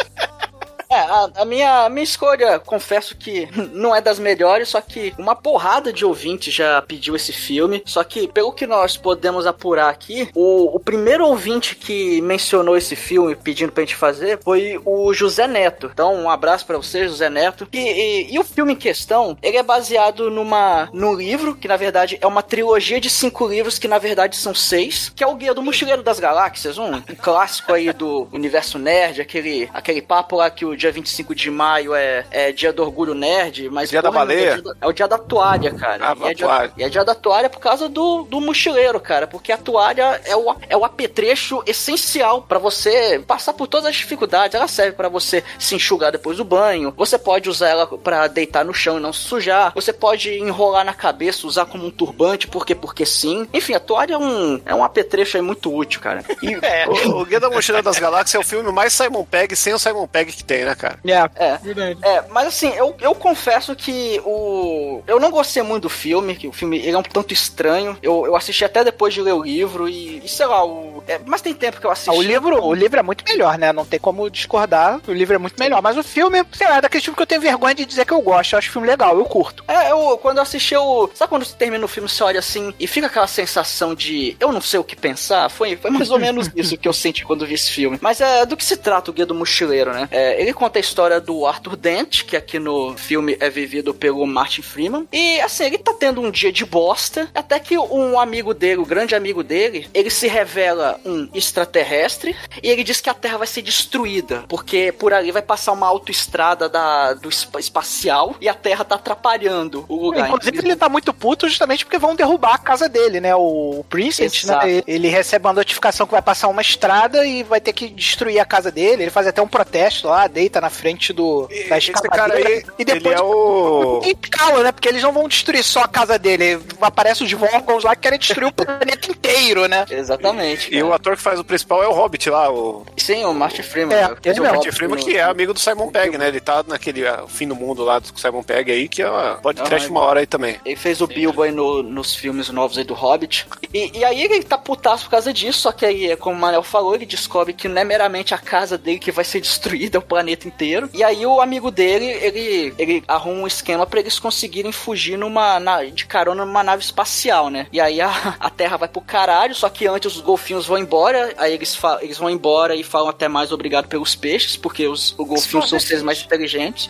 É, 0.93 0.99
a, 1.01 1.31
a 1.37 1.45
minha, 1.47 1.85
a 1.87 1.89
minha 1.89 2.05
escolha, 2.05 2.59
confesso 2.59 3.17
que 3.17 3.49
não 3.73 3.95
é 3.97 4.01
das 4.01 4.19
melhores, 4.19 4.69
só 4.69 4.81
que 4.81 5.15
uma 5.17 5.35
porrada 5.35 5.91
de 5.91 6.05
ouvintes 6.05 6.53
já 6.53 6.83
pediu 6.83 7.17
esse 7.17 7.33
filme. 7.33 7.83
Só 7.87 8.05
que, 8.05 8.29
pelo 8.29 8.53
que 8.53 8.67
nós 8.67 8.97
podemos 8.97 9.47
apurar 9.47 9.89
aqui, 9.89 10.29
o, 10.35 10.77
o 10.77 10.79
primeiro 10.79 11.27
ouvinte 11.27 11.75
que 11.77 12.21
mencionou 12.21 12.77
esse 12.77 12.95
filme 12.95 13.35
pedindo 13.35 13.73
pra 13.73 13.83
gente 13.83 13.97
fazer 13.97 14.39
foi 14.45 14.79
o 14.85 15.15
José 15.15 15.47
Neto. 15.47 15.91
Então, 15.93 16.15
um 16.15 16.29
abraço 16.29 16.67
pra 16.67 16.77
você, 16.77 17.09
José 17.09 17.31
Neto. 17.31 17.67
E, 17.73 17.79
e- 17.79 18.35
e 18.35 18.39
o 18.39 18.45
filme 18.45 18.75
em 18.75 18.77
questão, 18.77 19.37
ele 19.43 19.57
é 19.57 19.63
baseado 19.63 20.31
numa, 20.31 20.91
num 20.93 21.15
livro, 21.15 21.55
que 21.55 21.67
na 21.69 21.77
verdade 21.77 22.19
é 22.21 22.27
uma 22.27 22.43
trilogia 22.43 23.01
de 23.01 23.09
cinco 23.09 23.47
livros, 23.47 23.79
que 23.79 23.89
na 23.89 23.99
verdade 23.99 24.37
são 24.37 24.55
seis, 24.55 25.11
que 25.15 25.25
é 25.25 25.27
o 25.27 25.35
Guia 25.35 25.55
do 25.55 25.63
Mochileiro 25.63 26.03
das 26.03 26.21
Galáxias, 26.21 26.77
um, 26.77 26.97
um 26.97 27.01
clássico 27.21 27.73
aí 27.73 27.91
do 27.93 28.29
universo 28.33 28.79
nerd, 28.79 29.21
aquele, 29.23 29.71
aquele 29.73 30.03
papo 30.03 30.37
lá 30.37 30.51
que 30.51 30.65
o 30.67 30.77
dia 30.83 30.93
25 30.93 31.35
de 31.35 31.51
maio 31.51 31.95
é, 31.95 32.25
é 32.31 32.53
dia 32.53 32.73
do 32.73 32.83
orgulho 32.83 33.15
nerd, 33.15 33.69
mas 33.71 33.89
Dia 33.91 34.03
da 34.03 34.11
porra, 34.11 34.21
baleia? 34.27 34.41
É, 34.51 34.55
dia 34.55 34.63
da- 34.63 34.75
é 34.81 34.87
o 34.87 34.93
dia 34.93 35.09
da 35.09 35.19
toalha, 35.19 35.73
cara. 35.75 36.09
Ah, 36.11 36.17
e, 36.19 36.25
é 36.31 36.35
dia, 36.35 36.47
toalha. 36.47 36.73
e 36.77 36.83
é 36.85 36.89
dia 36.89 37.05
da 37.05 37.15
toalha 37.15 37.49
por 37.49 37.61
causa 37.61 37.89
do, 37.89 38.23
do 38.25 38.41
mochileiro, 38.41 38.99
cara, 39.01 39.27
porque 39.27 39.53
a 39.53 39.57
toalha 39.57 40.21
é 40.25 40.35
o, 40.37 40.55
é 40.69 40.77
o 40.77 40.85
apetrecho 40.85 41.63
essencial 41.67 42.43
pra 42.43 42.59
você 42.59 43.23
passar 43.27 43.53
por 43.53 43.67
todas 43.67 43.87
as 43.87 43.97
dificuldades. 43.97 44.55
Ela 44.55 44.69
serve 44.69 44.93
pra 44.93 45.09
você 45.09 45.45
se 45.59 45.75
enxugar 45.75 46.11
depois 46.13 46.37
do 46.37 46.45
banho, 46.45 46.93
você 46.97 47.19
pode 47.19 47.49
usar 47.49 47.69
ela 47.69 47.87
pra 47.87 48.27
deitar 48.27 48.65
no 48.65 48.75
chão 48.75 48.99
e 48.99 49.01
não 49.01 49.13
se 49.13 49.21
sujar, 49.21 49.73
você 49.75 49.93
pode 49.93 50.31
enrolar 50.39 50.85
na 50.85 50.95
cabeça, 50.95 51.47
usar 51.47 51.67
como 51.67 51.87
um 51.87 51.91
turbante, 51.91 52.47
porque 52.49 52.75
porque 52.75 53.07
sim. 53.07 53.47
Enfim, 53.53 53.75
a 53.75 53.81
toalha 53.81 54.15
é 54.15 54.19
um, 54.19 54.61
é 54.67 54.75
um 54.75 54.83
apetrecho 54.85 55.37
aí 55.37 55.43
muito 55.43 55.73
útil, 55.75 56.01
cara. 56.01 56.25
E, 56.43 56.53
É. 56.65 56.87
O, 56.93 57.21
o 57.23 57.25
Guia 57.25 57.39
da 57.41 57.49
Mochila 57.51 57.83
das 57.83 57.99
Galáxias 57.99 58.35
é 58.35 58.39
o 58.39 58.47
filme 58.47 58.71
mais 58.73 58.93
Simon 58.93 59.25
Pegg 59.25 59.55
sem 59.57 59.73
o 59.75 59.79
Simon 59.79 60.07
Pegg 60.07 60.33
que 60.33 60.45
tem, 60.45 60.65
né, 60.65 60.72
cara? 60.75 60.99
É, 61.37 61.57
Verdade. 61.59 61.99
é, 62.03 62.25
mas 62.31 62.49
assim, 62.49 62.71
eu, 62.75 62.95
eu 63.01 63.15
confesso 63.15 63.75
que 63.75 64.21
o. 64.25 65.03
Eu 65.07 65.19
não 65.21 65.31
gostei 65.31 65.63
muito 65.63 65.83
do 65.83 65.89
filme, 65.89 66.35
que 66.35 66.49
o 66.49 66.53
filme 66.53 66.79
ele 66.79 66.93
é 66.93 66.99
um 66.99 67.03
tanto 67.03 67.33
estranho. 67.33 67.97
Eu, 68.03 68.27
eu 68.27 68.37
assisti 68.37 68.65
até 68.65 68.83
depois 68.85 69.15
de 69.15 69.23
ler 69.23 69.33
o 69.33 69.43
livro 69.43 69.89
e, 69.89 70.25
e 70.25 70.29
sei 70.29 70.47
lá, 70.47 70.65
o. 70.65 70.92
é, 71.07 71.21
mas 71.27 71.41
tem 71.41 71.55
tempo 71.55 71.81
que 71.81 71.87
eu 71.87 71.91
assisti. 71.91 72.11
Ah, 72.11 72.15
o, 72.15 72.23
livro, 72.23 72.65
o 72.65 72.75
livro 72.75 72.99
é 72.99 73.03
muito 73.03 73.25
melhor, 73.25 73.59
né? 73.59 73.73
Não 73.73 73.85
tem 73.85 73.99
como 73.99 74.29
discordar. 74.31 75.01
O 75.07 75.13
livro 75.13 75.35
é 75.35 75.39
muito 75.39 75.59
melhor. 75.59 75.83
Mas 75.83 75.97
o 75.97 76.03
filme, 76.03 76.45
sei 76.53 76.69
lá, 76.69 76.79
é 76.79 76.81
daquele 76.81 77.03
filme 77.03 77.17
que 77.17 77.23
eu 77.23 77.27
tenho 77.27 77.41
vergonha 77.41 77.75
de 77.75 77.85
dizer 77.85 78.05
que 78.05 78.13
eu 78.13 78.21
gosto. 78.21 78.53
Eu 78.53 78.59
acho 78.59 78.69
o 78.69 78.73
filme 78.73 78.87
legal, 78.87 79.17
eu 79.19 79.25
curto. 79.25 79.65
É, 79.69 79.91
eu, 79.91 80.19
quando 80.19 80.39
eu 80.39 80.43
assisti 80.43 80.77
o. 80.77 81.11
Sabe 81.15 81.31
quando 81.31 81.45
você 81.45 81.57
termina 81.57 81.85
o 81.85 81.89
filme, 81.89 82.09
você 82.09 82.23
olha 82.23 82.39
assim 82.39 82.73
e 82.79 82.87
fica 82.87 83.07
aquela 83.07 83.27
sensação 83.27 83.95
de 83.95 84.37
eu 84.41 84.53
não 84.53 84.61
sei 84.61 84.79
o 84.81 84.85
que 84.85 84.97
pensar? 84.97 85.49
Foi, 85.49 85.77
foi 85.77 85.91
mais 85.91 86.11
ou 86.11 86.19
menos 86.19 86.51
isso 86.57 86.77
que 86.77 86.89
eu 86.89 86.93
senti 86.93 87.25
quando 87.25 87.47
vi 87.47 87.55
esse 87.55 87.71
filme. 87.71 87.99
Mas 88.01 88.21
é 88.21 88.47
do 88.47 88.57
que 88.57 88.65
se 88.65 88.77
trata 88.77 89.11
o 89.11 89.15
Guia 89.15 89.27
do 89.27 89.35
Mochileiro, 89.35 89.93
né? 89.93 90.09
É, 90.11 90.41
ele 90.41 90.53
conta 90.53 90.79
a 90.79 90.81
história 90.81 91.21
do 91.21 91.47
Arthur 91.47 91.77
Dent, 91.77 92.25
que 92.25 92.37
aqui 92.37 92.59
no 92.59 92.97
filme 92.97 93.37
é 93.41 93.49
vivido 93.51 93.95
pelo 93.95 94.27
Martin 94.27 94.63
Freeman. 94.63 95.07
E 95.13 95.41
assim, 95.41 95.65
ele 95.65 95.79
tá 95.79 95.95
tendo 95.99 96.21
um 96.21 96.31
dia 96.31 96.53
de 96.53 96.65
bosta, 96.65 97.29
até 97.35 97.59
que 97.59 97.79
um 97.79 98.19
amigo 98.19 98.55
dele, 98.55 98.81
o 98.81 98.87
grande 98.87 99.15
amigo 99.15 99.43
dele, 99.43 99.89
ele 99.93 100.11
se 100.11 100.27
revela 100.27 100.92
um 101.05 101.29
extraterrestre 101.35 102.35
e 102.63 102.69
ele 102.69 102.85
diz 102.85 103.01
que 103.01 103.11
a 103.11 103.15
Terra 103.15 103.39
vai 103.39 103.47
ser 103.47 103.63
destruída, 103.63 104.45
porque 104.49 104.93
por 104.93 105.13
ali 105.13 105.31
vai 105.31 105.43
passar 105.43 105.73
uma 105.73 105.87
autoestrada 105.87 106.69
da, 106.69 107.15
do 107.15 107.29
espa- 107.29 107.61
espacial 107.61 108.35
e 108.41 108.49
a 108.49 108.55
Terra 108.55 108.85
tá 108.85 108.95
atrapalhando 108.97 109.85
o 109.89 109.97
lugar. 109.97 110.29
Inclusive, 110.29 110.59
ele 110.59 110.77
tá 110.77 110.89
muito 110.89 111.13
puto 111.13 111.49
justamente 111.49 111.85
porque 111.85 111.99
vão 111.99 112.15
derrubar 112.15 112.55
a 112.55 112.59
casa 112.59 112.89
dele, 112.89 113.21
né? 113.21 113.35
O 113.35 113.85
Princess, 113.89 114.43
Exato. 114.45 114.67
né? 114.67 114.83
Ele 114.87 115.09
recebe 115.09 115.47
uma 115.47 115.53
notificação 115.53 116.07
que 116.07 116.13
vai 116.13 116.23
passar 116.23 116.49
uma 116.49 116.63
estrada 116.63 117.25
e 117.27 117.43
vai 117.43 117.61
ter 117.61 117.73
que 117.73 117.89
destruir 117.89 118.39
a 118.39 118.45
casa 118.45 118.71
dele. 118.71 119.05
Ele 119.05 119.11
faz 119.11 119.27
até 119.27 119.41
um 119.43 119.49
protesto 119.49 120.09
lá, 120.09 120.27
deita 120.27 120.61
na 120.61 120.71
frente 120.71 121.13
do, 121.13 121.49
da 121.69 121.79
escavadeira. 121.79 122.49
aí, 122.49 122.65
e 122.79 122.85
depois 122.85 123.05
ele 123.07 123.15
é 123.15 123.23
o... 123.23 124.01
E 124.13 124.15
cala, 124.15 124.63
né? 124.65 124.73
Porque 124.73 124.89
eles 124.89 125.03
não 125.03 125.13
vão 125.13 125.29
destruir 125.29 125.63
só 125.63 125.81
a 125.83 125.89
casa 125.89 126.19
dele. 126.19 126.61
Aparecem 126.81 127.27
os 127.27 127.33
Vorgons 127.33 127.85
lá 127.85 127.95
que 127.95 128.03
querem 128.03 128.19
destruir 128.19 128.49
o 128.49 128.53
planeta 128.53 129.11
inteiro, 129.11 129.67
né? 129.69 129.85
Exatamente. 129.91 130.75
E 130.75 130.82
o 130.83 130.93
ator 130.93 131.17
que 131.17 131.23
faz 131.23 131.39
o 131.39 131.45
principal 131.45 131.83
é 131.83 131.89
o 131.89 131.93
Hobbit 131.93 132.29
lá, 132.31 132.51
o 132.51 132.85
Sim, 132.97 133.25
o 133.25 133.33
Martin 133.35 133.63
Freeman. 133.63 133.97
É? 133.97 134.09
Fez 134.23 134.37
ele 134.37 134.41
o 134.41 134.51
Martin 134.51 134.71
Freeman, 134.73 134.99
que 134.99 135.17
é 135.17 135.23
amigo 135.23 135.53
do 135.55 135.61
Simon 135.61 135.91
Pegg, 135.91 136.17
né? 136.19 136.29
Ele 136.29 136.41
tá 136.41 136.65
naquele 136.67 137.07
ah, 137.07 137.25
fim 137.29 137.47
do 137.49 137.55
mundo 137.55 137.83
lá 137.85 137.99
do 137.99 138.09
Simon 138.19 138.43
Pegg 138.43 138.71
aí, 138.71 138.89
que 138.89 139.03
é 139.03 139.09
uma 139.11 139.35
podcast 139.43 139.89
Ah, 139.89 139.91
uma 139.91 140.01
hora 140.01 140.21
aí 140.21 140.27
também. 140.27 140.57
Ele 140.65 140.77
fez 140.77 141.01
o 141.01 141.07
Bilbo 141.07 141.43
aí 141.43 141.51
no- 141.53 141.83
nos 141.83 142.15
filmes 142.15 142.49
novos 142.51 142.79
aí 142.79 142.85
do 142.85 142.95
Hobbit. 142.95 143.47
E, 143.73 143.99
e 143.99 144.05
aí 144.05 144.23
ele 144.23 144.43
tá 144.43 144.59
putaço 144.59 145.05
por 145.05 145.11
causa 145.13 145.33
disso, 145.33 145.61
só 145.61 145.73
que 145.73 145.85
aí, 145.87 146.17
como 146.17 146.37
o 146.37 146.39
Manel 146.39 146.63
falou, 146.63 146.95
ele 146.95 147.07
descobre 147.07 147.53
que 147.53 147.69
não 147.69 147.81
é 147.81 147.85
meramente 147.85 148.35
a 148.35 148.39
casa 148.39 148.77
dele 148.79 148.99
que 148.99 149.11
vai 149.13 149.25
ser 149.25 149.41
destruída, 149.41 149.97
é 149.97 150.01
o 150.01 150.03
planeta 150.03 150.47
inteiro. 150.49 150.89
E 150.93 151.03
aí 151.05 151.25
o 151.27 151.41
amigo 151.41 151.71
dele, 151.71 152.07
ele, 152.07 152.75
ele 152.79 153.05
arruma 153.09 153.43
um 153.43 153.47
esquema 153.47 153.87
pra 153.87 154.01
eles 154.01 154.19
conseguirem 154.19 154.73
fugir 154.73 155.17
numa, 155.17 155.59
na- 155.61 155.85
de 155.85 156.07
carona 156.07 156.45
numa 156.45 156.63
nave 156.63 156.83
espacial, 156.83 157.49
né? 157.51 157.67
E 157.73 157.81
aí 157.81 158.01
a, 158.01 158.37
a 158.39 158.51
Terra 158.51 158.77
vai 158.77 158.89
pro 158.89 159.01
caralho, 159.01 159.55
só 159.55 159.69
que 159.69 159.87
antes 159.87 160.17
os 160.17 160.21
golfinhos 160.23 160.67
vão 160.73 160.79
embora, 160.81 161.35
aí 161.37 161.53
eles, 161.53 161.75
fa- 161.75 161.99
eles 162.01 162.17
vão 162.17 162.31
embora 162.31 162.75
e 162.75 162.83
falam 162.83 163.09
até 163.11 163.29
mais 163.29 163.53
obrigado 163.53 163.89
pelos 163.89 164.15
peixes, 164.15 164.57
porque 164.57 164.87
os, 164.89 165.15
os 165.19 165.27
golfinhos 165.29 165.69
são 165.69 165.77
os 165.77 165.85
seres 165.85 166.03
mais 166.03 166.23
inteligentes. 166.23 166.89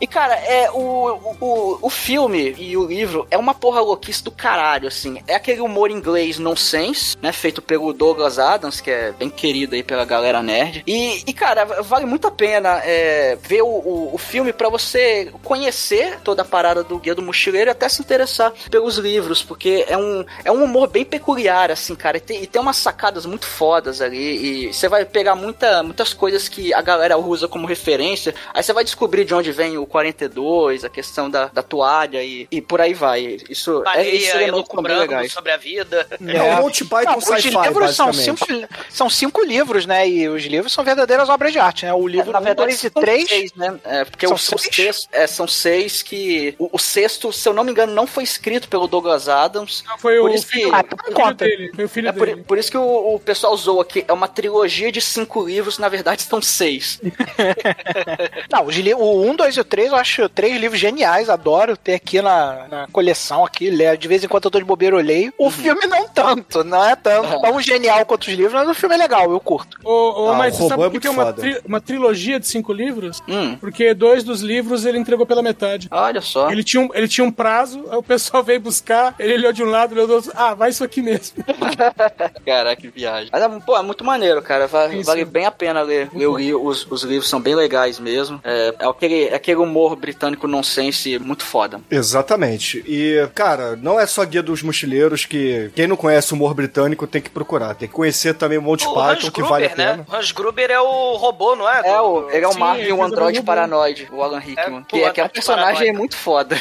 E, 0.00 0.06
cara, 0.06 0.34
é 0.34 0.70
o, 0.70 1.34
o, 1.40 1.78
o 1.82 1.90
filme 1.90 2.54
e 2.58 2.76
o 2.76 2.86
livro 2.86 3.26
é 3.30 3.36
uma 3.36 3.54
porra 3.54 3.80
louquice 3.80 4.22
do 4.22 4.30
caralho, 4.30 4.86
assim. 4.86 5.20
É 5.26 5.34
aquele 5.34 5.60
humor 5.60 5.90
inglês 5.90 6.38
nonsense 6.38 7.16
né? 7.20 7.32
Feito 7.32 7.60
pelo 7.60 7.92
Douglas 7.92 8.38
Adams, 8.38 8.80
que 8.80 8.90
é 8.90 9.12
bem 9.12 9.28
querido 9.28 9.74
aí 9.74 9.82
pela 9.82 10.04
galera 10.04 10.42
nerd. 10.42 10.84
E, 10.86 11.22
e 11.26 11.32
cara, 11.32 11.64
vale 11.82 12.06
muito 12.06 12.26
a 12.26 12.30
pena 12.30 12.80
é, 12.84 13.36
ver 13.42 13.62
o, 13.62 13.66
o, 13.66 14.10
o 14.14 14.18
filme 14.18 14.52
para 14.52 14.68
você 14.68 15.32
conhecer 15.42 16.20
toda 16.20 16.42
a 16.42 16.44
parada 16.44 16.84
do 16.84 16.98
Guia 16.98 17.14
do 17.14 17.22
Mochileiro 17.22 17.70
e 17.70 17.72
até 17.72 17.88
se 17.88 18.00
interessar 18.00 18.52
pelos 18.70 18.96
livros, 18.98 19.42
porque 19.42 19.84
é 19.88 19.96
um, 19.96 20.24
é 20.44 20.52
um 20.52 20.62
humor 20.62 20.88
bem 20.88 21.04
peculiar, 21.04 21.70
assim, 21.70 21.94
cara. 21.94 22.16
E 22.16 22.20
tem, 22.20 22.42
e 22.42 22.46
tem 22.46 22.60
umas 22.60 22.76
sacadas 22.92 23.24
muito 23.26 23.46
fodas 23.46 24.00
ali. 24.00 24.66
E 24.68 24.72
você 24.72 24.88
vai 24.88 25.04
pegar 25.04 25.34
muita, 25.34 25.82
muitas 25.82 26.12
coisas 26.12 26.48
que 26.48 26.72
a 26.74 26.82
galera 26.82 27.16
usa 27.16 27.48
como 27.48 27.66
referência. 27.66 28.34
Aí 28.52 28.62
você 28.62 28.72
vai 28.72 28.84
descobrir 28.84 29.24
de 29.24 29.34
onde 29.34 29.50
vem 29.50 29.78
o 29.78 29.86
42, 29.86 30.84
a 30.84 30.88
questão 30.88 31.30
da, 31.30 31.46
da 31.46 31.62
toalha 31.62 32.22
e, 32.22 32.46
e 32.50 32.60
por 32.60 32.80
aí 32.80 32.94
vai. 32.94 33.38
Isso 33.48 33.82
Maria, 33.84 34.02
é 34.02 34.14
isso 34.14 34.36
é 34.36 34.48
elucubrando 34.48 35.28
sobre 35.30 35.52
a 35.52 35.56
vida. 35.56 36.06
É, 36.26 36.42
um 36.42 36.62
Monty 36.62 36.84
Python 36.84 37.10
Não, 37.12 37.18
os 37.18 37.24
sci-fi, 37.24 37.48
livros 37.50 37.96
são 37.96 38.12
cinco, 38.12 38.46
são 38.90 39.08
cinco 39.10 39.42
livros, 39.44 39.86
né? 39.86 40.08
E 40.08 40.28
os 40.28 40.44
livros 40.44 40.72
são 40.72 40.84
verdadeiras 40.84 41.28
obras 41.28 41.52
de 41.52 41.58
arte, 41.58 41.84
né? 41.86 41.94
O 41.94 42.06
livro 42.06 42.32
Na 42.32 42.40
1, 42.40 42.42
verdade, 42.42 42.68
2 42.68 42.84
e 42.84 42.90
são 42.90 43.02
3 43.02 43.28
seis, 43.28 43.54
né? 43.54 43.78
É, 43.84 44.04
porque 44.04 44.26
São 44.26 44.36
o, 44.36 44.38
o 44.38 44.38
seis? 44.38 44.74
sexto, 44.74 45.08
é, 45.12 45.26
são 45.26 45.48
seis 45.48 46.02
que. 46.02 46.54
O, 46.58 46.70
o 46.72 46.78
sexto, 46.78 47.32
se 47.32 47.48
eu 47.48 47.52
não 47.54 47.64
me 47.64 47.70
engano, 47.70 47.92
não 47.92 48.06
foi 48.06 48.24
escrito 48.24 48.68
pelo 48.68 48.86
Douglas 48.86 49.28
Adams. 49.28 49.82
Foi 49.98 50.18
por 50.18 50.30
o 50.30 50.34
isso 50.34 50.46
que. 50.46 50.52
filho, 50.52 50.74
Ah, 50.74 50.84
o 50.84 51.04
filho 51.04 51.16
conta. 51.16 51.44
dele. 51.44 51.70
Foi 51.74 51.84
o 51.84 51.88
filho 51.88 52.08
É 52.08 52.12
por, 52.12 52.26
dele. 52.26 52.42
por 52.44 52.58
isso 52.58 52.70
que 52.70 52.76
o, 52.76 52.81
o 52.84 53.18
pessoal 53.20 53.56
zoa 53.56 53.84
que 53.84 54.04
é 54.06 54.12
uma 54.12 54.28
trilogia 54.28 54.90
de 54.92 55.00
cinco 55.00 55.46
livros, 55.46 55.78
na 55.78 55.88
verdade 55.88 56.22
são 56.22 56.40
seis. 56.42 57.00
Não, 58.50 58.66
o 58.98 59.30
1, 59.30 59.36
2 59.36 59.56
e 59.56 59.60
o 59.60 59.64
3 59.64 59.90
eu 59.92 59.96
acho 59.96 60.28
três 60.28 60.58
livros 60.60 60.78
geniais, 60.80 61.28
adoro 61.28 61.76
ter 61.76 61.94
aqui 61.94 62.20
na, 62.20 62.66
na 62.68 62.86
coleção 62.88 63.44
aqui, 63.44 63.70
de 63.96 64.08
vez 64.08 64.22
em 64.24 64.28
quando 64.28 64.44
eu 64.46 64.50
tô 64.50 64.58
de 64.58 64.64
bobeira 64.64 64.96
eu 64.96 65.00
leio. 65.02 65.32
O 65.38 65.50
filme 65.50 65.86
não 65.86 66.08
tanto, 66.08 66.62
não 66.64 66.84
é 66.84 66.94
tanto 66.96 67.40
tão 67.40 67.60
genial 67.60 68.04
quanto 68.06 68.22
os 68.22 68.28
livros, 68.34 68.52
mas 68.52 68.68
o 68.68 68.74
filme 68.74 68.94
é 68.94 68.98
legal, 68.98 69.30
eu 69.30 69.40
curto. 69.40 69.78
Ô, 69.84 70.24
ô, 70.26 70.30
Ah, 70.30 70.34
mas 70.34 70.54
o 70.54 70.58
você 70.62 70.68
sabe 70.68 70.82
é 70.84 70.90
por 70.90 71.00
que 71.00 71.06
é 71.06 71.10
uma, 71.10 71.32
tri- 71.32 71.60
uma 71.64 71.80
trilogia 71.80 72.38
de 72.40 72.46
cinco 72.46 72.72
livros? 72.72 73.22
Hum, 73.28 73.56
Porque 73.58 73.94
dois 73.94 74.22
dos 74.24 74.40
livros 74.40 74.84
ele 74.84 74.98
entregou 74.98 75.26
pela 75.26 75.42
metade. 75.42 75.88
olha 75.90 76.20
só. 76.20 76.50
Ele 76.50 76.62
tinha, 76.64 76.82
um, 76.82 76.88
ele 76.94 77.08
tinha 77.08 77.24
um 77.24 77.30
prazo, 77.32 77.84
aí 77.90 77.96
o 77.96 78.02
pessoal 78.02 78.42
veio 78.42 78.60
buscar, 78.60 79.14
ele 79.18 79.34
olhou 79.34 79.52
de 79.52 79.62
um 79.62 79.66
lado, 79.70 79.92
olhou 79.92 80.06
do 80.06 80.14
outro, 80.14 80.32
ah, 80.34 80.54
vai 80.54 80.70
isso 80.70 80.84
aqui 80.84 81.00
mesmo. 81.02 81.42
Caraca, 82.76 82.82
que 82.82 82.88
viagem. 82.88 83.28
Mas 83.32 83.42
é, 83.42 83.48
pô, 83.60 83.76
é 83.76 83.82
muito 83.82 84.04
maneiro, 84.04 84.40
cara. 84.42 84.66
Vale, 84.66 84.96
Isso. 84.98 85.06
vale 85.06 85.24
bem 85.24 85.46
a 85.46 85.50
pena 85.50 85.82
ler, 85.82 86.08
o 86.14 86.36
li- 86.36 86.54
os, 86.54 86.86
os 86.90 87.02
livros, 87.02 87.28
são 87.28 87.40
bem 87.40 87.54
legais 87.54 87.98
mesmo. 87.98 88.40
É, 88.44 88.74
é 88.78 88.86
aquele, 88.86 89.24
é 89.28 89.34
aquele 89.34 89.58
humor 89.58 89.96
britânico 89.96 90.46
nonsense 90.46 91.18
muito 91.18 91.44
foda. 91.44 91.80
Exatamente. 91.90 92.82
E, 92.86 93.26
cara, 93.34 93.76
não 93.76 93.98
é 93.98 94.06
só 94.06 94.24
Guia 94.24 94.42
dos 94.42 94.62
Mochileiros 94.62 95.24
que 95.26 95.70
quem 95.74 95.86
não 95.86 95.96
conhece 95.96 96.32
o 96.32 96.36
humor 96.36 96.54
britânico 96.54 97.06
tem 97.06 97.20
que 97.22 97.30
procurar. 97.30 97.74
Tem 97.74 97.88
que 97.88 97.94
conhecer 97.94 98.34
também 98.34 98.58
o 98.58 98.62
Monty 98.62 98.86
O 98.86 98.94
Python, 98.94 99.26
Hans 99.26 99.28
que 99.30 99.42
vale 99.42 99.64
a 99.66 99.68
Gruber, 99.68 99.76
pena. 99.76 99.96
né? 99.98 100.04
O 100.08 100.14
Hans 100.16 100.32
Gruber 100.32 100.70
é 100.70 100.80
o 100.80 101.16
robô, 101.16 101.56
não 101.56 101.68
é? 101.68 101.82
É, 101.84 102.00
o, 102.00 102.30
ele 102.30 102.44
é 102.44 102.48
o 102.48 102.52
Sim, 102.52 102.58
Marvin, 102.60 102.82
ele 102.82 102.92
o 102.92 103.02
androide 103.02 103.38
o 103.40 103.44
paranoide, 103.44 104.08
o 104.12 104.22
Alan 104.22 104.38
Rickman. 104.38 104.80
É, 104.80 104.84
que, 104.84 104.96
é, 105.02 105.10
que 105.10 105.20
é 105.20 105.22
um 105.22 105.26
androide 105.26 105.32
personagem 105.32 105.72
paranoide. 105.74 105.98
muito 105.98 106.16
foda. 106.16 106.56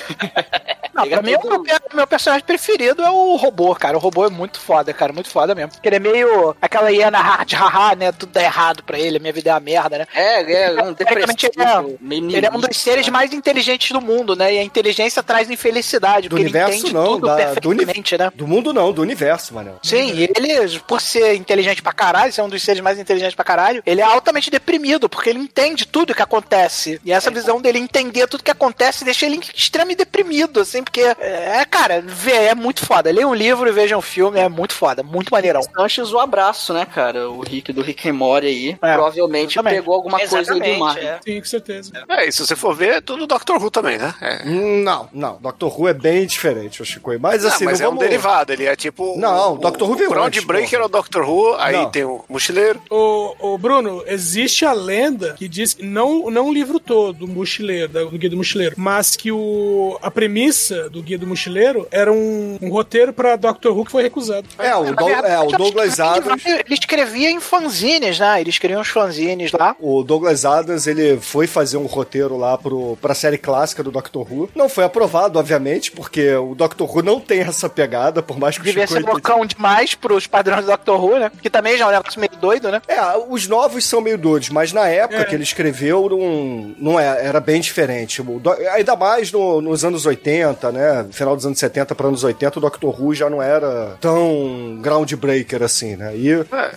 Não, 0.94 1.06
Ele 1.06 1.14
é 1.14 1.18
pra 1.18 1.26
mim, 1.26 1.36
o 1.36 1.50
meu, 1.62 1.80
meu 1.94 2.08
personagem 2.08 2.46
preferido 2.46 3.02
é 3.02 3.10
o 3.10 3.36
robô, 3.38 3.74
cara. 3.76 3.96
O 3.96 4.00
robô 4.00 4.26
é 4.26 4.30
muito 4.30 4.60
foda, 4.60 4.94
cara. 4.94 5.14
Muito 5.14 5.30
foda 5.30 5.56
mesmo. 5.56 5.72
Porque 5.72 5.88
ele 5.88 5.96
é 5.96 6.00
meio 6.02 6.56
aquela 6.62 6.92
hiena 6.92 7.20
hard, 7.20 7.52
haha, 7.54 7.96
né? 7.96 8.12
Tudo 8.12 8.32
dá 8.34 8.42
errado 8.44 8.84
pra 8.84 8.98
ele, 9.00 9.20
minha 9.20 9.32
vida 9.34 9.50
é 9.50 9.54
uma 9.54 9.60
merda, 9.60 10.00
né? 10.00 10.08
É, 10.14 10.42
ele 10.42 10.80
é 10.80 10.84
um 10.84 10.94
depressivo, 10.94 11.88
ele 11.88 11.98
meio 12.02 12.32
Ele 12.38 12.46
é 12.46 12.52
um 12.52 12.60
dos 12.60 12.76
seres 12.78 13.08
mais 13.10 13.32
inteligentes 13.34 13.92
do 13.92 14.02
mundo, 14.02 14.36
né? 14.36 14.54
E 14.54 14.60
a 14.60 14.64
inteligência 14.64 15.22
traz 15.24 15.50
infelicidade, 15.50 16.28
Do 16.28 16.36
porque 16.36 16.44
ele 16.44 16.50
universo, 16.50 16.78
entende 16.80 16.94
não, 16.94 17.06
tudo 17.14 17.28
da- 17.28 17.36
do 17.54 17.70
uni- 17.70 17.78
perfeitamente, 17.86 18.18
né? 18.18 18.32
Do 18.36 18.48
mundo 18.48 18.74
não, 18.74 18.92
do 18.92 19.02
universo, 19.02 19.54
mano. 19.54 19.80
Sim, 19.84 20.14
e 20.14 20.24
ele, 20.36 20.80
por 20.88 21.00
ser 21.02 21.36
inteligente 21.36 21.82
pra 21.82 21.94
caralho, 21.94 22.32
ser 22.34 22.42
um 22.42 22.50
dos 22.50 22.62
seres 22.62 22.82
mais 22.82 22.98
inteligentes 23.00 23.36
pra 23.36 23.46
caralho, 23.46 23.82
ele 23.86 24.02
é 24.02 24.04
altamente 24.04 24.50
deprimido, 24.50 25.08
porque 25.10 25.30
ele 25.30 25.40
entende 25.40 25.86
tudo 25.86 26.14
que 26.16 26.22
acontece. 26.22 27.00
E 27.06 27.12
essa 27.12 27.30
visão 27.32 27.62
dele 27.62 27.80
entender 27.80 28.28
tudo 28.28 28.44
que 28.44 28.52
acontece 28.52 29.04
deixa 29.06 29.26
ele 29.26 29.40
extremamente 29.56 30.00
deprimido, 30.00 30.60
assim, 30.60 30.84
porque, 30.84 31.02
é, 31.02 31.66
cara, 31.70 32.02
vê, 32.06 32.32
é 32.34 32.56
muito 32.56 32.86
foda. 32.86 33.12
Leia 33.12 33.28
um 33.28 33.34
livro 33.34 33.68
e 33.68 33.72
veja 33.72 33.98
um 33.98 34.02
filme, 34.02 34.40
é 34.40 34.50
muito 34.50 34.74
foda, 34.74 35.04
muito 35.04 35.30
maneirão. 35.32 35.62
Sanches 35.92 36.14
o 36.14 36.20
abraço, 36.20 36.74
né, 36.74 36.86
cara? 36.86 37.30
O 37.30 37.42
Rick 37.42 37.74
do 37.74 37.82
Rick 37.82 38.08
and 38.10 38.14
Morty 38.14 38.48
aí. 38.48 38.70
É, 38.82 38.94
provavelmente 38.94 39.54
exatamente. 39.54 39.80
pegou 39.82 39.96
alguma 39.96 40.18
coisa 40.18 40.38
aí 40.38 40.44
do 40.46 40.52
Exatamente, 40.52 40.80
Marvel. 40.80 41.04
é. 41.08 41.20
Sim, 41.26 41.40
com 41.40 41.46
certeza. 41.46 41.92
É, 42.08 42.28
e 42.28 42.32
se 42.32 42.46
você 42.46 42.56
for 42.56 42.74
ver, 42.76 42.90
é 42.96 43.02
tudo 43.02 43.28
Doctor 43.28 43.62
Who 43.62 43.70
também, 43.70 43.98
né? 43.98 44.14
É. 44.22 44.42
Hum, 44.48 44.84
Não, 44.84 45.10
não. 45.14 45.38
Doctor 45.42 45.80
Who 45.80 45.88
é 45.88 45.94
bem 45.94 46.26
diferente, 46.26 46.82
o 46.82 46.86
Chico. 46.86 47.12
Mas 47.20 47.44
assim, 47.46 47.66
não, 47.66 47.72
mas 47.72 47.80
não 47.80 47.86
é 47.86 47.90
um 47.90 47.94
vamos... 47.96 48.08
derivado, 48.08 48.54
ele 48.54 48.66
é 48.66 48.76
tipo. 48.76 49.18
Não, 49.18 49.56
o, 49.56 49.58
Doctor 49.58 49.88
Who 49.88 49.94
o 49.94 49.98
veio 49.98 50.10
Groundbreaker 50.10 50.80
antes, 50.80 50.80
é 50.80 50.84
o 50.84 50.88
Doctor 50.88 51.28
Who, 51.30 51.56
aí 51.56 51.76
Não. 51.76 51.90
tem 51.92 52.04
o 52.06 52.24
Mochileiro. 52.30 52.82
Ô, 52.90 53.36
ô, 53.40 53.58
Bruno, 53.58 54.04
existe 54.08 54.66
a 54.66 54.72
lenda 54.72 55.34
que 55.34 55.48
diz 55.48 55.74
que 55.74 55.84
não, 55.84 56.30
não 56.30 56.48
o 56.50 56.54
livro 56.54 56.80
todo 56.80 57.12
do 57.12 57.28
mochileiro, 57.28 57.90
do 57.90 58.18
Guia 58.18 58.30
do 58.30 58.38
Mochileiro, 58.38 58.76
mas 58.78 59.16
que 59.16 59.32
o, 59.32 59.98
a 60.02 60.10
premissa 60.10 60.90
do 60.90 61.02
Guia 61.02 61.18
do 61.18 61.28
Mochileiro 61.28 61.88
era 61.92 62.12
um, 62.12 62.58
um 62.62 62.70
roteiro 62.70 63.12
pra 63.12 63.36
Doctor 63.36 63.76
Who 63.78 63.86
que 63.86 63.92
foi 63.92 64.04
recusado. 64.04 64.48
É, 64.58 64.74
o, 64.76 64.84
Dou- 64.94 65.08
verdade, 65.08 65.28
é, 65.28 65.40
o 65.40 65.42
acho 65.48 65.71
Douglas 65.74 66.00
ele- 66.00 66.08
Adams... 66.08 66.46
Ele 66.46 66.74
escrevia 66.74 67.30
em 67.32 67.40
fanzines, 67.40 68.20
né? 68.20 68.42
Ele 68.42 68.50
escrevia 68.50 68.80
uns 68.80 68.88
fanzines 68.90 69.52
lá. 69.52 69.76
O 69.80 70.04
Douglas 70.04 70.46
Adams, 70.46 70.88
ele 70.88 71.18
foi 71.20 71.48
fazer 71.48 71.78
um 71.78 71.86
roteiro 71.86 72.38
lá 72.38 72.58
pro, 72.58 72.98
pra 73.02 73.14
série 73.16 73.38
clássica 73.38 73.84
do 73.84 73.92
Doctor 73.92 74.32
Who. 74.32 74.50
Não 74.56 74.68
foi 74.70 74.84
aprovado, 74.84 75.40
obviamente, 75.40 75.92
porque 75.92 76.34
o 76.36 76.56
Doctor 76.56 76.90
Who 76.90 77.02
não 77.04 77.20
tem 77.20 77.42
essa 77.42 77.70
pegada, 77.70 78.22
por 78.22 78.38
mais 78.40 78.56
que 78.56 78.62
o 78.62 78.66
Devia 78.66 78.86
Chico 78.88 79.00
ser 79.02 79.06
loucão 79.06 79.46
demais 79.46 79.96
pros 79.96 80.28
padrões 80.28 80.66
do 80.66 80.72
Doctor 80.72 81.04
Who, 81.04 81.20
né? 81.20 81.32
Que 81.42 81.50
também 81.50 81.78
já 81.78 81.86
é 81.86 81.88
um 81.88 81.92
negócio 81.92 82.20
meio 82.20 82.32
doido, 82.40 82.72
né? 82.72 82.82
É, 82.88 83.00
os 83.30 83.48
novos 83.48 83.86
são 83.86 84.02
meio 84.02 84.18
doidos, 84.18 84.50
mas 84.50 84.74
na 84.74 84.88
época 84.88 85.26
que 85.26 85.36
ele 85.36 85.44
escreveu 85.44 86.08
não, 86.10 86.76
não 86.94 87.00
é, 87.00 87.26
era 87.26 87.40
bem 87.40 87.62
diferente. 87.62 88.22
O 88.22 88.40
do- 88.40 88.52
ainda 88.52 88.96
mais 88.96 89.32
no- 89.32 89.62
nos 89.62 89.84
anos 89.86 90.06
80, 90.06 90.72
né? 90.72 91.06
Final 91.12 91.36
dos 91.36 91.46
anos 91.46 91.60
70 91.60 91.94
para 91.96 92.08
anos 92.08 92.24
80, 92.24 92.60
o 92.60 92.62
Doctor 92.62 93.02
Who 93.02 93.14
já 93.14 93.30
não 93.30 93.42
era 93.42 93.98
tão 94.00 94.78
groundbreaker 94.82 95.61
assim, 95.64 95.96
né? 95.96 96.16
E 96.16 96.30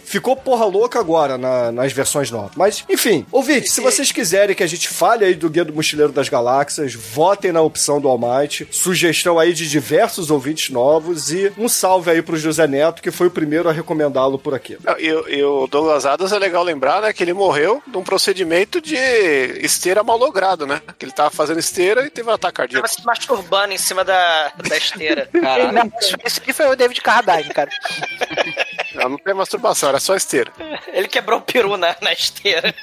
ficou 0.04 0.36
porra 0.36 0.64
louca 0.64 0.98
agora 0.98 1.36
na- 1.38 1.72
nas 1.72 1.92
versões 1.92 2.30
novas. 2.30 2.52
Mas, 2.56 2.84
enfim, 2.88 3.26
ouvinte, 3.32 3.70
se 3.70 3.80
vocês 3.80 4.10
quiserem 4.12 4.54
que 4.54 4.62
a 4.62 4.66
gente 4.66 4.88
fale 4.88 5.24
aí 5.24 5.34
do 5.34 5.48
Guia 5.50 5.64
do 5.64 5.72
Mochileiro 5.72 6.12
das 6.12 6.28
Galáxias, 6.28 6.94
votem 6.94 7.52
na 7.52 7.60
opção 7.60 8.00
do 8.00 8.08
Almighty. 8.08 8.66
Sugestão 8.70 9.38
aí 9.38 9.52
de 9.52 9.68
diversos 9.68 10.30
ouvintes 10.30 10.70
novos 10.70 11.32
e 11.32 11.52
um 11.58 11.68
salve 11.68 12.10
aí 12.10 12.22
pro 12.22 12.36
José 12.36 12.66
Neto, 12.66 13.02
que 13.02 13.10
foi 13.10 13.26
o 13.28 13.30
primeiro 13.30 13.68
a 13.68 13.72
recomendá-lo 13.72 14.38
por 14.38 14.54
aqui. 14.54 14.76
E, 14.98 15.12
o- 15.12 15.28
e 15.28 15.42
o 15.44 15.66
Douglas 15.66 16.06
Adams 16.06 16.32
é 16.32 16.38
legal 16.38 16.62
lembrar, 16.62 17.02
né, 17.02 17.12
que 17.12 17.22
ele 17.22 17.32
morreu 17.32 17.82
num 17.86 18.02
procedimento 18.02 18.80
de 18.80 18.96
esteira 18.96 20.02
malogrado, 20.02 20.66
né? 20.66 20.80
Que 20.98 21.04
ele 21.06 21.12
tava 21.12 21.30
fazendo 21.30 21.58
esteira 21.60 22.06
e 22.06 22.10
teve 22.10 22.28
um 22.28 22.32
ataque 22.32 22.54
Tava 22.56 22.68
cardíaco. 22.68 22.88
se 22.88 23.04
masturbando 23.04 23.72
em 23.72 23.78
cima 23.78 24.04
da, 24.04 24.52
da 24.68 24.76
esteira. 24.76 25.28
Caralho. 25.32 25.72
Não, 25.72 25.92
isso- 26.00 26.16
esse 26.24 26.40
aqui 26.40 26.52
foi 26.52 26.66
o 26.66 26.76
David 26.76 27.00
Carradine, 27.00 27.52
cara. 27.52 27.70
Não, 28.94 29.10
não 29.10 29.18
tem 29.18 29.34
masturbação, 29.34 29.88
era 29.88 30.00
só 30.00 30.14
esteira. 30.14 30.52
Ele 30.92 31.08
quebrou 31.08 31.38
o 31.38 31.42
peru 31.42 31.76
na, 31.76 31.96
na 32.00 32.12
esteira. 32.12 32.74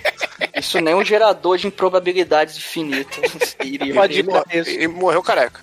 Isso 0.56 0.80
nem 0.80 0.94
é 0.94 0.96
um 0.96 1.04
gerador 1.04 1.58
de 1.58 1.66
improbabilidades 1.66 2.56
infinitas. 2.56 3.56
iria. 3.62 3.94
Pode 3.94 4.24
E, 4.52 4.84
e 4.84 4.88
morreu 4.88 5.22
careca. 5.22 5.60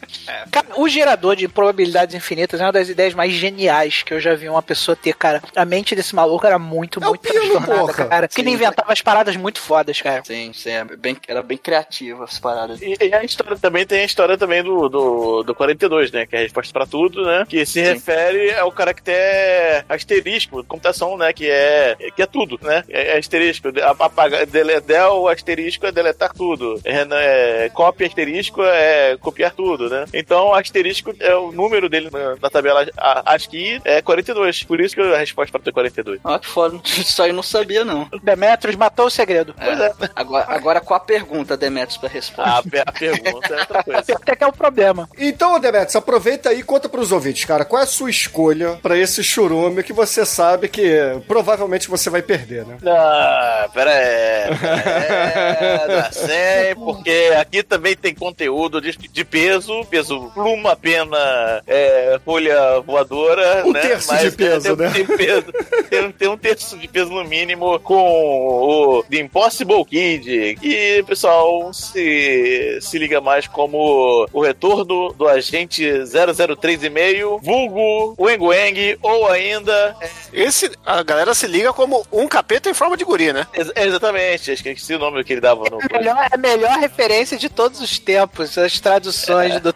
Cara, 0.51 0.62
o 0.78 0.88
gerador 0.88 1.36
de 1.36 1.48
probabilidades 1.48 2.16
infinitas 2.16 2.60
é 2.60 2.64
uma 2.64 2.72
das 2.72 2.90
ideias 2.90 3.14
mais 3.14 3.32
geniais 3.34 4.04
que 4.04 4.14
eu 4.14 4.20
já 4.20 4.34
vi 4.36 4.48
uma 4.50 4.62
pessoa 4.62 4.96
ter, 4.96 5.14
cara. 5.16 5.42
A 5.56 5.66
mente 5.66 5.96
desse 5.96 6.16
maluco 6.16 6.46
era 6.46 6.58
muito, 6.60 7.02
É 7.04 7.06
muito 7.08 7.22
transtornada, 7.22 7.76
porra. 7.80 7.94
cara. 8.08 8.28
Porque 8.28 8.42
ele 8.42 8.50
Sim. 8.50 8.56
inventava 8.56 8.92
as 8.92 9.02
paradas 9.02 9.36
muito 9.36 9.60
fodas, 9.60 10.02
cara. 10.02 10.24
Sim, 10.26 10.52
sim, 10.54 10.72
é 10.72 10.84
bem, 10.84 11.18
era 11.28 11.42
bem 11.42 11.58
criativa 11.58 12.24
as 12.24 12.40
paradas. 12.40 12.82
E, 12.82 12.96
e 13.02 13.14
a 13.14 13.24
história 13.24 13.58
também 13.58 13.86
tem 13.86 14.02
a 14.02 14.06
história 14.06 14.38
também 14.38 14.64
do, 14.64 14.90
do, 14.90 15.44
do 15.44 15.56
42, 15.56 16.12
né? 16.12 16.26
Que 16.26 16.36
é 16.36 16.40
a 16.40 16.42
resposta 16.44 16.72
pra 16.74 16.86
tudo, 16.86 17.24
né? 17.26 17.46
Que 17.48 17.66
se 17.66 17.82
refere 17.82 18.54
ao 18.56 18.72
caractere 18.72 19.86
asterisco, 19.90 20.64
computação, 20.64 21.18
né? 21.18 21.34
Que 21.34 21.50
é, 21.50 21.96
que 22.16 22.22
é 22.22 22.26
tudo, 22.26 22.60
né? 22.62 22.84
É, 22.90 23.16
é 23.16 23.18
asterisco. 23.18 23.70
Apagar, 24.00 24.46
dele, 24.46 24.80
del 24.82 25.28
asterisco 25.28 25.86
é 25.86 25.92
deletar 25.92 26.34
tudo. 26.34 26.80
É, 26.84 27.06
né, 27.06 27.70
cópia 27.70 28.08
asterisco 28.08 28.62
é 28.64 29.18
copiar 29.20 29.54
tudo, 29.54 29.90
né? 29.90 30.06
Então, 30.14 30.54
asterisco 30.64 31.14
é 31.20 31.36
o 31.36 31.51
número 31.51 31.88
dele 31.89 32.09
na, 32.11 32.36
na 32.41 32.49
tabela 32.49 32.86
a- 32.97 33.34
ASCII 33.34 33.82
é 33.86 34.01
42. 34.01 34.64
Por 34.64 34.80
isso 34.82 34.95
que 34.95 35.01
a 35.01 35.18
resposta 35.18 35.51
pra 35.51 35.61
ter 35.61 35.72
42. 35.72 36.20
Ah, 36.24 36.39
que 36.39 36.47
foda. 36.47 36.80
Isso 36.86 37.22
aí 37.22 37.30
eu 37.30 37.36
não 37.36 37.43
sabia, 37.43 37.84
não. 37.86 38.09
Demetrius 38.24 38.76
matou 38.76 39.05
o 39.07 39.09
segredo. 39.09 39.53
Pois 39.64 39.80
é. 39.80 39.91
Agora, 40.16 40.45
agora 40.47 40.82
qual 40.82 40.97
a 40.97 41.03
pergunta, 41.03 41.55
Demetrius, 41.57 41.97
pra 41.97 42.09
responder? 42.09 42.49
A, 42.49 42.64
pe- 42.64 42.84
a 42.86 42.91
pergunta 42.91 43.53
é 43.53 43.59
outra 43.59 43.84
coisa. 43.84 44.03
Até 44.16 44.36
que 44.36 44.43
é 44.43 44.47
o 44.47 44.53
problema. 44.53 45.09
Então, 45.18 45.59
Demetrius, 45.59 45.95
aproveita 45.95 46.49
aí 46.49 46.59
e 46.59 46.64
conta 46.64 46.88
pros 46.89 47.11
ouvintes, 47.11 47.45
cara, 47.45 47.66
qual 47.66 47.80
é 47.82 47.84
a 47.84 47.88
sua 47.88 48.09
escolha 48.09 48.80
pra 48.82 48.97
esse 48.97 49.24
churume 49.24 49.84
que 49.84 49.93
você 49.93 50.26
sabe 50.26 50.68
que 50.68 50.97
provavelmente 51.28 51.89
você 51.89 52.09
vai 52.09 52.22
perder, 52.22 52.66
né? 52.66 52.78
Não, 52.82 53.70
pera 53.72 53.91
aí. 53.91 54.57
pera 54.57 55.88
aí, 55.88 55.88
não 56.03 56.11
sei, 56.11 56.76
porque 56.76 57.34
aqui 57.39 57.64
também 57.64 57.95
tem 57.95 58.14
conteúdo 58.16 58.80
de, 58.82 58.91
de 58.97 59.26
peso, 59.26 59.84
peso 59.86 60.32
uma 60.54 60.76
pena 60.76 61.62
é, 61.68 62.20
folha 62.24 62.80
voadora. 62.82 63.64
Um 63.66 63.72
né? 63.72 63.82
terço 63.82 64.12
Mas, 64.12 64.32
de 64.32 64.38
peso, 64.38 64.72
é, 64.72 64.76
tem, 64.76 64.86
né? 64.86 64.91
Tem, 64.93 65.06
peso, 65.06 65.45
tem, 65.89 66.12
tem 66.12 66.28
um 66.28 66.38
terço 66.38 66.78
de 66.78 66.88
peso 66.88 67.12
no 67.12 67.24
mínimo 67.24 67.80
com 67.80 67.95
o 67.95 69.04
The 69.10 69.18
Impossible 69.18 69.86
Kid. 69.86 70.58
E 70.62 70.99
o 71.01 71.06
pessoal 71.06 71.74
se, 71.74 72.80
se 72.82 72.97
liga 72.97 73.20
mais 73.22 73.47
como 73.47 74.28
o 74.32 74.41
retorno 74.41 75.14
do 75.14 75.28
agente 75.28 75.84
003,5, 75.84 77.41
vulgo 77.41 78.16
Weng 78.18 78.43
Weng, 78.43 78.97
ou 79.01 79.28
ainda. 79.30 79.95
Esse, 80.32 80.72
a 80.86 81.04
galera 81.04 81.34
se 81.34 81.47
liga 81.47 81.74
como 81.74 82.06
um 82.12 82.28
capeta 82.28 82.70
em 82.70 82.74
forma 82.74 82.97
de 82.97 83.04
guri, 83.04 83.34
né? 83.34 83.47
Ex- 83.54 83.72
exatamente, 83.76 84.51
acho 84.51 84.64
que 84.64 84.70
esqueci 84.70 84.95
o 84.95 84.99
nome 84.99 85.24
que 85.24 85.34
ele 85.34 85.41
dava 85.41 85.64
no. 85.70 85.80
A 85.80 85.97
melhor, 85.97 86.28
a 86.32 86.38
melhor 86.38 86.80
referência 86.80 87.38
de 87.38 87.49
todos 87.49 87.82
os 87.82 87.99
tempos, 87.99 88.58
as 88.58 88.80
traduções 88.80 89.60
do 89.62 89.74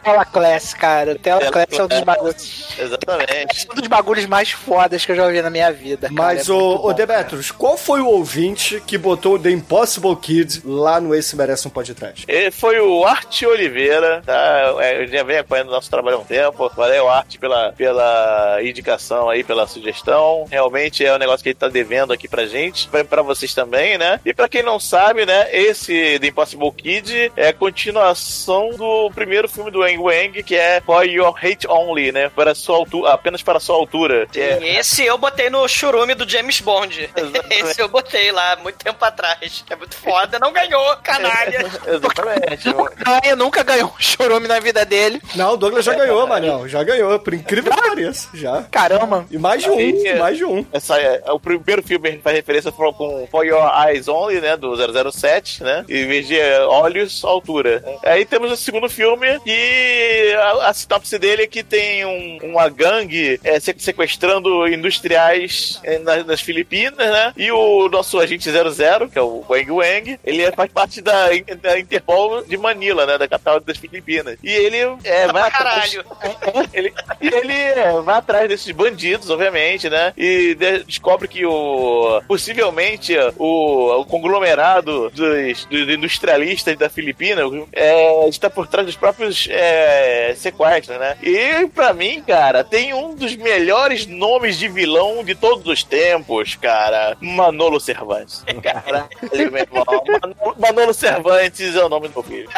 Telaclass, 0.68 0.74
cara. 0.74 1.11
O 1.13 1.20
Telaclass 1.20 1.68
é 1.80 1.84
um 1.84 1.88
dos 1.88 2.01
bagulhos. 2.01 2.68
Exatamente. 2.80 3.68
Um 3.72 3.76
dos 3.76 3.88
bagulhos 3.88 4.26
mais 4.26 4.51
fodas 4.51 5.05
que 5.05 5.11
eu 5.11 5.15
já 5.15 5.26
ouvi 5.26 5.41
na 5.41 5.49
minha 5.49 5.72
vida. 5.72 6.07
cara. 6.09 6.13
Mas, 6.13 6.49
É 6.49 6.51
muito 6.53 6.63
ô, 6.65 6.78
bom, 6.78 6.89
ô 6.89 6.93
Demetrius, 6.93 7.51
qual 7.51 7.78
foi 7.78 8.01
o 8.01 8.07
ouvinte 8.07 8.82
que 8.86 8.97
botou 8.97 9.36
o 9.36 9.39
The 9.39 9.51
Impossible 9.51 10.15
Kid 10.15 10.61
lá 10.65 10.99
no 10.99 11.13
Esse 11.15 11.36
Merece 11.36 11.68
um 11.68 11.72
Podcast? 11.72 12.26
Ele 12.28 12.51
foi 12.51 12.80
o 12.80 13.05
Arte 13.05 13.45
Oliveira, 13.45 14.22
tá? 14.26 14.76
É, 14.80 15.03
Eu 15.03 15.07
já 15.07 15.24
venho 15.24 15.39
acompanhando 15.39 15.72
nosso 15.72 15.89
trabalho 15.89 16.18
há 16.18 16.20
um 16.20 16.26
tempo. 16.26 16.72
Valeu, 16.76 17.07
Arte, 17.09 17.38
pela, 17.38 17.72
pela 17.74 18.59
indicação 18.61 19.30
aí, 19.30 19.43
pela 19.43 19.68
sugestão. 19.68 20.45
Realmente 20.49 21.05
é 21.05 21.13
um 21.13 21.18
negócio 21.18 21.43
que 21.43 21.49
ele 21.49 21.55
tá 21.55 21.68
devendo 21.70 22.13
aqui 22.13 22.28
pra 22.28 22.45
gente, 22.45 22.88
pra, 22.88 23.03
pra 23.03 23.22
vocês 23.22 23.53
também, 23.53 23.97
né? 23.97 24.20
E 24.26 24.34
pra 24.34 24.47
quem 24.49 24.63
não 24.63 24.80
sabe, 24.80 25.26
né, 25.26 25.47
esse 25.51 26.20
The 26.20 26.28
Impossible 26.28 26.72
Kid 26.72 27.32
é 27.36 27.49
a 27.49 27.53
continuação 27.53 28.70
do 28.72 29.09
primeiro 29.13 29.47
filme 29.47 29.72
do 29.72 29.80
Wang 29.80 29.97
Wang, 29.97 30.43
que 30.43 30.55
é 30.58 30.82
For 30.82 31.05
Your 31.05 31.36
Hate 31.38 31.68
Only, 31.68 32.12
né? 32.12 32.30
Para 32.30 32.53
sua 32.55 32.78
altura, 32.78 33.12
apenas 33.14 33.41
para 33.41 33.60
sua 33.60 33.76
altura. 33.76 34.28
É- 34.36 34.60
E 34.62 34.78
esse 34.78 35.05
eu 35.05 35.18
botei 35.18 35.49
no 35.49 35.68
churume 35.68 36.14
do 36.16 36.28
James 36.30 36.60
Bond. 36.62 37.10
Esse 37.49 37.82
eu 37.82 37.88
botei 37.88 38.32
lá 38.32 38.55
muito 38.58 38.78
tempo 38.84 39.03
atrás. 39.03 39.64
É 39.70 39.76
muito 39.76 39.95
foda, 39.95 40.38
não 40.39 40.51
ganhou, 40.51 40.95
canalha. 40.97 41.60
Exatamente. 41.88 42.70
Ganha, 43.03 43.36
nunca 43.36 43.64
ganhou 43.64 43.89
um 43.97 44.01
chorume 44.01 44.47
na 44.47 44.60
vida 44.60 44.86
dele. 44.86 45.22
Não, 45.36 45.53
o 45.53 45.58
Douglas 45.58 45.86
já 45.86 45.93
ganhou, 45.93 46.26
Manel. 46.28 46.68
Já 46.68 46.84
ganhou, 46.84 47.18
por 47.20 47.34
incrível 47.34 47.72
que 47.74 47.82
pareça. 47.82 48.30
Já. 48.34 48.64
Caramba. 48.72 49.26
E 49.32 49.38
mais 49.38 49.64
de 49.64 49.70
um, 49.70 49.78
Aí, 49.78 50.08
é- 50.08 50.16
mais 50.18 50.38
de 50.38 50.45
um. 50.45 50.66
Essa 50.72 50.99
é, 50.99 51.22
é 51.26 51.32
o 51.32 51.39
primeiro 51.39 51.82
filme 51.84 52.03
que 52.03 52.08
a 52.08 52.12
gente 52.12 52.24
faz 52.24 52.36
referência 52.36 52.72
foi 52.72 52.91
com 52.93 53.28
For 53.30 53.45
Your 53.45 53.70
Eyes 53.88 54.08
Only, 54.08 54.39
né? 54.41 54.55
Do 54.58 54.76
007, 55.12 55.64
né? 55.64 55.86
Em 55.89 56.08
vez 56.08 56.28
de 56.28 56.39
é, 56.39 56.62
Olhos, 56.62 57.24
Altura. 57.24 57.84
Aí 58.03 58.26
temos 58.26 58.51
o 58.51 58.58
segundo 58.58 58.89
filme 58.89 59.39
e 59.45 60.34
a, 60.48 60.70
a 60.70 60.74
sinopse 60.74 61.18
dele 61.20 61.43
é 61.43 61.48
que 61.48 61.64
tem 61.64 62.06
um- 62.06 62.39
uma 62.43 62.70
gangue 62.70 63.39
é, 63.43 63.60
se- 63.60 63.76
sequestrando 63.78 64.68
industriais 64.68 65.80
é, 65.84 66.00
nas, 66.00 66.26
nas 66.26 66.41
Filipinas, 66.41 66.98
né? 66.98 67.34
E 67.38 67.52
o 67.52 67.88
nosso 67.89 68.20
agente 68.20 68.50
00, 68.50 69.10
que 69.10 69.18
é 69.18 69.22
o 69.22 69.43
Wang 69.50 69.72
Wang, 69.72 70.20
ele 70.24 70.41
é- 70.43 70.52
faz 70.52 70.72
parte 70.72 71.02
da, 71.02 71.28
da 71.62 71.80
Interpol 71.80 72.43
de 72.43 72.58
Manila, 72.58 73.06
né? 73.06 73.18
Da 73.18 73.28
capital 73.28 73.60
das 73.60 73.78
Filipinas. 73.78 74.38
E 74.43 74.50
ele 74.52 74.78
é, 75.04 75.28
vai 75.28 75.50
pra 75.52 75.60
atrás- 75.60 75.98
ele, 76.74 76.93
ele 77.22 77.54
é, 77.54 77.91
vai 78.02 78.18
atrás 78.18 78.50
desses 78.50 78.72
bandidos, 78.72 79.30
obviamente, 79.30 79.89
né? 79.89 80.14
E 80.18 80.56
de- 80.56 80.84
descobre 80.84 81.28
que 81.28 81.45
o 81.45 82.22
possivelmente 82.28 83.16
o, 83.38 84.02
o 84.02 84.06
conglomerado 84.06 85.10
dos, 85.12 85.66
dos 85.66 85.89
industrialistas 85.89 86.78
da 86.78 86.89
Filipina 86.89 87.41
é, 87.74 88.28
está 88.30 88.50
por 88.50 88.68
trás 88.68 88.86
dos 88.86 88.95
próprios 88.95 89.48
é, 89.50 90.34
sequestros, 90.38 90.97
né? 90.99 91.17
E 91.21 91.67
pra 91.67 91.93
mim, 91.93 92.23
cara, 92.25 92.63
tem 92.63 92.93
um 92.93 93.15
dos 93.15 93.35
melhores 93.35 94.05
nomes 94.05 94.57
de 94.57 94.67
vilão 94.67 95.23
de 95.23 95.35
todos 95.35 95.65
os 95.65 95.83
tempos, 95.83 96.55
cara. 96.55 97.17
Manolo 97.21 97.79
Cervantes. 97.79 98.43
Caralho, 98.61 99.07
meu 99.51 99.61
irmão. 99.61 99.85
Manolo, 100.05 100.55
Manolo 100.57 100.93
Cervantes 100.93 101.75
é 101.75 101.83
o 101.83 101.89
nome 101.89 102.07
do 102.07 102.13
meu 102.13 102.23
filho. 102.23 102.49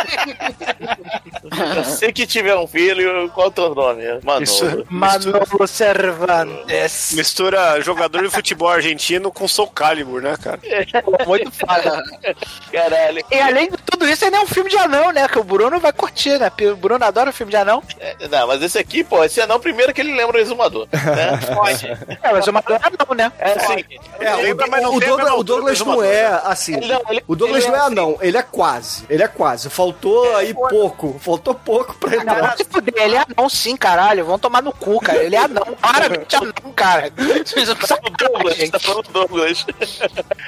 Você 1.75 2.11
que 2.11 2.25
tiver 2.25 2.55
um 2.55 2.67
filho, 2.67 3.30
qual 3.30 3.47
é 3.47 3.49
o 3.49 3.51
teu 3.51 3.75
nome? 3.75 4.03
Manolo. 4.23 4.43
Isso. 4.43 4.86
Manolo 4.89 5.67
Cervantes. 5.67 7.13
Mistura 7.13 7.82
jogador 7.82 8.23
de 8.23 8.30
futebol 8.30 8.69
argentino 8.69 9.32
com 9.32 9.47
Soul 9.47 9.67
Calibur, 9.69 10.21
né, 10.21 10.36
cara? 10.38 10.59
Muito 11.25 11.51
foda. 11.51 12.03
Caralho. 12.71 13.23
E 13.32 13.39
além 13.39 13.69
de 13.69 13.77
tudo 13.77 14.07
isso, 14.07 14.25
ainda 14.25 14.38
é 14.38 14.41
um 14.41 14.47
filme 14.47 14.69
de 14.69 14.77
anão, 14.77 15.11
né? 15.11 15.27
Que 15.27 15.39
o 15.39 15.43
Bruno 15.43 15.80
vai 15.80 15.91
curtir, 15.91 16.38
né? 16.39 16.51
O 16.71 16.75
Bruno 16.75 17.03
adora 17.03 17.32
filme 17.32 17.51
de 17.51 17.57
anão. 17.60 17.84
É, 17.99 18.16
Não, 18.28 18.47
mas 18.47 18.62
esse 18.62 18.78
aqui, 18.78 19.03
pô, 19.03 19.24
esse 19.24 19.39
anão 19.41 19.60
primeiro 19.60 19.93
que 19.93 20.01
ele 20.01 20.14
lembra 20.16 20.38
o 20.38 20.39
exumador. 20.39 20.88
Né? 20.91 21.39
Pode. 21.53 21.88
É, 21.88 22.32
mas 22.32 22.47
o 22.47 22.53
Madonna 22.53 22.80
é 22.84 22.88
anão, 22.88 23.16
né? 23.16 23.32
É 23.39 23.51
assim. 23.53 23.86
É, 24.20 24.36
o, 24.36 24.41
Lembra, 24.41 24.68
mas 24.68 24.82
não 24.84 24.95
o 24.95 24.99
Douglas, 24.99 25.34
o 25.34 25.43
Douglas 25.43 25.80
não 25.82 26.03
é 26.03 26.24
Exumador, 26.24 26.51
assim. 26.51 26.76
Ele 26.78 26.88
não, 26.93 27.01
ele- 27.10 27.24
o 27.28 27.36
Douglas 27.36 27.64
ele 27.64 27.72
não 27.72 27.76
é 27.76 27.80
é 27.80 27.82
assim. 27.84 27.91
anão, 27.91 28.18
ele 28.22 28.38
é 28.38 28.41
quase. 28.41 29.05
Ele 29.10 29.24
é 29.24 29.28
quase. 29.28 29.70
Faltou 29.70 30.36
aí 30.36 30.53
pouco. 30.53 31.20
Faltou 31.20 31.53
pouco 31.53 31.95
pra 31.95 32.12
Não, 32.12 32.22
entrar. 32.22 32.57
se 32.57 32.64
fuder, 32.66 32.93
ele 33.03 33.16
é 33.16 33.26
anão 33.36 33.49
sim, 33.49 33.76
caralho. 33.78 34.26
Vão 34.26 34.39
tomar 34.39 34.62
no 34.62 34.72
cu, 34.72 34.99
cara. 34.99 35.24
Ele 35.24 35.36
é 35.36 35.39
anão. 35.39 35.66
Claramente 35.82 36.36
anão, 36.36 36.53
cara. 36.76 37.12
O 37.99 38.10
Douglas, 38.12 38.70
tá 38.70 38.80
falando 38.80 39.03
do 39.03 39.12
Douglas. 39.14 39.66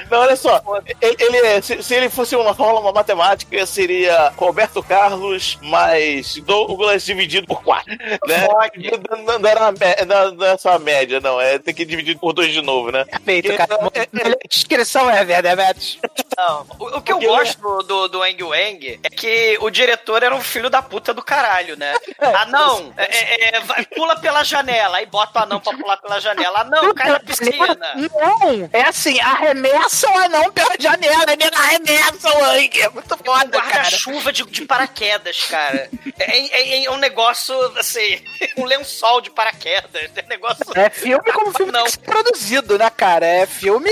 Não, 0.10 0.20
olha 0.20 0.36
só. 0.36 0.62
Ele, 1.02 1.16
ele 1.20 1.38
é- 1.38 1.62
se, 1.62 1.82
se 1.84 1.94
ele 1.96 2.10
fosse 2.10 2.36
uma 2.36 2.54
fórmula 2.54 2.92
matemática, 2.92 3.66
seria 3.66 4.32
Roberto 4.38 4.82
Carlos 4.84 5.58
mais 5.62 6.36
Douglas 6.38 7.01
dividido 7.06 7.48
por 7.48 7.64
4. 7.64 7.92
Né? 8.28 8.48
Não, 9.18 9.40
não, 9.40 9.50
era 9.50 9.62
uma 9.62 9.74
não, 10.34 10.46
é 10.46 10.58
só 10.58 10.72
a 10.74 10.80
média, 10.80 11.20
não. 11.20 11.40
É 11.40 11.60
tem 11.60 11.74
que 11.74 11.86
dividir 11.86 12.18
por 12.18 12.34
dois 12.34 12.52
de 12.52 12.62
novo, 12.62 12.92
né? 12.92 13.06
Feito, 13.24 13.56
cara. 13.56 13.76
A 13.76 14.48
descrição 14.48 15.10
é 15.10 15.24
verdade. 15.24 16.00
Não, 16.38 16.66
o, 16.80 16.98
o 16.98 17.02
que 17.02 17.12
eu 17.12 17.18
Porque 17.18 17.28
gosto 17.28 17.84
do, 17.84 18.08
do 18.08 18.20
Wang 18.20 18.44
Wang 18.44 19.00
é 19.04 19.10
que 19.10 19.58
o 19.62 19.70
diretor 19.70 20.24
era 20.24 20.36
um 20.36 20.42
filho 20.42 20.70
da 20.70 20.82
puta 20.82 21.14
do 21.14 21.22
caralho, 21.22 21.78
né? 21.78 21.94
Ah, 22.20 22.46
não, 22.46 22.94
é, 22.98 23.06
é, 23.06 23.56
é, 23.56 23.60
vai, 23.62 23.86
pula 23.86 24.16
pela 24.20 24.44
janela, 24.44 24.98
aí 24.98 25.06
bota 25.06 25.40
o 25.40 25.44
anão 25.44 25.60
pra 25.60 25.78
pular 25.78 25.98
pela 25.98 26.20
janela. 26.20 26.62
Ah, 26.62 26.64
não, 26.64 26.94
cai 26.94 27.12
na 27.12 27.20
piscina. 27.20 27.78
Não, 27.96 28.70
é 28.72 28.82
assim, 28.84 29.20
arremessa 29.20 30.10
o 30.10 30.18
anão 30.18 30.52
pela 30.52 30.76
janela, 30.80 31.26
ele 31.32 31.44
arremessa 31.56 32.30
o 32.30 32.44
Ang. 32.46 32.82
É 32.82 32.90
muito 32.90 33.18
foda, 33.18 33.62
cara. 33.62 33.72
guarda-chuva 33.72 34.32
de, 34.32 34.44
de 34.46 34.66
paraquedas, 34.66 35.44
cara. 35.46 35.90
É, 36.20 36.38
é- 36.38 36.86
é 36.86 36.91
um 36.92 36.98
negócio, 36.98 37.56
assim, 37.78 38.20
um 38.58 38.66
lençol 38.66 39.22
de 39.22 39.30
paraquedas. 39.30 40.10
É 40.16 40.24
um 40.24 40.28
negócio. 40.28 40.64
É 40.76 40.90
filme 40.90 41.32
como 41.34 41.52
filme 41.56 41.72
Não. 41.72 41.86
produzido, 42.06 42.78
né, 42.78 42.90
cara? 42.90 43.26
É 43.26 43.46
filme 43.46 43.90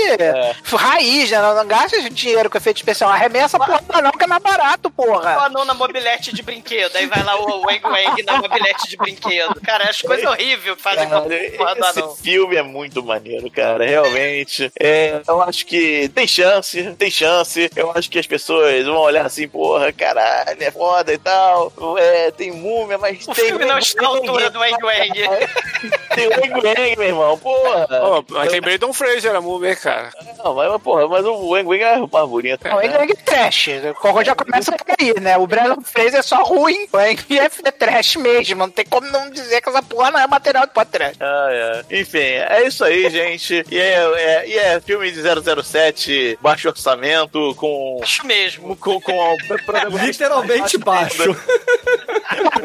raiz, 0.64 1.30
né? 1.30 1.40
Não, 1.40 1.54
não 1.54 1.66
gasta 1.66 2.00
dinheiro 2.10 2.48
com 2.50 2.58
efeito 2.58 2.78
especial. 2.78 3.10
Arremessa 3.10 3.56
a 3.56 3.60
porra 3.60 3.80
do 3.80 3.96
anão 3.96 4.12
que 4.12 4.24
é 4.24 4.26
mais 4.26 4.42
barato, 4.42 4.88
O 4.88 4.90
porra. 4.90 5.44
anão 5.46 5.64
na 5.64 5.74
mobilete 5.74 6.34
de 6.34 6.42
brinquedo. 6.42 6.96
Aí 6.96 7.06
vai 7.06 7.22
lá 7.22 7.36
o 7.40 7.60
Wang 7.66 7.80
Wang 7.84 8.22
na 8.22 8.36
mobilete 8.38 8.88
de 8.88 8.96
brinquedo. 8.96 9.60
Cara, 9.64 9.88
as 9.88 10.00
coisas 10.00 10.24
horríveis 10.26 10.76
fazem 10.80 11.08
com 11.08 11.16
a 11.16 11.20
porra 11.20 11.74
do 11.74 11.80
Esse 11.86 11.98
anão. 12.00 12.16
filme 12.16 12.56
é 12.56 12.62
muito 12.62 13.02
maneiro, 13.02 13.50
cara. 13.50 13.84
Realmente. 13.84 14.70
É, 14.78 15.20
eu 15.26 15.42
acho 15.42 15.66
que 15.66 16.08
tem 16.14 16.26
chance, 16.26 16.82
tem 16.98 17.10
chance. 17.10 17.70
Eu 17.76 17.92
acho 17.94 18.10
que 18.10 18.18
as 18.18 18.26
pessoas 18.26 18.84
vão 18.84 18.96
olhar 18.98 19.26
assim, 19.26 19.48
porra, 19.48 19.92
caralho, 19.92 20.56
é 20.58 20.70
foda 20.70 21.12
e 21.12 21.18
tal. 21.18 21.72
É, 21.98 22.30
tem 22.30 22.50
múmia, 22.50 22.89
mas 22.98 23.26
O 23.26 23.34
tem. 23.34 23.46
filme 23.46 23.64
não 23.64 23.78
está 23.78 24.02
à 24.04 24.06
altura 24.08 24.50
do 24.50 24.58
Wang 24.58 24.82
Wang. 24.82 25.20
Tem 26.14 26.26
o 26.26 26.30
Wang 26.30 26.66
Wang, 26.66 26.96
meu 26.96 27.08
irmão, 27.08 27.38
porra. 27.38 27.86
Ó, 28.02 28.22
mas 28.30 28.50
tem 28.50 28.60
Brandon 28.60 28.92
Fraser 28.92 29.34
a 29.34 29.40
movie, 29.40 29.76
cara. 29.76 30.10
Não, 30.42 30.54
mas, 30.54 30.82
porra, 30.82 31.06
mas 31.08 31.24
o 31.24 31.50
Wang 31.50 31.68
Wang 31.68 31.82
é 31.82 31.98
mais 31.98 32.28
bonito. 32.28 32.66
O 32.66 32.78
Ang 32.78 33.12
é 33.12 33.14
trash. 33.14 33.68
O 34.02 34.24
já 34.24 34.34
começa 34.34 34.72
por 34.72 34.94
aí, 34.98 35.14
né? 35.20 35.38
O 35.38 35.46
Brandon 35.46 35.80
Fraser 35.82 36.18
é 36.18 36.22
só 36.22 36.42
ruim. 36.42 36.88
O 36.92 36.96
Ang 36.96 37.16
é, 37.38 37.44
é 37.44 37.70
trash 37.70 38.16
mesmo. 38.16 38.56
Não 38.58 38.68
tem 38.70 38.84
como 38.84 39.06
não 39.06 39.30
dizer 39.30 39.60
que 39.60 39.68
essa 39.68 39.82
porra 39.84 40.10
não 40.10 40.18
é 40.20 40.26
material 40.26 40.66
de 40.66 40.72
podcast. 40.72 41.16
Ah, 41.20 41.48
é. 41.88 42.00
Enfim, 42.00 42.18
é 42.18 42.66
isso 42.66 42.84
aí, 42.84 43.08
gente. 43.08 43.64
E 43.70 43.78
é, 43.78 43.94
é- 44.16 44.48
e 44.48 44.58
é 44.58 44.80
filme 44.80 45.10
de 45.12 45.22
007, 45.22 46.38
baixo 46.42 46.68
orçamento, 46.68 47.54
com. 47.54 48.00
Acho 48.02 48.26
mesmo. 48.26 48.74
Com, 48.76 49.00
com 49.00 49.36
Literalmente 50.04 50.76
baixo. 50.76 51.18
Baixo 51.18 51.40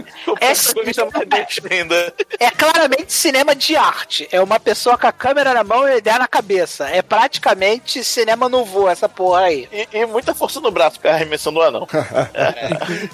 ainda. 1.71 2.13
É 2.39 2.49
claramente 2.51 3.13
cinema 3.13 3.55
de 3.55 3.75
arte. 3.75 4.27
É 4.31 4.41
uma 4.41 4.59
pessoa 4.59 4.97
com 4.97 5.07
a 5.07 5.11
câmera 5.11 5.53
na 5.53 5.63
mão 5.63 5.87
e 5.87 5.93
a 5.93 5.97
ideia 5.97 6.19
na 6.19 6.27
cabeça. 6.27 6.87
É 6.89 7.01
praticamente 7.01 8.03
cinema 8.03 8.47
no 8.49 8.63
voo, 8.63 8.89
essa 8.89 9.07
porra 9.09 9.41
aí. 9.41 9.67
E, 9.71 9.87
e 9.99 10.05
muita 10.05 10.33
força 10.33 10.59
no 10.59 10.71
braço, 10.71 10.97
ficar 10.97 11.13
arremessando 11.13 11.59
o 11.59 11.61
anão. 11.61 11.87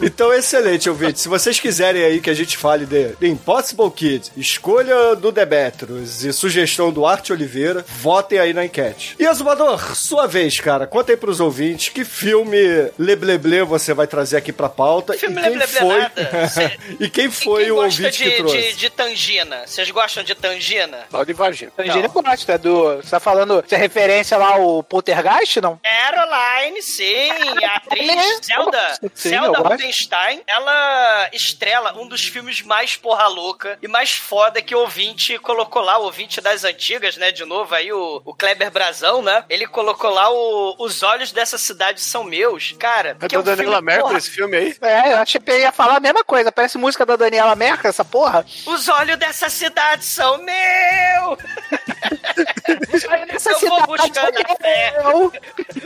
Então, 0.01 0.33
excelente, 0.33 0.89
ouvinte. 0.89 1.19
Se 1.19 1.27
vocês 1.27 1.59
quiserem 1.59 2.03
aí 2.03 2.19
que 2.19 2.29
a 2.29 2.33
gente 2.33 2.57
fale 2.57 2.85
de 2.85 3.09
The 3.09 3.27
Impossible 3.27 3.91
Kid, 3.91 4.31
escolha 4.35 5.15
do 5.15 5.31
Demetrius 5.31 6.23
e 6.23 6.33
sugestão 6.33 6.91
do 6.91 7.05
Arte 7.05 7.31
Oliveira, 7.31 7.85
votem 7.87 8.39
aí 8.39 8.53
na 8.53 8.65
enquete. 8.65 9.15
E 9.19 9.25
Azumador, 9.25 9.95
sua 9.95 10.27
vez, 10.27 10.59
cara. 10.59 10.87
Conta 10.87 11.11
aí 11.11 11.17
pros 11.17 11.39
ouvintes 11.39 11.89
que 11.89 12.03
filme 12.03 12.57
lebleble 12.97 13.63
você 13.63 13.93
vai 13.93 14.07
trazer 14.07 14.37
aqui 14.37 14.51
pra 14.51 14.69
pauta 14.69 15.13
Filme 15.13 15.39
e 15.39 15.41
quem 15.41 15.51
lebleble 15.51 15.79
foi 15.79 15.99
nada. 15.99 16.77
E 16.99 17.09
quem 17.09 17.29
foi 17.31 17.63
Quem 17.63 17.71
o 17.71 17.77
ouvinte 17.77 18.17
de, 18.17 18.23
que 18.23 18.37
trouxe? 18.37 18.57
de, 18.57 18.73
de 18.75 18.89
tangina? 18.89 19.65
Vocês 19.65 19.89
gostam 19.91 20.23
de 20.23 20.35
tangina? 20.35 21.05
Mal 21.11 21.25
de 21.25 21.33
vagina. 21.33 21.71
Tangina 21.75 22.07
gosta, 22.07 22.53
é 22.53 22.57
do. 22.57 22.97
Você 22.97 23.09
tá 23.09 23.19
falando. 23.19 23.63
Você 23.67 23.75
é 23.75 23.77
referência 23.77 24.37
lá 24.37 24.53
ao 24.53 24.83
Poltergeist, 24.83 25.61
não? 25.61 25.79
Caroline, 25.83 26.81
sim, 26.81 27.29
a 27.63 27.75
atriz 27.77 28.39
Zelda, 28.45 28.99
Sim, 29.13 29.29
Zelda. 29.29 29.59
Rubinstein, 29.59 30.41
ela 30.47 31.29
estrela 31.31 31.97
um 31.97 32.07
dos 32.07 32.25
filmes 32.25 32.61
mais 32.61 32.95
porra 32.95 33.27
louca 33.27 33.77
e 33.81 33.87
mais 33.87 34.11
foda 34.11 34.61
que 34.61 34.75
o 34.75 34.79
ouvinte 34.79 35.37
colocou 35.39 35.81
lá, 35.81 35.97
o 35.97 36.03
ouvinte 36.03 36.41
das 36.41 36.63
antigas, 36.63 37.17
né, 37.17 37.31
de 37.31 37.45
novo 37.45 37.73
aí, 37.73 37.91
o, 37.93 38.21
o 38.25 38.33
Kleber 38.33 38.71
Brazão, 38.71 39.21
né, 39.21 39.43
ele 39.49 39.67
colocou 39.67 40.09
lá 40.11 40.29
o 40.31 40.75
Os 40.79 41.03
Olhos 41.03 41.31
Dessa 41.31 41.57
Cidade 41.57 42.01
São 42.01 42.23
Meus, 42.23 42.73
cara, 42.77 43.17
É 43.21 43.27
que 43.27 43.35
é 43.35 43.41
do 43.41 43.51
um 43.51 43.81
Mercury 43.81 44.01
porra, 44.01 44.17
esse 44.17 44.29
filme 44.29 44.57
aí? 44.57 44.75
É, 44.81 45.13
eu 45.13 45.17
achei 45.17 45.39
que 45.39 45.51
ia 45.51 45.71
falar 45.71 45.97
a 45.97 45.99
mesma 45.99 46.23
coisa. 46.23 46.51
Parece 46.51 46.77
música 46.81 47.05
da 47.05 47.15
Daniela 47.15 47.55
Merkel, 47.55 47.89
essa 47.89 48.03
porra. 48.03 48.45
Os 48.65 48.89
Olhos 48.89 49.17
Dessa 49.17 49.49
Cidade 49.49 50.03
São 50.03 50.37
Meus! 50.43 51.39
Eu 52.03 53.59
vou 53.69 53.79
cidade 53.81 53.87
buscando 53.87 54.37
a 54.37 54.55
fé 54.61 54.93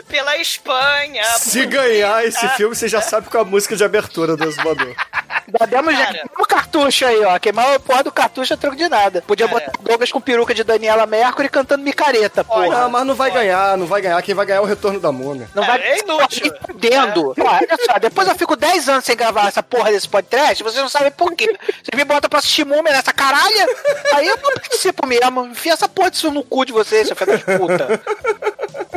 pela 0.08 0.38
Espanha. 0.38 1.24
Se 1.40 1.66
ganhar 1.66 2.26
esse 2.26 2.48
filme, 2.50 2.76
você 2.76 2.88
já 2.88 3.02
sabe 3.02 3.30
qual 3.30 3.44
é 3.44 3.48
a 3.48 3.50
música 3.50 3.76
de 3.76 3.84
abertura 3.84 4.36
do 4.38 4.44
Exumador. 4.48 4.96
Já 5.60 5.66
demos 5.66 5.96
já 5.96 6.14
o 6.40 6.46
cartucho 6.46 7.06
aí, 7.06 7.24
ó. 7.24 7.38
Queimar 7.38 7.76
o 7.76 7.80
porra 7.80 8.04
do 8.04 8.12
cartucho 8.12 8.54
é 8.54 8.58
troco 8.58 8.76
de 8.76 8.88
nada. 8.90 9.22
Podia 9.22 9.48
Cara. 9.48 9.60
botar 9.60 9.72
Douglas 9.82 10.12
com 10.12 10.20
peruca 10.20 10.54
de 10.54 10.64
Daniela 10.64 11.06
Mercury 11.06 11.50
cantando 11.50 11.84
micareta, 11.84 12.44
porra. 12.44 12.68
Não, 12.68 12.90
mas 12.90 13.06
não 13.06 13.16
vai 13.16 13.32
ganhar, 13.32 13.78
não 13.78 13.86
vai 13.86 14.02
ganhar. 14.02 14.22
Quem 14.22 14.34
vai 14.34 14.46
ganhar 14.46 14.60
é 14.60 14.62
o 14.62 14.66
retorno 14.66 15.00
da 15.00 15.12
múmia. 15.12 15.48
Não 15.54 15.64
É, 15.64 15.68
vai 15.68 15.82
é 15.82 16.00
inútil. 16.00 16.52
Tá 16.52 16.60
fudendo. 16.68 17.34
Ó, 17.40 17.48
olha 17.48 17.78
só, 17.86 18.00
depois 18.00 18.28
eu 18.28 18.36
fico 18.36 18.56
10 18.56 18.90
anos 18.90 19.06
sem 19.06 19.16
gravar 19.16 19.48
essa 19.48 19.62
porra 19.62 19.92
desse 19.92 20.08
podcast, 20.10 20.64
vocês 20.64 20.82
não 20.82 20.90
sabem 20.90 21.12
por 21.12 21.34
quê. 21.34 21.46
Vocês 21.46 21.96
me 21.96 22.04
botam 22.04 22.30
pra 22.30 22.40
assistir 22.40 22.66
múmia 22.66 22.92
nessa 22.94 23.14
caralha, 23.14 23.68
aí 24.14 24.28
eu 24.28 24.38
não 24.38 24.44
participo 24.54 25.06
mesmo. 25.06 25.46
Enfia 25.46 25.74
essa 25.74 25.88
porra 25.88 26.05
disso 26.10 26.32
no 26.32 26.44
cu 26.44 26.66
de 26.66 26.72
vocês, 26.72 27.08
seu 27.08 27.16
filho 27.16 27.38
da 27.38 27.60
puta. 27.60 28.02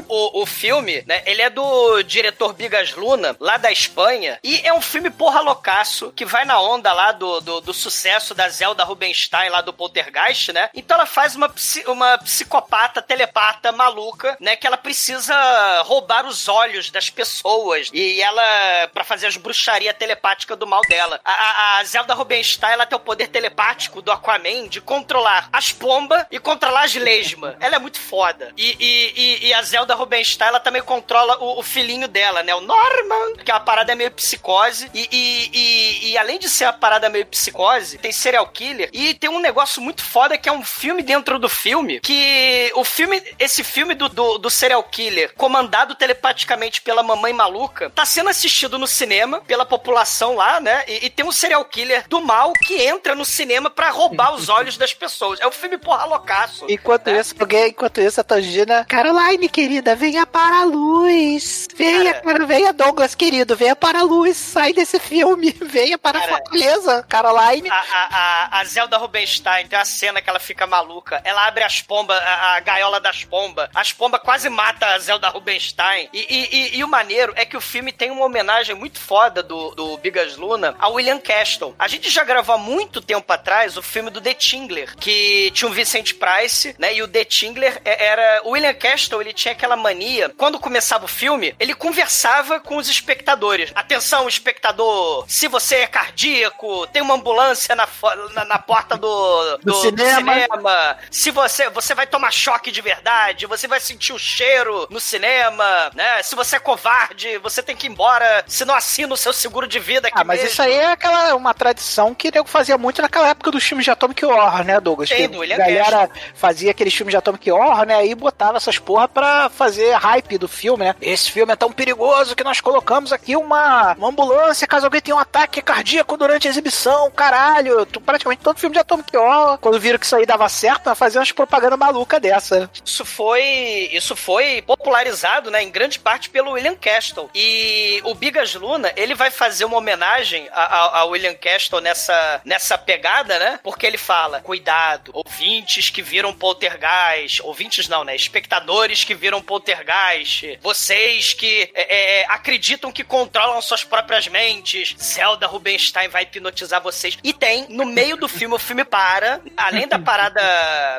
O, 0.09 0.43
o 0.43 0.47
filme, 0.47 1.05
né, 1.07 1.23
ele 1.27 1.43
é 1.43 1.51
do 1.51 2.03
diretor 2.03 2.55
Bigas 2.55 2.95
Luna, 2.95 3.37
lá 3.39 3.59
da 3.59 3.71
Espanha, 3.71 4.39
e 4.43 4.61
é 4.65 4.73
um 4.73 4.81
filme 4.81 5.11
porra 5.11 5.41
loucaço, 5.41 6.13
que 6.17 6.25
vai 6.25 6.47
na 6.47 6.59
onda 6.61 6.93
lá 6.93 7.13
do, 7.13 7.41
do, 7.41 7.61
do 7.61 7.75
sucesso 7.75 8.35
da 8.35 8.49
Zelda 8.49 8.85
Rubinstein, 8.85 9.51
lá 9.51 9.61
do 9.61 9.73
Poltergeist, 9.73 10.53
né? 10.53 10.71
Então 10.75 10.97
ela 10.97 11.07
faz 11.07 11.37
uma, 11.37 11.53
uma 11.87 12.17
psicopata, 12.19 13.03
telepata, 13.03 13.71
maluca, 13.71 14.37
né, 14.41 14.57
que 14.57 14.67
ela 14.67 14.79
precisa 14.79 15.35
roubar 15.83 16.27
os 16.27 16.49
olhos 16.49 16.91
das 16.91 17.11
pessoas, 17.11 17.91
e 17.93 18.21
ela, 18.21 18.89
pra 18.95 19.05
fazer 19.05 19.27
as 19.27 19.37
bruxarias 19.37 19.95
telepáticas 19.99 20.59
do 20.59 20.67
mal 20.67 20.81
dela. 20.89 21.21
A, 21.25 21.33
a, 21.33 21.79
a 21.79 21.85
Zelda 21.85 22.15
Rubinstein, 22.15 22.73
ela 22.73 22.87
tem 22.87 22.97
o 22.97 23.01
poder 23.01 23.29
telepático 23.29 24.01
do 24.01 24.11
Aquaman 24.11 24.69
de 24.69 24.81
controlar 24.81 25.51
as 25.53 25.71
pombas 25.71 26.25
e 26.31 26.39
controlar 26.39 26.85
as 26.85 26.95
lesmas. 26.99 27.57
Ela 27.61 27.77
é 27.77 27.79
muito 27.79 28.01
foda. 28.01 28.53
E, 28.57 28.77
e, 28.79 29.13
e, 29.17 29.47
e 29.49 29.55
a 29.55 29.63
Zelda 29.63 29.95
Rubinstein, 29.95 30.49
ela 30.49 30.61
também 30.61 30.83
controla 30.83 31.39
o, 31.39 31.59
o 31.59 31.63
filhinho 31.63 32.09
dela, 32.09 32.43
né? 32.43 32.55
O 32.55 32.61
Norman, 32.61 33.37
que 33.45 33.51
é 33.51 33.55
uma 33.55 33.61
parada 33.61 33.95
meio 33.95 34.11
psicose. 34.11 34.91
E, 34.95 35.09
e, 35.11 35.51
e, 35.53 36.11
e 36.11 36.19
além 36.19 36.39
de 36.39 36.49
ser 36.49 36.65
uma 36.65 36.73
parada 36.73 37.09
meio 37.09 37.27
psicose, 37.27 37.99
tem 37.99 38.13
serial 38.13 38.47
killer. 38.49 38.91
E 38.93 39.15
tem 39.15 39.31
um 39.31 39.41
negócio 39.41 39.81
muito 39.81 40.03
foda 40.03 40.39
que 40.39 40.49
é 40.49 40.53
um 40.53 40.65
filme 40.65 41.03
dentro 41.03 41.39
do 41.39 41.49
filme. 41.49 42.01
Que 42.01 42.71
o 42.75 42.85
filme, 42.85 43.23
esse 43.39 43.63
filme 43.65 43.95
do, 43.95 44.09
do, 44.09 44.39
do 44.39 44.51
serial 44.51 44.83
killer, 44.85 45.33
comandado 45.35 45.95
telepaticamente 45.95 46.81
pela 46.81 47.03
mamãe 47.03 47.33
maluca, 47.33 47.91
tá 47.91 48.05
sendo 48.05 48.31
assistido 48.31 48.79
no 48.79 48.87
cinema 48.87 49.41
pela 49.43 49.65
população 49.65 50.35
lá, 50.35 50.61
né? 50.61 50.85
E, 50.87 51.07
e 51.07 51.11
tem 51.11 51.25
um 51.25 51.33
serial 51.33 51.65
killer 51.65 52.09
do 52.09 52.21
mal 52.21 52.53
que 52.53 52.83
entra 52.83 53.15
no 53.15 53.25
cinema 53.25 53.71
pra 53.71 53.91
roubar 53.91 54.35
os 54.35 54.49
olhos 54.49 54.77
das 54.77 54.95
pessoas. 54.95 55.41
É 55.41 55.47
um 55.47 55.53
filme 55.53 55.79
porra 55.79 56.05
loucaço. 56.05 56.67
Enquanto 56.89 57.11
isso, 57.11 57.35
alguém, 57.39 57.69
enquanto 57.69 58.01
isso, 58.01 58.19
a 58.19 58.25
Tangina. 58.25 58.83
Caroline, 58.87 59.47
querida, 59.47 59.95
venha 59.95 60.25
para 60.25 60.61
a 60.61 60.65
luz. 60.65 61.69
Venha, 61.77 62.15
Cara. 62.15 62.47
venha, 62.47 62.73
Douglas, 62.73 63.15
querido, 63.15 63.55
venha 63.55 63.77
para 63.77 63.99
a 63.99 64.03
luz. 64.03 64.39
Sai 64.39 64.73
desse 64.73 64.99
filme. 64.99 65.55
Venha 65.61 65.99
para 65.99 66.19
Cara. 66.19 66.33
a 66.33 66.37
Fortaleza, 66.37 67.07
Caroline. 67.07 67.69
A, 67.69 67.75
a, 67.75 68.61
a, 68.61 68.65
Zelda 68.65 68.97
Rubinstein 68.97 69.67
tem 69.67 69.79
a 69.79 69.85
cena 69.85 70.23
que 70.23 70.31
ela 70.31 70.39
fica 70.39 70.67
maluca. 70.67 71.21
Ela 71.25 71.47
abre 71.47 71.63
as 71.63 71.83
pombas, 71.83 72.17
a, 72.17 72.57
a 72.57 72.61
gaiola 72.61 72.99
das 73.01 73.23
pombas. 73.23 73.69
As 73.75 73.93
pombas 73.93 74.23
quase 74.23 74.49
matam 74.49 74.89
a 74.89 74.99
Zelda 74.99 75.29
Rubinstein. 75.29 76.09
E, 76.13 76.19
e, 76.19 76.57
e, 76.57 76.79
e 76.79 76.85
o 76.85 76.89
maneiro 76.89 77.35
é 77.37 77.45
que 77.45 77.57
o 77.57 77.61
filme 77.61 77.93
tem 77.93 78.11
uma 78.11 78.25
homenagem 78.25 78.75
muito 78.75 78.99
foda 78.99 79.43
do, 79.43 79.75
do 79.75 79.99
Bigas 79.99 80.37
Luna 80.37 80.75
a 80.79 80.89
William 80.89 81.19
Castle. 81.19 81.75
A 81.79 81.87
gente 81.87 82.09
já 82.09 82.25
gravou 82.25 82.55
há 82.55 82.59
muito 82.59 83.03
tempo 83.03 83.31
atrás 83.31 83.77
o 83.77 83.83
filme 83.83 84.11
do 84.11 84.23
The 84.23 84.33
Tingler, 84.33 84.97
que 84.97 85.51
tinha 85.53 85.71
o 85.71 85.75
Vicente 85.75 86.15
Price, 86.15 86.75
né? 86.79 86.95
E 86.95 87.03
o 87.03 87.09
The 87.09 87.25
Tingler 87.25 87.81
é- 87.85 88.07
era. 88.07 88.41
O 88.45 88.51
William 88.51 88.75
Castle, 88.75 89.21
ele 89.21 89.33
tinha 89.33 89.53
aquela 89.53 89.77
mania. 89.77 90.33
Quando 90.37 90.59
começava 90.59 91.05
o 91.05 91.09
filme, 91.09 91.55
ele 91.59 91.75
conversava 91.75 92.61
com 92.61 92.77
os 92.77 92.89
espectadores. 92.89 93.71
Atenção, 93.75 94.29
espectador, 94.29 95.25
se 95.29 95.49
você 95.49 95.77
é 95.77 95.87
cardíaco, 95.87 96.87
tem 96.89 97.03
uma 97.03 97.15
ambulância 97.15 97.75
na, 97.75 97.89
na, 98.35 98.45
na 98.45 98.59
porta 98.59 98.97
do, 98.97 99.59
do, 99.59 99.75
cinema. 99.75 100.17
cinema. 100.35 100.99
Se 101.11 101.31
você, 101.31 101.69
você 101.71 101.95
vai 101.95 102.07
tomar 102.07 102.31
choque 102.33 102.71
de 102.71 102.81
verdade, 102.81 103.47
você 103.47 103.67
vai 103.67 103.81
sentir 103.81 104.13
o 104.13 104.19
cheiro 104.19 104.87
no 104.91 105.01
cinema, 105.01 105.91
né? 105.95 106.23
Se 106.23 106.35
você 106.35 106.57
é 106.57 106.61
covarde, 106.61 107.39
você 107.39 107.63
tem 107.63 107.77
que 107.77 107.87
ir 107.87 107.91
embora, 107.91 108.45
se 108.47 108.65
não 108.65 108.75
assina 108.75 109.13
o 109.13 109.17
seu 109.17 109.33
seguro 109.33 109.67
de 109.67 109.79
vida 109.79 110.09
aqui 110.09 110.17
Ah, 110.19 110.25
mas 110.25 110.39
mesmo. 110.41 110.53
isso 110.53 110.63
aí 110.63 110.75
é 110.75 110.87
aquela 110.93 111.35
uma 111.35 111.55
tradição 111.55 112.15
que 112.15 112.31
nego 112.33 112.49
fazia 112.49 112.77
muito 112.79 113.01
naquela 113.03 113.29
época 113.29 113.51
dos 113.51 113.63
filmes 113.65 113.85
de 113.85 113.91
Atomic 113.91 114.25
Horror, 114.25 114.65
né, 114.65 114.81
Douglas? 114.81 115.09
Sim, 115.09 115.17
Que 115.17 115.29
do 115.29 115.39
William 115.39 115.57
galera 115.57 116.11
fazia 116.35 116.68
aqueles 116.71 116.95
filmes 116.95 117.13
de 117.13 117.17
Atomic 117.17 117.51
Horror, 117.51 117.85
né? 117.87 117.95
Aí 117.97 118.15
botava 118.15 118.57
essas 118.57 118.79
porra 118.79 119.09
pra 119.09 119.49
fazer 119.49 119.93
hype 119.95 120.39
do 120.39 120.49
filme, 120.49 120.85
né? 120.85 120.95
Esse 121.01 121.31
filme 121.31 121.53
é 121.53 121.57
tão 121.57 121.71
perigoso 121.73 122.35
que 122.37 122.45
nós 122.45 122.61
colocamos 122.61 123.13
aqui 123.13 123.37
uma, 123.37 123.95
uma 123.95 124.09
ambulância 124.09 124.67
caso 124.67 124.87
alguém 124.87 125.01
tenha 125.01 125.17
um 125.17 125.21
ataque 125.21 125.63
cardíaco 125.63 126.17
durante 126.17 126.47
a 126.47 126.51
exibição, 126.51 127.11
caralho. 127.11 127.87
Praticamente 128.05 128.43
todo 128.43 128.59
filme 128.59 128.75
de 128.75 128.81
Atomic 128.81 129.17
Horror, 129.17 129.59
quando 129.59 129.81
viram 129.81 129.99
que 129.99 130.07
isso 130.07 130.17
aí 130.17 130.27
dava 130.27 130.49
certo, 130.49 130.95
fazer 130.95 131.19
umas 131.19 131.33
propaganda 131.33 131.77
maluca 131.77 132.19
dessa. 132.21 132.71
Isso 132.85 133.05
foi, 133.05 133.89
isso 133.93 134.15
foi 134.17 134.63
popularizado, 134.63 135.51
né, 135.51 135.63
em 135.63 135.71
grande 135.71 135.99
parte 135.99 136.31
pelo 136.31 136.53
William 136.53 136.75
Castle. 136.77 137.31
E 137.35 138.01
o 138.05 138.15
Bigas 138.15 138.55
Luna, 138.55 138.93
ele 138.97 139.15
vai 139.15 139.31
fazer 139.31 139.65
uma 139.65 139.77
homenagem 139.77 140.49
a- 140.53 141.01
a- 141.01 141.05
William 141.05 141.35
Castle 141.35 141.81
nessa, 141.81 142.41
nessa 142.45 142.77
pegada, 142.77 143.39
né? 143.39 143.61
Porque 143.63 143.87
ele 143.87 143.99
fala: 143.99 144.41
cuidado, 144.41 145.11
ouvintes 145.15 145.91
que 145.91 146.03
viram 146.03 146.33
poltergeist, 146.49 147.43
ouvintes 147.43 147.89
não, 147.89 148.05
né? 148.05 148.17
Espectadores 148.17 149.05
que 149.05 149.15
viram 149.15 149.43
poltergeist, 149.43 150.59
vocês 150.63 151.35
que 151.35 151.71
é, 151.75 152.21
é, 152.21 152.27
acreditam 152.29 152.91
que 152.91 153.05
controlam 153.05 153.61
suas 153.61 153.85
próprias 153.85 154.27
mentes, 154.29 154.95
Zelda 154.99 155.47
Rubinstein 155.47 156.09
vai 156.09 156.23
hipnotizar 156.23 156.81
vocês. 156.83 157.19
E 157.23 157.33
tem, 157.35 157.67
no 157.69 157.85
meio 157.85 158.17
do 158.17 158.27
filme, 158.29 158.55
o 158.55 158.59
filme 158.59 158.85
para, 158.85 159.41
além 159.57 159.87
da 159.87 159.99
parada 159.99 160.41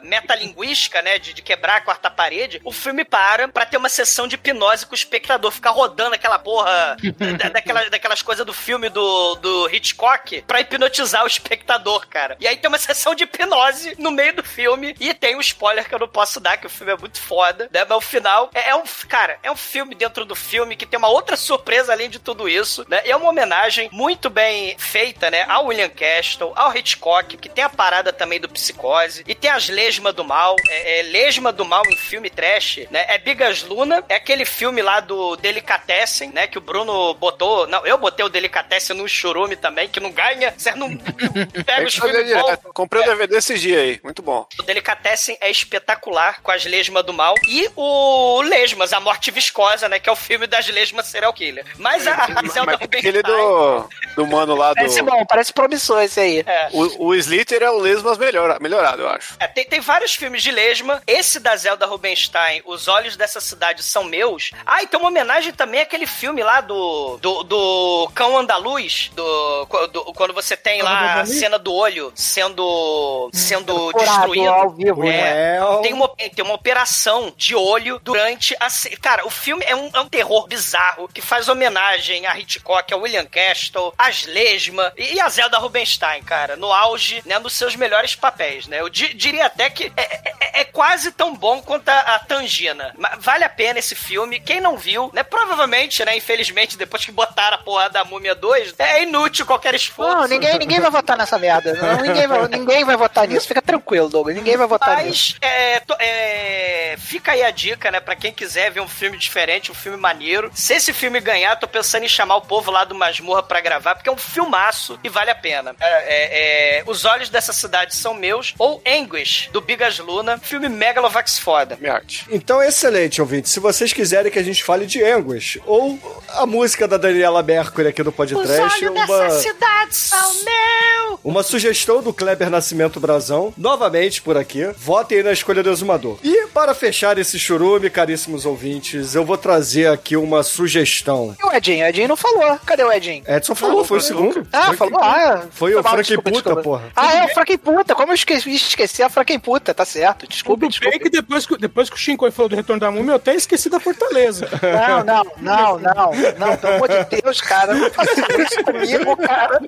metalinguística, 0.04 1.02
né, 1.02 1.18
de, 1.18 1.34
de 1.34 1.42
quebrar 1.42 1.78
a 1.78 1.82
quarta 1.82 2.10
parede, 2.12 2.62
o 2.64 2.72
filme 2.72 3.04
para 3.04 3.48
pra 3.48 3.66
ter 3.66 3.78
uma 3.78 3.90
sessão 3.90 4.28
de 4.28 4.36
hipnose 4.36 4.86
com 4.86 4.92
o 4.92 4.96
espectador, 4.96 5.52
ficar 5.52 5.72
rodando 5.72 6.14
aquela 6.16 6.38
porra, 6.38 6.96
da- 7.38 7.50
daquelas, 7.50 7.90
daquelas 7.90 8.22
coisas 8.22 8.46
do 8.46 8.54
filme 8.54 8.90
do, 8.90 9.36
do 9.36 9.70
Hitchcock, 9.70 10.44
pra 10.44 10.62
hipnotizar 10.62 11.24
o 11.24 11.28
espectador, 11.28 12.08
cara. 12.08 12.38
E 12.40 12.48
aí 12.48 12.56
tem 12.58 12.68
uma 12.68 12.78
sessão 12.78 13.16
de 13.16 13.24
hipnose 13.24 13.96
no 13.98 14.12
meio 14.12 14.36
do 14.36 14.44
filme, 14.44 14.96
e 15.00 15.14
tem 15.14 15.36
um 15.40 15.42
spoiler 15.42 15.88
que 15.88 15.96
eu 15.96 16.00
não 16.00 16.08
posso 16.08 16.40
dar, 16.40 16.58
que 16.58 16.68
o 16.68 16.70
filme 16.70 16.92
é 16.92 16.98
muito 16.98 17.20
foda, 17.20 17.70
né, 17.72 17.86
mas 17.88 17.98
o 17.98 18.02
final 18.02 18.50
é, 18.54 18.70
é 18.70 18.76
um, 18.76 18.84
cara, 19.08 19.40
é 19.42 19.52
um 19.52 19.56
filme 19.56 19.96
dentro 19.96 20.26
do 20.26 20.36
filme 20.36 20.76
que 20.76 20.86
tem 20.86 20.98
uma 20.98 21.10
outra 21.10 21.36
surpresa 21.38 21.94
além 21.94 22.10
de 22.10 22.20
tudo 22.20 22.48
isso, 22.48 22.86
né, 22.88 23.02
e 23.06 23.12
é 23.12 23.16
uma 23.16 23.30
homenagem 23.30 23.90
muito 23.92 24.30
bem 24.30 24.78
feita, 24.78 25.32
né, 25.32 25.46
ao 25.48 25.68
William 25.68 25.90
Castle, 25.90 26.52
ao 26.56 26.76
Hitchcock, 26.76 27.38
que 27.38 27.50
tem 27.50 27.64
a 27.64 27.70
parada 27.70 28.12
também 28.12 28.40
do 28.40 28.50
psicose, 28.50 29.24
e 29.28 29.34
tem 29.34 29.50
as 29.50 29.70
lesmas 29.70 30.14
do 30.14 30.24
mal, 30.24 30.56
é, 30.68 31.00
é 31.00 31.04
lesma 31.04 31.52
do 31.52 31.66
mal 31.66 31.84
em 31.88 31.96
filme 31.96 32.30
trash, 32.30 32.82
né, 32.92 33.06
é 33.08 33.18
Bigas 33.18 33.64
Luna, 33.64 34.04
é 34.10 34.16
aquele 34.16 34.46
filme 34.46 34.82
lá 34.82 35.00
do 35.00 35.36
Delicatessen, 35.38 36.32
né, 36.32 36.48
que 36.48 36.58
o 36.58 36.62
Bruno 36.62 37.14
botou, 37.14 37.66
não, 37.68 37.86
eu 37.86 37.98
botei 37.98 38.26
o 38.26 38.30
Delicatessen 38.30 38.96
no 38.96 39.08
churume 39.08 39.56
também, 39.56 39.88
que 39.88 40.00
não 40.00 40.12
ganha, 40.12 40.54
você 40.58 40.74
não 40.76 40.90
pega 41.66 41.88
os 41.88 41.96
filmes. 41.96 42.30
Comprei 42.74 43.02
o 43.04 43.06
DVD 43.06 43.38
esses 43.38 43.62
dias 43.62 43.82
aí. 43.82 44.00
Muito 44.04 44.22
bom. 44.22 44.48
O 44.60 44.64
Delicatessen 44.64 45.29
é 45.42 45.50
espetacular 45.50 46.42
com 46.42 46.52
as 46.52 46.66
lesmas 46.66 47.04
do 47.04 47.14
mal. 47.14 47.36
E 47.48 47.70
o 47.76 48.42
Lesmas, 48.42 48.94
A 48.94 49.00
Morte 49.00 49.32
Viscosa, 49.32 49.88
né? 49.90 50.00
Que 50.00 50.10
é 50.10 50.12
o 50.12 50.16
filme 50.16 50.48
das 50.48 50.68
Lesmas 50.68 51.08
serial 51.08 51.34
killer. 51.34 51.66
Mas 51.78 52.08
a 52.08 52.16
Zelda 52.52 52.78
Mas 52.78 52.82
aquele 52.82 53.22
do, 53.22 53.90
do 54.16 54.28
mano 54.28 54.56
lá 54.56 54.70
do. 54.70 54.76
Parece 54.76 55.02
bom, 55.02 55.26
parece 55.26 55.54
promissor 55.54 56.02
esse 56.02 56.20
aí. 56.20 56.44
É. 56.46 56.70
O, 56.72 57.08
o 57.08 57.16
Slither 57.16 57.62
é 57.64 57.70
o 57.70 57.80
Lesmas 57.80 58.18
melhor, 58.18 58.60
melhorado, 58.60 59.02
eu 59.04 59.10
acho. 59.10 59.36
É, 59.40 59.48
tem, 59.48 59.66
tem 59.66 59.80
vários 59.80 60.14
filmes 60.16 60.42
de 60.44 60.52
Lesma. 60.52 61.02
Esse 61.08 61.40
da 61.40 61.56
Zelda 61.56 61.86
Rubinstein, 61.86 62.62
Os 62.66 62.88
Olhos 62.88 63.16
dessa 63.16 63.40
Cidade 63.42 63.84
São 63.84 64.04
Meus. 64.04 64.52
Ah, 64.66 64.82
e 64.84 64.88
tem 64.88 65.00
uma 65.00 65.10
homenagem 65.10 65.54
também 65.54 65.82
àquele 65.82 66.06
filme 66.08 66.44
lá 66.44 66.62
do, 66.62 67.18
do, 67.18 67.44
do 67.44 68.12
Cão 68.14 68.38
Andaluz, 68.38 69.12
do, 69.16 69.66
do- 69.88 70.06
quando 70.14 70.34
você 70.34 70.56
tem 70.58 70.82
lá 70.82 71.22
a 71.22 71.26
cena 71.26 71.58
do 71.58 71.74
olho 71.74 72.12
sendo, 72.16 73.30
sendo 73.34 73.92
destruído. 73.94 74.50
ao 74.50 74.70
vivo. 74.72 75.04
É, 75.06 75.19
Well. 75.24 75.82
tem 75.82 75.94
uma, 75.94 76.08
tem 76.10 76.44
uma 76.46 76.54
operação 76.54 77.34
de 77.36 77.56
olho 77.56 78.00
durante 78.04 78.56
a. 78.60 78.68
Cara, 79.02 79.26
o 79.26 79.30
filme 79.30 79.64
é 79.66 79.76
um, 79.76 79.90
é 79.94 80.00
um 80.00 80.08
terror 80.10 80.48
bizarro 80.48 81.08
que 81.08 81.22
faz 81.22 81.48
homenagem 81.50 82.26
a 82.26 82.38
Hitchcock, 82.38 82.94
a 82.94 82.98
William 82.98 83.26
Castle, 83.26 83.94
as 83.98 84.26
Lesma 84.26 84.92
e, 84.98 85.16
e 85.16 85.20
a 85.22 85.28
Zelda 85.30 85.58
Rubinstein, 85.58 86.24
cara, 86.24 86.56
no 86.56 86.72
auge, 86.72 87.22
né, 87.26 87.40
nos 87.40 87.54
seus 87.54 87.76
melhores 87.76 88.16
papéis, 88.16 88.68
né? 88.68 88.80
Eu 88.82 88.90
di- 88.90 89.14
diria 89.14 89.46
até 89.46 89.70
que 89.70 89.92
é, 89.96 90.02
é- 90.02 90.62
é 90.62 90.64
quase 90.66 91.12
tão 91.12 91.36
bom 91.36 91.62
quanto 91.62 91.90
a, 91.90 92.00
a 92.16 92.20
Tangina. 92.20 92.94
Mas 92.98 93.12
vale 93.24 93.44
a 93.44 93.50
pena 93.50 93.80
esse 93.80 93.96
filme. 93.96 94.40
Quem 94.40 94.60
não 94.62 94.78
viu, 94.78 95.10
né? 95.14 95.24
Provavelmente, 95.24 96.04
né? 96.06 96.16
Infelizmente, 96.18 96.78
depois 96.78 97.06
que 97.06 97.12
botaram 97.12 97.56
a 97.56 97.60
porra 97.62 97.90
da 97.90 98.04
Múmia 98.04 98.36
2, 98.36 98.76
é 98.80 99.04
inútil 99.04 99.46
qualquer 99.46 99.74
esforço. 99.76 100.16
Não, 100.18 100.28
ninguém, 100.28 100.58
ninguém 100.58 100.80
vai 100.80 100.92
votar 100.92 101.18
nessa 101.18 101.38
merda. 101.38 101.74
Não, 101.74 102.02
ninguém, 102.02 102.28
vai, 102.28 102.48
ninguém 102.48 102.84
vai 102.86 102.96
votar 102.98 103.28
nisso. 103.28 103.48
Fica 103.48 103.62
tranquilo, 103.62 104.10
Douglas. 104.10 104.36
Ninguém 104.36 104.58
vai 104.58 104.68
votar 104.68 104.98
nisso. 104.98 105.09
Mas 105.10 105.36
é, 105.42 105.82
é, 106.00 106.96
fica 106.98 107.32
aí 107.32 107.44
a 107.44 107.52
dica, 107.52 107.92
né? 107.92 108.00
Pra 108.00 108.16
quem 108.16 108.32
quiser 108.32 108.72
ver 108.72 108.82
um 108.82 108.88
filme 108.88 109.18
diferente, 109.18 109.72
um 109.72 109.76
filme 109.76 109.98
maneiro. 109.98 110.52
Se 110.54 110.74
esse 110.74 110.94
filme 110.94 111.20
ganhar, 111.20 111.56
tô 111.56 111.68
pensando 111.68 112.04
em 112.04 112.10
chamar 112.10 112.38
o 112.38 112.42
povo 112.42 112.72
lá 112.72 112.84
do 112.84 112.96
Masmorra 112.96 113.44
pra 113.44 113.62
gravar, 113.62 113.96
porque 113.96 114.10
é 114.10 114.12
um 114.12 114.18
filmaço 114.18 115.00
e 115.04 115.10
vale 115.10 115.32
a 115.32 115.36
pena. 115.36 115.76
É, 115.80 115.88
é, 115.88 116.80
é, 116.80 116.84
Os 116.86 117.06
Olhos 117.06 117.30
dessa 117.30 117.54
Cidade 117.54 117.96
São 117.96 118.14
Meus, 118.14 118.54
ou 118.58 118.82
Anguish, 118.86 119.50
do 119.52 119.62
Bigas 119.62 120.00
Luna. 120.00 120.38
Filme 120.38 120.70
Megalovax 120.70 121.40
foda. 121.40 121.78
Minha 121.80 121.94
arte. 121.94 122.26
Então, 122.30 122.62
excelente, 122.62 123.22
ouvinte. 123.22 123.50
Se 123.50 123.60
vocês 123.60 123.94
quiserem 123.94 124.32
que 124.32 124.40
a 124.40 124.44
gente 124.44 124.64
fale 124.64 124.86
de 124.86 125.04
Anguish, 125.04 125.60
ou 125.66 126.00
a 126.30 126.46
música 126.46 126.88
da 126.88 126.98
Daniela 126.98 127.44
Mercury 127.44 127.88
aqui 127.88 128.04
no 128.04 128.12
podcast, 128.12 128.86
uma, 128.86 129.30
cidade 129.30 129.96
são 129.96 130.34
meu! 130.44 131.20
uma 131.24 131.44
sugestão 131.44 132.02
do 132.02 132.14
Kleber 132.14 132.50
Nascimento 132.50 133.00
Brazão, 133.00 133.54
novamente 133.58 134.22
por 134.22 134.38
aqui, 134.38 134.68
votem 135.00 135.24
na 135.24 135.32
escolha 135.32 135.64
do 135.64 135.70
exumador. 135.70 136.18
E 136.24 136.39
para 136.50 136.74
fechar 136.74 137.18
esse 137.18 137.38
churume, 137.40 137.90
caríssimos 137.90 138.46
ouvintes, 138.46 139.16
eu 139.16 139.24
vou 139.24 139.38
trazer 139.38 139.88
aqui 139.88 140.16
uma 140.18 140.44
sugestão. 140.44 141.36
E 141.40 141.46
o 141.46 141.52
Edinho? 141.54 141.86
O 141.86 141.88
Edinho 141.88 142.08
não 142.08 142.16
falou. 142.18 142.60
Cadê 142.66 142.84
o 142.84 142.92
Edinho? 142.92 143.24
Edson 143.28 143.56
falou, 143.56 143.84
foi 143.86 143.98
o 143.98 144.02
segundo. 144.02 144.48
Ah, 144.52 144.68
Foi 144.68 144.78
falou? 144.78 145.00
que- 145.00 145.06
Ah, 145.06 145.44
Foi 145.52 145.72
o 145.74 145.84
mal, 145.84 145.94
Frank 145.94 146.08
desculpa, 146.08 146.30
Puta, 146.32 146.42
desculpa. 146.44 146.62
porra. 146.64 146.84
Ah, 146.96 147.16
é 147.16 147.26
o 147.26 147.30
Frank 147.30 147.58
Puta. 147.58 147.96
Como 147.96 148.12
eu 148.12 148.16
esqueci, 148.16 148.50
esqueci 148.54 149.04
a 149.04 149.10
Frank 149.10 149.38
Puta, 149.40 149.74
tá 149.74 149.86
certo. 149.86 150.28
Desculpa, 150.28 150.62
Tudo 150.62 150.70
desculpa. 150.72 150.92
bem 150.92 151.00
que 151.00 151.10
depois, 151.10 151.46
que 151.46 151.58
depois 151.58 151.90
que 151.90 151.96
o 151.96 152.00
Shinkoi 152.00 152.32
falou 152.32 152.50
do 152.50 152.56
Retorno 152.56 152.80
da 152.80 152.92
Múmia, 152.92 153.12
eu 153.12 153.16
até 153.16 153.34
esqueci 153.36 153.70
da 153.70 153.80
Fortaleza. 153.80 154.48
Não, 154.90 155.04
não, 155.04 155.24
não, 155.38 155.80
não, 155.80 156.12
não, 156.38 156.58
pelo 156.58 156.74
amor 156.76 156.88
de 156.90 157.22
Deus, 157.22 157.42
cara, 157.42 157.74
não 157.74 157.90
faça 157.92 158.12
isso 158.42 158.64
comigo, 158.64 159.18
cara. 159.18 159.62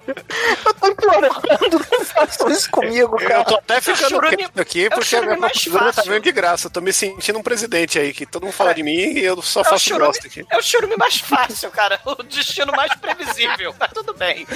Eu 0.65 0.73
tô 0.73 0.87
implorando, 0.87 1.35
não 1.71 2.05
façam 2.05 2.49
isso 2.49 2.69
comigo, 2.69 3.17
Eu 3.21 3.27
cara. 3.27 3.43
tô 3.45 3.55
até 3.55 3.81
ficando 3.81 4.19
quieto 4.21 4.59
aqui 4.59 4.83
é 4.85 4.87
o 4.87 4.91
porque 4.91 5.15
a 5.15 5.21
minha 5.21 5.37
tá 5.37 5.49
fácil. 5.49 6.11
vendo 6.11 6.23
de 6.23 6.31
graça. 6.31 6.69
Tô 6.71 6.79
me 6.79 6.93
sentindo 6.93 7.37
um 7.37 7.43
presidente 7.43 7.99
aí, 7.99 8.13
que 8.13 8.25
todo 8.25 8.43
mundo 8.43 8.53
fala 8.53 8.73
de 8.73 8.81
mim 8.81 8.91
e 8.95 9.19
eu 9.25 9.41
só 9.41 9.59
É 9.59 9.63
o, 9.63 9.65
faço 9.65 9.85
churume, 9.85 10.05
grossa 10.05 10.27
aqui. 10.27 10.45
é 10.49 10.57
o 10.57 10.61
churume 10.61 10.95
mais 10.95 11.17
fácil, 11.17 11.69
cara. 11.69 11.99
O 12.05 12.23
destino 12.23 12.71
mais 12.71 12.93
previsível. 12.95 13.75
Mas 13.79 13.91
tudo 13.91 14.13
bem. 14.13 14.47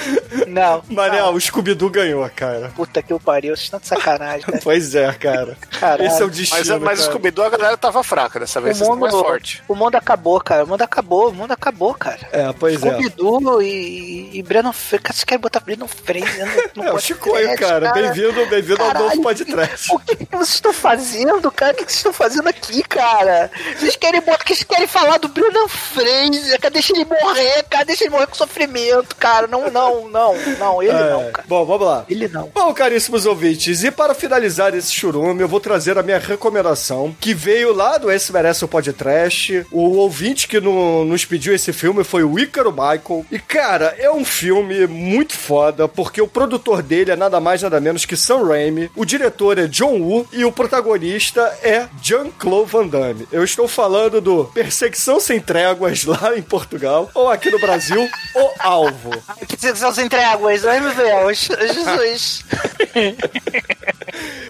Não. 0.46 0.82
Manel, 0.88 1.32
o 1.32 1.40
Scooby-Doo 1.40 1.90
ganhou, 1.90 2.28
cara. 2.34 2.72
Puta 2.74 3.02
que 3.02 3.12
o 3.12 3.20
pariu, 3.20 3.54
vocês 3.54 3.64
estão 3.64 3.78
de 3.80 3.86
sacanagem, 3.86 4.42
cara. 4.46 4.60
Pois 4.64 4.94
é, 4.94 5.12
cara. 5.12 5.56
Caralho. 5.78 6.06
Esse 6.06 6.22
é 6.22 6.24
o 6.24 6.30
destino, 6.30 6.58
Mas, 6.58 6.68
mas 6.68 6.98
o 7.00 7.02
cara. 7.02 7.10
Scooby-Doo 7.12 7.44
a 7.44 7.50
galera 7.50 7.76
tava 7.76 8.02
fraca 8.02 8.40
dessa 8.40 8.60
vez, 8.60 8.76
O 8.76 8.78
vocês 8.78 8.88
estão 8.88 9.00
mais 9.00 9.12
mundo, 9.12 9.24
forte. 9.24 9.62
o 9.68 9.74
mundo 9.74 9.94
acabou, 9.96 10.40
cara. 10.40 10.64
O 10.64 10.68
mundo 10.68 10.82
acabou, 10.82 11.28
o 11.28 11.34
mundo 11.34 11.52
acabou, 11.52 11.92
cara. 11.94 12.20
É, 12.32 12.52
pois 12.54 12.82
é. 12.82 12.88
Scooby-Doo 12.90 13.60
e, 13.62 14.30
e 14.38 14.42
Breno 14.42 14.72
Freire. 14.72 15.02
Cara, 15.04 15.14
Vocês 15.14 15.24
querem 15.24 15.40
botar 15.40 15.60
Breno 15.60 15.86
Freire 15.86 16.26
no, 16.74 16.82
no 16.82 16.88
É 16.88 16.90
o 16.90 16.92
podcast, 16.94 17.06
Chicoio, 17.06 17.56
cara. 17.58 17.92
Bem-vindo, 17.92 18.46
bem-vindo 18.46 18.82
ao 18.82 18.94
novo 18.94 19.20
podcast. 19.22 19.92
O 19.92 19.98
que, 19.98 20.16
que 20.16 20.26
vocês 20.30 20.54
estão 20.54 20.72
fazendo, 20.72 21.50
cara? 21.52 21.72
O 21.72 21.76
que, 21.76 21.84
que 21.84 21.92
vocês 21.92 22.05
estão 22.06 22.12
fazendo 22.12 22.48
aqui, 22.48 22.82
cara? 22.82 23.50
Vocês 23.78 23.96
querem 23.96 24.20
botar, 24.20 24.44
vocês 24.46 24.62
querem 24.62 24.86
falar 24.86 25.18
do 25.18 25.28
Bruno 25.28 25.68
Fraser, 25.68 26.60
cara? 26.60 26.70
Deixa 26.72 26.92
ele 26.94 27.04
morrer, 27.04 27.64
cara. 27.68 27.84
Deixa 27.84 28.04
ele 28.04 28.10
morrer 28.10 28.26
com 28.26 28.34
sofrimento, 28.34 29.14
cara. 29.16 29.46
Não, 29.46 29.70
não, 29.70 30.08
não, 30.08 30.34
não. 30.58 30.82
Ele 30.82 30.92
É. 30.92 31.10
não, 31.10 31.30
cara. 31.32 31.44
Bom, 31.48 31.64
vamos 31.64 31.86
lá. 31.86 32.04
Ele 32.08 32.28
não. 32.28 32.50
Bom, 32.54 32.72
caríssimos 32.72 33.26
ouvintes, 33.26 33.82
e 33.84 33.90
para 33.90 34.14
finalizar 34.14 34.74
esse 34.74 34.92
churume, 34.92 35.40
eu 35.42 35.48
vou 35.48 35.60
trazer 35.60 35.98
a 35.98 36.02
minha 36.02 36.18
recomendação, 36.18 37.14
que 37.20 37.34
veio 37.34 37.72
lá 37.74 37.98
do 37.98 38.10
Esse 38.10 38.32
Merece 38.32 38.64
o 38.64 38.68
Podcast. 38.68 39.66
O 39.72 39.96
ouvinte 39.96 40.46
que 40.48 40.60
no- 40.60 41.04
nos 41.04 41.24
pediu 41.24 41.54
esse 41.54 41.72
filme 41.72 42.04
foi 42.04 42.22
o 42.22 42.38
Ícaro 42.38 42.70
Michael. 42.70 43.26
E, 43.30 43.38
cara, 43.38 43.94
é 43.98 44.10
um 44.10 44.24
filme 44.24 44.86
muito 44.86 45.34
foda, 45.36 45.88
porque 45.88 46.20
o 46.20 46.28
produtor 46.28 46.82
dele 46.82 47.10
é 47.10 47.16
nada 47.16 47.40
mais, 47.40 47.62
nada 47.62 47.80
menos 47.80 48.04
que 48.04 48.16
Sam 48.16 48.46
Raimi, 48.46 48.90
o 48.94 49.04
diretor 49.04 49.58
é 49.58 49.66
John 49.66 49.98
Woo 50.00 50.26
e 50.32 50.44
o 50.44 50.52
protagonista 50.52 51.40
é 51.62 51.86
Jean-Claude 52.02 52.70
Van 52.70 52.86
Damme. 52.86 53.28
Eu 53.30 53.44
estou 53.44 53.68
falando 53.68 54.20
do 54.20 54.44
Perseguição 54.46 55.20
Sem 55.20 55.40
Tréguas 55.40 56.04
lá 56.04 56.36
em 56.36 56.42
Portugal, 56.42 57.10
ou 57.14 57.30
aqui 57.30 57.50
no 57.50 57.58
Brasil, 57.58 58.08
O 58.34 58.50
Alvo. 58.58 59.10
Que 59.46 59.56
são 59.74 59.88
as 59.88 59.98
entréguas, 59.98 60.64
ai 60.64 60.80
meu 60.80 60.94
Deus. 60.94 61.48
Jesus. 61.72 62.44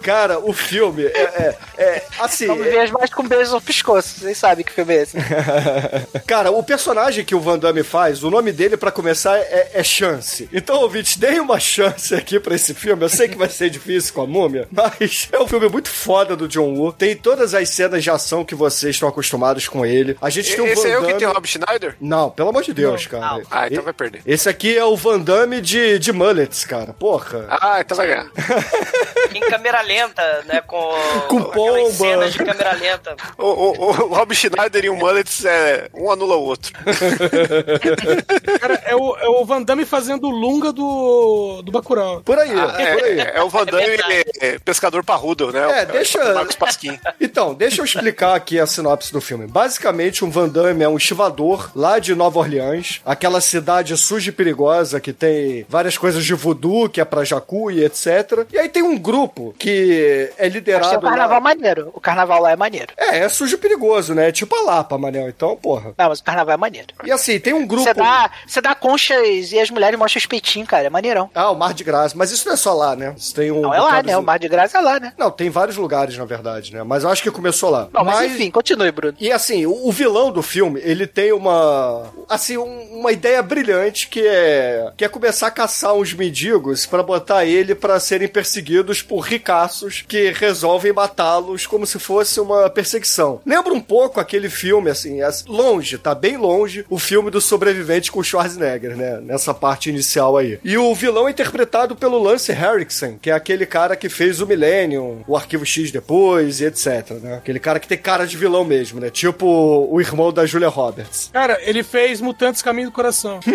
Cara, 0.03 0.39
o 0.39 0.53
filme 0.53 1.05
é, 1.05 1.11
é, 1.21 1.59
é 1.79 2.07
assim. 2.21 2.47
Não 2.47 2.57
me 2.57 2.65
vejo 2.65 2.93
mais 2.93 3.11
com 3.11 3.27
beijos 3.27 3.53
no 3.53 3.61
pescoço. 3.61 4.21
Vocês 4.21 4.39
sabem 4.39 4.65
que 4.65 4.73
filme 4.73 4.95
é 4.95 5.03
esse. 5.03 5.17
Cara, 6.27 6.51
o 6.51 6.63
personagem 6.63 7.25
que 7.25 7.35
o 7.35 7.41
Van 7.41 7.59
Damme 7.59 7.83
faz, 7.83 8.23
o 8.23 8.31
nome 8.31 8.53
dele, 8.53 8.77
pra 8.77 8.93
começar, 8.93 9.37
é, 9.39 9.71
é 9.75 9.83
Chance. 9.83 10.49
Então, 10.53 10.81
ouvintes, 10.81 11.17
deem 11.17 11.41
uma 11.41 11.59
chance 11.59 12.15
aqui 12.15 12.39
pra 12.39 12.55
esse 12.55 12.75
filme. 12.75 13.05
Eu 13.05 13.09
sei 13.09 13.29
que 13.29 13.37
vai 13.37 13.49
ser 13.49 13.71
difícil 13.71 14.15
com 14.15 14.23
a 14.23 14.27
múmia, 14.27 14.69
mas 14.71 15.29
é 15.33 15.39
um 15.39 15.49
filme 15.49 15.69
muito 15.69 15.89
foda 15.89 16.37
do 16.37 16.47
John 16.47 16.75
Woo. 16.75 16.93
Tem 16.93 17.17
todas 17.37 17.55
as 17.55 17.69
cenas 17.69 18.03
de 18.03 18.11
ação 18.11 18.45
que 18.45 18.55
vocês 18.55 18.97
estão 18.97 19.09
acostumados 19.09 19.69
com 19.69 19.85
ele. 19.85 20.17
A 20.23 20.31
gente 20.31 20.55
tem 20.55 20.65
um 20.65 20.67
Esse 20.67 20.83
Van 20.83 20.89
é 20.89 20.97
o 20.97 21.01
que 21.03 21.07
Damme... 21.09 21.19
tem 21.19 21.29
o 21.29 21.33
Rob 21.33 21.47
Schneider? 21.47 21.95
Não, 22.01 22.31
pelo 22.31 22.49
amor 22.49 22.63
de 22.63 22.73
Deus, 22.73 23.07
cara. 23.07 23.43
Ah, 23.51 23.67
então 23.67 23.83
E- 23.83 23.85
vai 23.85 23.93
perder. 23.93 24.23
Esse 24.25 24.49
aqui 24.49 24.77
é 24.77 24.85
o 24.85 24.97
Van 24.97 25.19
Damme 25.21 25.61
de, 25.61 25.99
de 25.99 26.13
mullets, 26.13 26.65
cara. 26.65 26.95
Porra. 26.95 27.47
Ah, 27.51 27.79
então 27.81 27.95
vai 27.97 28.07
ganhar. 28.07 28.27
Em 29.35 29.41
câmera 29.41 29.83
lenta, 29.83 30.23
né? 30.47 30.63
Com, 30.63 30.91
Com 31.29 31.43
pomba. 31.45 31.91
cenas 31.93 32.33
de 32.33 32.39
câmera 32.39 32.73
lenta. 32.73 33.15
O, 33.39 33.45
o, 33.45 33.81
o 33.91 33.93
Rob 34.15 34.35
Schneider 34.35 34.85
e 34.85 34.89
o 34.89 34.97
Mullets, 34.97 35.45
é, 35.45 35.89
um 35.95 36.11
anula 36.11 36.37
o 36.37 36.43
outro. 36.43 36.73
Cara, 38.61 38.83
é 38.87 38.97
o, 38.97 39.17
é 39.19 39.29
o 39.29 39.45
Van 39.45 39.63
Damme 39.63 39.85
fazendo 39.85 40.27
o 40.27 40.31
Lunga 40.31 40.73
do, 40.73 41.61
do 41.63 41.71
Bacurau. 41.71 42.23
Por 42.23 42.39
aí, 42.39 42.51
Ah, 42.59 42.69
por 42.69 43.05
aí. 43.05 43.21
é, 43.21 43.33
é 43.37 43.43
o 43.43 43.49
Van 43.51 43.65
Damme 43.67 43.99
é, 44.41 44.59
pescador 44.59 45.05
parrudo, 45.05 45.53
né? 45.53 45.81
É, 45.81 45.83
O- 45.85 45.87
deixa- 45.93 46.33
o 46.33 46.35
Marcos 46.35 46.57
Pasquim. 46.57 46.99
Então, 47.27 47.53
deixa 47.55 47.81
eu 47.81 47.85
explicar 47.85 48.35
aqui 48.37 48.59
a 48.59 48.67
sinopse 48.67 49.13
do 49.13 49.21
filme. 49.21 49.47
Basicamente, 49.49 50.25
um 50.25 50.31
Van 50.31 50.49
Damme 50.49 50.85
é 50.85 50.89
um 50.89 50.97
estivador 50.97 51.71
lá 51.75 51.99
de 51.99 52.15
Nova 52.15 52.39
Orleans, 52.39 53.01
aquela 53.05 53.41
cidade 53.41 53.97
suja 53.97 54.31
e 54.31 54.33
perigosa 54.33 55.01
que 55.01 55.13
tem 55.13 55.67
várias 55.69 55.99
coisas 55.99 56.25
de 56.25 56.35
voodoo, 56.35 56.89
que 56.89 57.01
é 57.01 57.05
pra 57.05 57.25
jacu 57.25 57.71
e 57.71 57.85
etc. 57.85 58.47
E 58.53 58.59
aí 58.59 58.69
tem 58.69 58.83
um 58.83 58.97
grupo 58.97 59.55
que 59.59 60.31
é 60.39 60.45
Mas 60.45 60.53
tem 60.53 60.61
liderado. 60.61 60.97
o 60.97 61.01
carnaval 61.01 61.41
maneiro. 61.41 61.91
O 61.93 62.01
carnaval 62.01 62.41
lá 62.41 62.53
é 62.53 62.57
maneiro. 62.57 62.93
É, 62.97 63.19
é 63.19 63.29
sujo 63.29 63.57
e 63.57 63.59
perigoso, 63.59 64.15
né? 64.15 64.31
Tipo 64.31 64.55
a 64.57 64.63
Lapa, 64.63 64.97
Manel. 64.97 65.29
Então, 65.29 65.57
porra. 65.57 65.93
Não, 65.99 66.09
mas 66.09 66.21
o 66.21 66.25
carnaval 66.25 66.55
é 66.55 66.57
maneiro. 66.57 66.89
E 67.05 67.11
assim, 67.11 67.41
tem 67.41 67.53
um 67.53 67.67
grupo. 67.67 67.85
Você 67.85 67.95
dá, 67.95 68.31
você 68.47 68.61
dá 68.61 68.75
conchas 68.75 69.51
e 69.53 69.59
as 69.59 69.71
mulheres 69.71 69.99
mostram 69.99 70.21
os 70.21 70.27
peitinhos, 70.27 70.69
cara. 70.69 70.87
É 70.87 70.91
maneirão. 70.91 71.29
Ah, 71.35 71.51
o 71.51 71.57
Mar 71.57 71.75
de 71.75 71.83
Graça. 71.83 72.15
Mas 72.17 72.31
isso 72.31 72.47
não 72.47 72.55
é 72.55 72.57
só 72.57 72.73
lá, 72.73 72.95
né? 72.95 73.15
Isso 73.17 73.35
tem 73.35 73.51
um. 73.51 73.63
Não 73.63 73.75
é 73.75 73.81
lá, 73.81 74.03
né? 74.03 74.17
O 74.17 74.23
Mar 74.23 74.39
de 74.39 74.49
Graça 74.49 74.79
é 74.79 74.81
lá, 74.81 75.01
né? 75.01 75.13
Não, 75.19 75.31
tem 75.31 75.51
vários 75.51 75.77
lugares, 75.77 76.17
na 76.17 76.25
verdade, 76.25 76.73
né? 76.73 76.83
Mas 76.83 77.03
eu 77.03 77.11
acho 77.11 77.16
que 77.23 77.31
começou 77.31 77.71
lá. 77.71 77.89
Não, 77.93 78.05
mas, 78.05 78.33
enfim, 78.33 78.51
continue, 78.51 78.91
Bruno. 78.91 79.15
E 79.21 79.31
assim, 79.33 79.67
o, 79.67 79.87
o 79.89 79.93
vilão 79.93 80.31
do 80.31 80.43
filme, 80.43 80.81
ele 80.85 81.07
tem 81.07 81.33
uma. 81.33 82.05
Assim, 82.29 82.57
um- 82.57 82.87
uma 82.97 83.13
ideia 83.13 83.43
brilhante 83.43 84.09
que 84.09 84.21
é. 84.27 84.91
que 84.97 85.05
é 85.05 85.09
começar 85.09 85.47
a 85.49 85.51
caçar 85.51 85.95
uns 85.95 86.13
mendigos 86.15 86.87
pra 86.87 87.03
botar 87.03 87.45
ele 87.45 87.75
pra 87.75 88.01
serem 88.01 88.29
perseguidos 88.29 89.03
por 89.03 89.21
ricaços 89.21 90.05
que 90.07 90.31
resolvem 90.33 90.93
matá-los 90.93 91.67
como 91.67 91.87
se 91.87 91.99
fosse 91.99 92.41
uma 92.41 92.69
perseguição. 92.71 93.41
Lembra 93.47 93.73
um 93.73 93.81
pouco 93.81 94.19
aquele 94.21 94.49
filme, 94.51 94.91
assim, 94.91 95.21
as- 95.23 95.45
longe, 95.47 95.99
tá 95.99 96.15
bem 96.15 96.37
longe, 96.37 96.85
o 96.89 96.99
filme 96.99 97.31
do 97.31 97.41
sobrevivente 97.41 98.11
com 98.11 98.21
o 98.21 98.25
Schwarzenegger, 98.25 98.97
né? 98.97 99.21
Nessa 99.23 99.53
parte 99.55 99.91
inicial 99.91 100.37
aí. 100.37 100.59
E 100.65 100.77
o 100.79 100.95
vilão 100.95 101.29
é 101.29 101.31
interpretado 101.31 101.95
pelo 101.97 102.19
Lance 102.23 102.53
Henriksen, 102.53 103.19
que 103.21 103.31
é 103.31 103.33
aquele 103.35 103.67
cara 103.67 103.95
que 103.97 104.09
fez 104.09 104.41
o 104.41 104.47
Millennium, 104.47 105.23
o 105.27 105.37
Arquivo 105.37 105.65
X 105.67 105.91
depois 105.91 106.61
e 106.61 106.65
etc, 106.67 107.06
né? 107.15 107.37
Aquele 107.37 107.59
cara 107.59 107.79
que 107.81 107.89
tem 107.89 107.99
cara 107.99 108.27
de 108.27 108.37
vilão 108.37 108.65
mesmo, 108.65 109.01
né? 109.01 109.11
Tipo 109.11 109.47
o 109.91 110.01
irmão 110.01 110.33
da 110.33 110.47
Julia 110.47 110.69
Roberts. 110.69 111.31
Cara, 111.33 111.59
ele 111.63 111.83
fez 111.83 112.21
Mutantes 112.21 112.63
Caminho 112.63 112.89
do 112.89 112.93
Coração. 112.93 113.41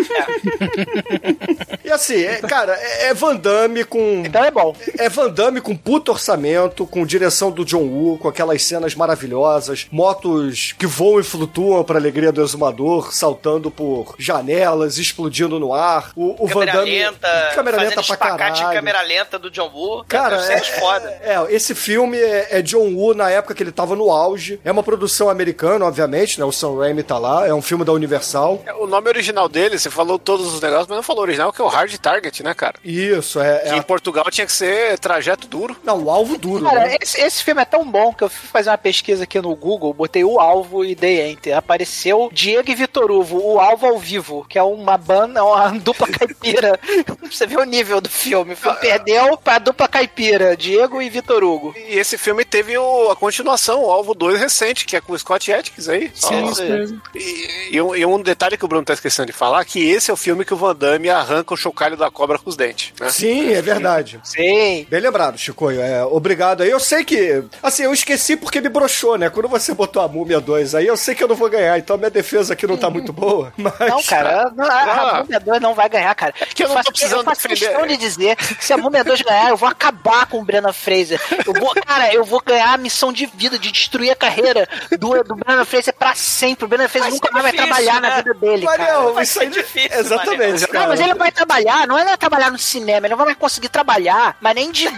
E 1.84 1.90
assim, 1.90 2.22
é, 2.22 2.36
cara, 2.40 2.74
é, 2.78 3.08
é 3.08 3.14
Van 3.14 3.36
Damme 3.36 3.84
com. 3.84 4.22
Então 4.24 4.44
é 4.44 4.50
bom. 4.50 4.74
É 4.98 5.08
Van 5.08 5.28
Damme 5.28 5.60
com 5.60 5.76
puto 5.76 6.12
orçamento, 6.12 6.86
com 6.86 7.04
direção 7.04 7.50
do 7.50 7.64
John 7.64 7.82
Woo, 7.82 8.18
com 8.18 8.28
aquelas 8.28 8.62
cenas 8.62 8.94
maravilhosas, 8.94 9.88
motos 9.90 10.72
que 10.78 10.86
voam 10.86 11.20
e 11.20 11.24
flutuam 11.24 11.82
pra 11.82 11.98
alegria 11.98 12.30
do 12.30 12.42
exumador, 12.42 13.12
saltando 13.12 13.70
por 13.70 14.14
janelas, 14.18 14.96
explodindo 14.96 15.58
no 15.58 15.74
ar. 15.74 16.12
O, 16.14 16.44
o 16.44 16.46
Van 16.46 16.60
câmera 16.60 16.72
Damme. 16.72 16.90
lenta, 16.98 17.50
câmera 17.54 17.76
lenta 17.78 18.02
pra 18.02 18.16
caralho. 18.16 18.70
câmera 18.72 19.02
lenta 19.02 19.38
do 19.38 19.50
John 19.50 19.70
Woo. 19.74 20.04
Cara, 20.08 20.40
cenas 20.40 20.68
é, 20.68 20.80
foda. 20.80 21.20
é, 21.22 21.34
é, 21.34 21.54
esse 21.54 21.74
filme 21.74 22.16
é, 22.16 22.58
é 22.58 22.62
John 22.62 22.94
Woo 22.94 23.12
na 23.12 23.28
época 23.28 23.41
que 23.42 23.62
ele 23.62 23.72
tava 23.72 23.94
no 23.96 24.10
auge. 24.10 24.60
É 24.64 24.70
uma 24.72 24.82
produção 24.82 25.28
americana, 25.28 25.84
obviamente, 25.86 26.38
né? 26.38 26.44
O 26.44 26.52
Sam 26.52 26.78
Raimi 26.78 27.02
tá 27.02 27.18
lá. 27.18 27.46
É 27.46 27.52
um 27.54 27.62
filme 27.62 27.84
da 27.84 27.92
Universal. 27.92 28.62
O 28.78 28.86
nome 28.86 29.08
original 29.08 29.48
dele, 29.48 29.78
você 29.78 29.90
falou 29.90 30.18
todos 30.18 30.54
os 30.54 30.60
negócios, 30.60 30.86
mas 30.88 30.96
não 30.96 31.02
falou 31.02 31.20
o 31.22 31.24
original, 31.24 31.52
que 31.52 31.60
é 31.60 31.64
o 31.64 31.68
Hard 31.68 31.94
Target, 31.98 32.42
né, 32.42 32.54
cara? 32.54 32.74
Isso, 32.84 33.40
é. 33.40 33.58
Que 33.70 33.76
em 33.76 33.82
Portugal 33.82 34.24
tinha 34.30 34.46
que 34.46 34.52
ser 34.52 34.98
trajeto 34.98 35.46
duro. 35.48 35.76
Não, 35.84 36.02
o 36.04 36.10
alvo 36.10 36.36
duro. 36.38 36.64
Cara, 36.64 36.80
né? 36.86 36.96
esse, 37.00 37.20
esse 37.20 37.42
filme 37.42 37.62
é 37.62 37.64
tão 37.64 37.84
bom 37.90 38.12
que 38.12 38.24
eu 38.24 38.28
fui 38.30 38.48
fazer 38.48 38.70
uma 38.70 38.78
pesquisa 38.78 39.24
aqui 39.24 39.40
no 39.40 39.54
Google, 39.54 39.92
botei 39.94 40.24
o 40.24 40.38
alvo 40.40 40.84
e 40.84 40.94
dei 40.94 41.20
enter. 41.30 41.56
Apareceu 41.56 42.28
Diego 42.32 42.70
e 42.70 42.74
Vitor 42.74 43.10
Hugo, 43.10 43.38
o 43.38 43.58
alvo 43.60 43.86
ao 43.86 43.98
vivo, 43.98 44.44
que 44.48 44.58
é 44.58 44.62
uma 44.62 44.96
banda, 44.98 45.44
uma 45.44 45.68
dupla 45.80 46.06
caipira. 46.06 46.78
Você 47.30 47.46
vê 47.46 47.56
o 47.56 47.64
nível 47.64 48.00
do 48.00 48.08
filme. 48.08 48.52
O 48.52 48.56
filme 48.56 48.78
perdeu 48.78 49.36
pra 49.36 49.58
dupla 49.58 49.88
caipira, 49.88 50.56
Diego 50.56 51.00
e 51.00 51.08
Vitor 51.08 51.42
Hugo. 51.42 51.74
E 51.76 51.98
esse 51.98 52.18
filme 52.18 52.44
teve 52.44 52.76
o- 52.76 53.10
a 53.10 53.16
continuação, 53.22 53.84
o 53.84 53.90
Alvo 53.90 54.14
2 54.14 54.36
recente, 54.38 54.84
que 54.84 54.96
é 54.96 55.00
com 55.00 55.12
o 55.12 55.18
Scott 55.18 55.52
Atkins 55.52 55.88
aí. 55.88 56.10
Sim, 56.12 56.42
Ó, 56.42 56.50
isso 56.50 56.62
mesmo. 56.64 57.00
E, 57.14 57.68
e 57.76 57.80
um, 57.80 57.94
e 57.94 58.04
um 58.04 58.20
detalhe 58.20 58.56
que 58.58 58.64
o 58.64 58.68
Bruno 58.68 58.84
tá 58.84 58.92
esquecendo 58.94 59.26
de 59.26 59.32
falar, 59.32 59.64
que 59.64 59.78
esse 59.88 60.10
é 60.10 60.14
o 60.14 60.16
filme 60.16 60.44
que 60.44 60.52
o 60.52 60.56
Van 60.56 60.74
Damme 60.74 61.08
arranca 61.08 61.54
o 61.54 61.56
chocalho 61.56 61.96
da 61.96 62.10
cobra 62.10 62.36
com 62.36 62.50
os 62.50 62.56
dentes. 62.56 62.92
né? 63.00 63.08
Sim, 63.10 63.52
é 63.52 63.62
verdade. 63.62 64.18
Sim. 64.24 64.86
Bem 64.90 65.00
lembrado, 65.00 65.38
Chicoio. 65.38 65.80
É, 65.80 66.04
obrigado 66.04 66.62
aí. 66.62 66.70
Eu 66.70 66.80
sei 66.80 67.04
que. 67.04 67.44
Assim, 67.62 67.84
eu 67.84 67.92
esqueci 67.92 68.36
porque 68.36 68.60
me 68.60 68.68
broxou, 68.68 69.16
né? 69.16 69.30
Quando 69.30 69.48
você 69.48 69.72
botou 69.72 70.02
a 70.02 70.08
Múmia 70.08 70.40
2 70.40 70.74
aí, 70.74 70.86
eu 70.88 70.96
sei 70.96 71.14
que 71.14 71.22
eu 71.22 71.28
não 71.28 71.36
vou 71.36 71.48
ganhar, 71.48 71.78
então 71.78 71.96
minha 71.96 72.10
defesa 72.10 72.54
aqui 72.54 72.66
não 72.66 72.76
tá 72.76 72.90
muito 72.90 73.12
boa. 73.12 73.52
Mas. 73.56 73.72
Não, 73.78 74.02
cara, 74.02 74.50
não, 74.56 74.64
a, 74.64 74.68
Ah. 74.72 75.18
a 75.18 75.22
Múmia 75.22 75.38
2 75.38 75.60
não 75.62 75.74
vai 75.74 75.88
ganhar, 75.88 76.12
cara. 76.16 76.32
que 76.32 76.64
eu 76.64 76.68
não 76.68 76.74
tô 76.74 76.78
faço, 76.80 76.90
precisando 76.92 77.18
eu 77.20 77.24
faço 77.24 77.42
defender. 77.48 77.66
questão 77.70 77.86
de 77.86 77.96
dizer 77.96 78.36
que 78.36 78.64
se 78.64 78.72
a 78.72 78.76
Múmia 78.76 79.04
2 79.04 79.22
ganhar, 79.22 79.50
eu 79.50 79.56
vou 79.56 79.68
acabar 79.68 80.26
com 80.26 80.40
o 80.40 80.44
Brennan 80.44 80.72
Fraser. 80.72 81.20
Eu 81.46 81.52
vou, 81.52 81.72
cara, 81.86 82.12
eu 82.12 82.24
vou 82.24 82.42
ganhar 82.44 82.72
a 82.74 82.76
missão 82.76 83.11
de 83.12 83.26
vida, 83.26 83.58
de 83.58 83.70
destruir 83.72 84.10
a 84.10 84.16
carreira 84.16 84.68
do, 84.98 85.22
do 85.24 85.36
Brennan 85.36 85.64
Fraser 85.64 85.94
pra 85.94 86.14
sempre. 86.14 86.64
O 86.64 86.68
Brennan 86.68 86.88
Fraser 86.88 87.10
Vai 87.10 87.18
nunca 87.18 87.30
mais 87.32 87.42
vai 87.44 87.52
trabalhar 87.52 88.00
né? 88.00 88.08
na 88.08 88.16
vida 88.16 88.34
dele, 88.34 88.66
cara. 88.66 89.22
Isso 89.22 89.32
ser 89.34 89.40
aí. 89.40 89.50
difícil, 89.50 89.98
Exatamente. 89.98 90.72
Não, 90.72 90.88
mas 90.88 91.00
ele 91.00 91.14
vai 91.14 91.32
trabalhar, 91.32 91.86
não 91.86 91.98
é 91.98 92.12
é 92.12 92.16
trabalhar 92.16 92.50
no 92.50 92.58
cinema, 92.58 93.06
ele 93.06 93.14
não 93.14 93.24
vai 93.24 93.34
conseguir 93.34 93.68
trabalhar, 93.68 94.36
mas 94.40 94.54
nem 94.54 94.70
de, 94.70 94.88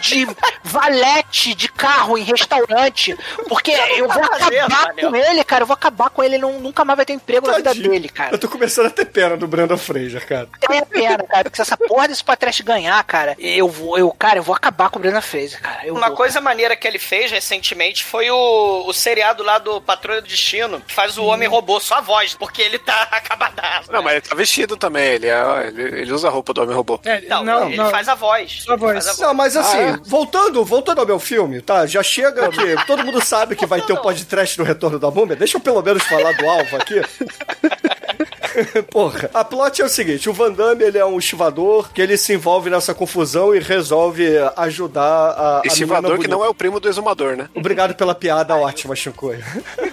de 0.00 0.26
valete 0.62 1.54
de 1.54 1.68
carro 1.68 2.18
em 2.18 2.22
restaurante, 2.22 3.16
porque 3.48 3.70
eu 3.96 4.08
vou 4.08 4.22
acabar 4.22 4.94
com 4.94 5.14
ele, 5.16 5.44
cara, 5.44 5.62
eu 5.62 5.66
vou 5.66 5.74
acabar 5.74 6.10
com 6.10 6.22
ele, 6.22 6.34
ele 6.36 6.42
não, 6.42 6.58
nunca 6.58 6.84
mais 6.84 6.96
vai 6.96 7.06
ter 7.06 7.12
emprego 7.12 7.46
na 7.46 7.54
vida 7.56 7.70
Tadinho. 7.70 7.90
dele, 7.90 8.08
cara. 8.08 8.34
Eu 8.34 8.38
tô 8.38 8.48
começando 8.48 8.86
a 8.86 8.90
ter 8.90 9.04
pena 9.06 9.36
do 9.36 9.46
Brandon 9.46 9.76
Fraser, 9.76 10.26
cara. 10.26 10.48
Tem 10.60 10.78
a 10.78 10.86
pena, 10.86 11.18
cara, 11.24 11.44
porque 11.44 11.56
se 11.56 11.62
essa 11.62 11.76
porra 11.76 12.08
desse 12.08 12.24
podcast 12.24 12.62
ganhar, 12.62 13.02
cara, 13.04 13.36
eu 13.38 13.68
vou, 13.68 13.98
eu, 13.98 14.10
cara, 14.12 14.38
eu 14.38 14.42
vou 14.42 14.54
acabar 14.54 14.90
com 14.90 14.98
o 14.98 15.02
Brenda 15.02 15.20
Fraser, 15.20 15.60
cara. 15.60 15.86
Eu 15.86 15.94
Uma 15.94 16.08
vou. 16.08 16.16
coisa 16.16 16.40
maneira 16.40 16.74
que 16.76 16.86
ele 16.86 16.98
fez 16.98 17.30
recentemente 17.30 18.04
foi 18.04 18.30
o, 18.30 18.84
o 18.86 18.92
seriado 18.92 19.42
lá 19.42 19.58
do 19.58 19.80
Patrulha 19.80 20.20
do 20.20 20.28
Destino, 20.28 20.80
que 20.80 20.94
faz 20.94 21.16
o 21.18 21.24
Homem 21.24 21.48
Robô, 21.48 21.78
só 21.80 21.96
a 21.96 22.00
voz, 22.00 22.34
porque 22.34 22.62
ele 22.62 22.78
tá 22.78 23.08
acabadaço. 23.12 23.92
Não, 23.92 24.02
mas 24.02 24.14
ele 24.14 24.22
tá 24.22 24.34
vestido 24.34 24.76
também, 24.76 25.04
ele, 25.12 25.26
é- 25.28 25.66
ele, 25.68 26.00
ele 26.00 26.12
usa 26.12 26.28
a 26.28 26.30
roupa 26.30 26.52
do 26.52 26.62
Homem-Robô. 26.62 27.00
É, 27.04 27.20
Não, 27.22 27.44
não, 27.44 27.66
ele 27.68 27.76
não. 27.76 27.90
faz 27.90 28.08
a 28.08 28.14
voz. 28.14 28.62
Só 28.64 28.72
a 28.72 28.76
voz. 28.76 29.18
Não, 29.18 29.34
mas 29.34 29.56
assim, 29.56 29.78
Ah, 29.78 29.83
é? 29.84 30.00
voltando, 30.04 30.64
voltando 30.64 31.00
ao 31.00 31.06
meu 31.06 31.18
filme, 31.18 31.60
tá? 31.60 31.86
Já 31.86 32.02
chega 32.02 32.48
que 32.48 32.74
todo 32.86 33.04
mundo 33.04 33.24
sabe 33.24 33.56
que 33.56 33.66
vai 33.66 33.80
ter 33.82 33.92
um 33.92 34.02
podcast 34.02 34.58
no 34.58 34.64
Retorno 34.64 34.98
da 34.98 35.10
Múmia. 35.10 35.36
Deixa 35.36 35.56
eu 35.56 35.60
pelo 35.60 35.82
menos 35.82 36.02
falar 36.04 36.32
do 36.32 36.48
alvo 36.48 36.76
aqui. 36.76 37.00
Porra, 38.90 39.30
a 39.32 39.44
plot 39.44 39.82
é 39.82 39.84
o 39.84 39.88
seguinte: 39.88 40.28
o 40.28 40.32
Van 40.32 40.52
Damme 40.52 40.82
ele 40.84 40.98
é 40.98 41.04
um 41.04 41.18
estivador 41.18 41.90
que 41.92 42.00
ele 42.00 42.16
se 42.16 42.32
envolve 42.32 42.70
nessa 42.70 42.94
confusão 42.94 43.54
e 43.54 43.58
resolve 43.58 44.24
ajudar 44.56 45.30
a. 45.30 45.62
Estivador 45.64 46.18
que 46.18 46.28
não 46.28 46.44
é 46.44 46.48
o 46.48 46.54
primo 46.54 46.78
do 46.80 46.88
exumador, 46.88 47.36
né? 47.36 47.48
Obrigado 47.54 47.94
pela 47.94 48.14
piada 48.14 48.56
ótima, 48.56 48.94
Chicoio. 48.94 49.42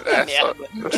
É, 0.06 0.26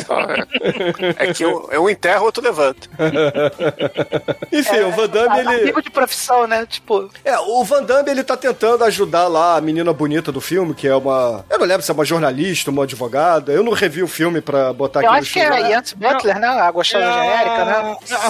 só, 0.02 0.04
só- 0.06 0.20
é. 0.20 1.26
É 1.28 1.32
que 1.32 1.44
um, 1.46 1.66
é 1.70 1.78
um 1.78 1.88
enterra, 1.88 2.20
o 2.20 2.24
outro 2.24 2.42
levanta. 2.42 2.88
Enfim, 4.52 4.80
o 4.80 4.90
Van 4.92 5.08
Damme 5.08 5.38
ele. 5.40 5.48
Amigo 5.62 5.82
de 5.82 5.90
profissão, 5.90 6.46
né? 6.46 6.66
Tipo, 6.66 7.10
É, 7.24 7.38
o 7.38 7.64
Van 7.64 7.82
Damme 7.82 8.10
ele 8.10 8.22
tá 8.24 8.36
tentando 8.36 8.84
ajudar 8.84 9.28
lá 9.28 9.56
a 9.56 9.60
menina 9.60 9.92
bonita 9.92 10.30
do 10.32 10.40
filme, 10.40 10.74
que 10.74 10.86
é 10.88 10.94
uma. 10.94 11.44
Eu 11.50 11.58
não 11.58 11.66
lembro 11.66 11.82
se 11.82 11.90
é 11.90 11.94
uma 11.94 12.04
jornalista, 12.04 12.70
uma 12.70 12.84
advogada. 12.84 13.52
Eu 13.52 13.62
não 13.62 13.72
revi 13.72 14.02
o 14.02 14.08
filme 14.08 14.40
pra 14.40 14.72
botar 14.72 15.02
eu 15.02 15.10
aqui 15.10 15.18
acho 15.20 15.28
no 15.28 15.32
que 15.34 15.40
é 15.40 15.44
chuva. 15.44 15.54
a 15.56 15.68
Yance 15.68 15.94
Butler, 15.96 16.38
né? 16.38 16.48
A 16.48 16.70
gostosa 16.70 17.04
genérica, 17.44 17.64
né? 17.64 17.96
a 18.12 18.28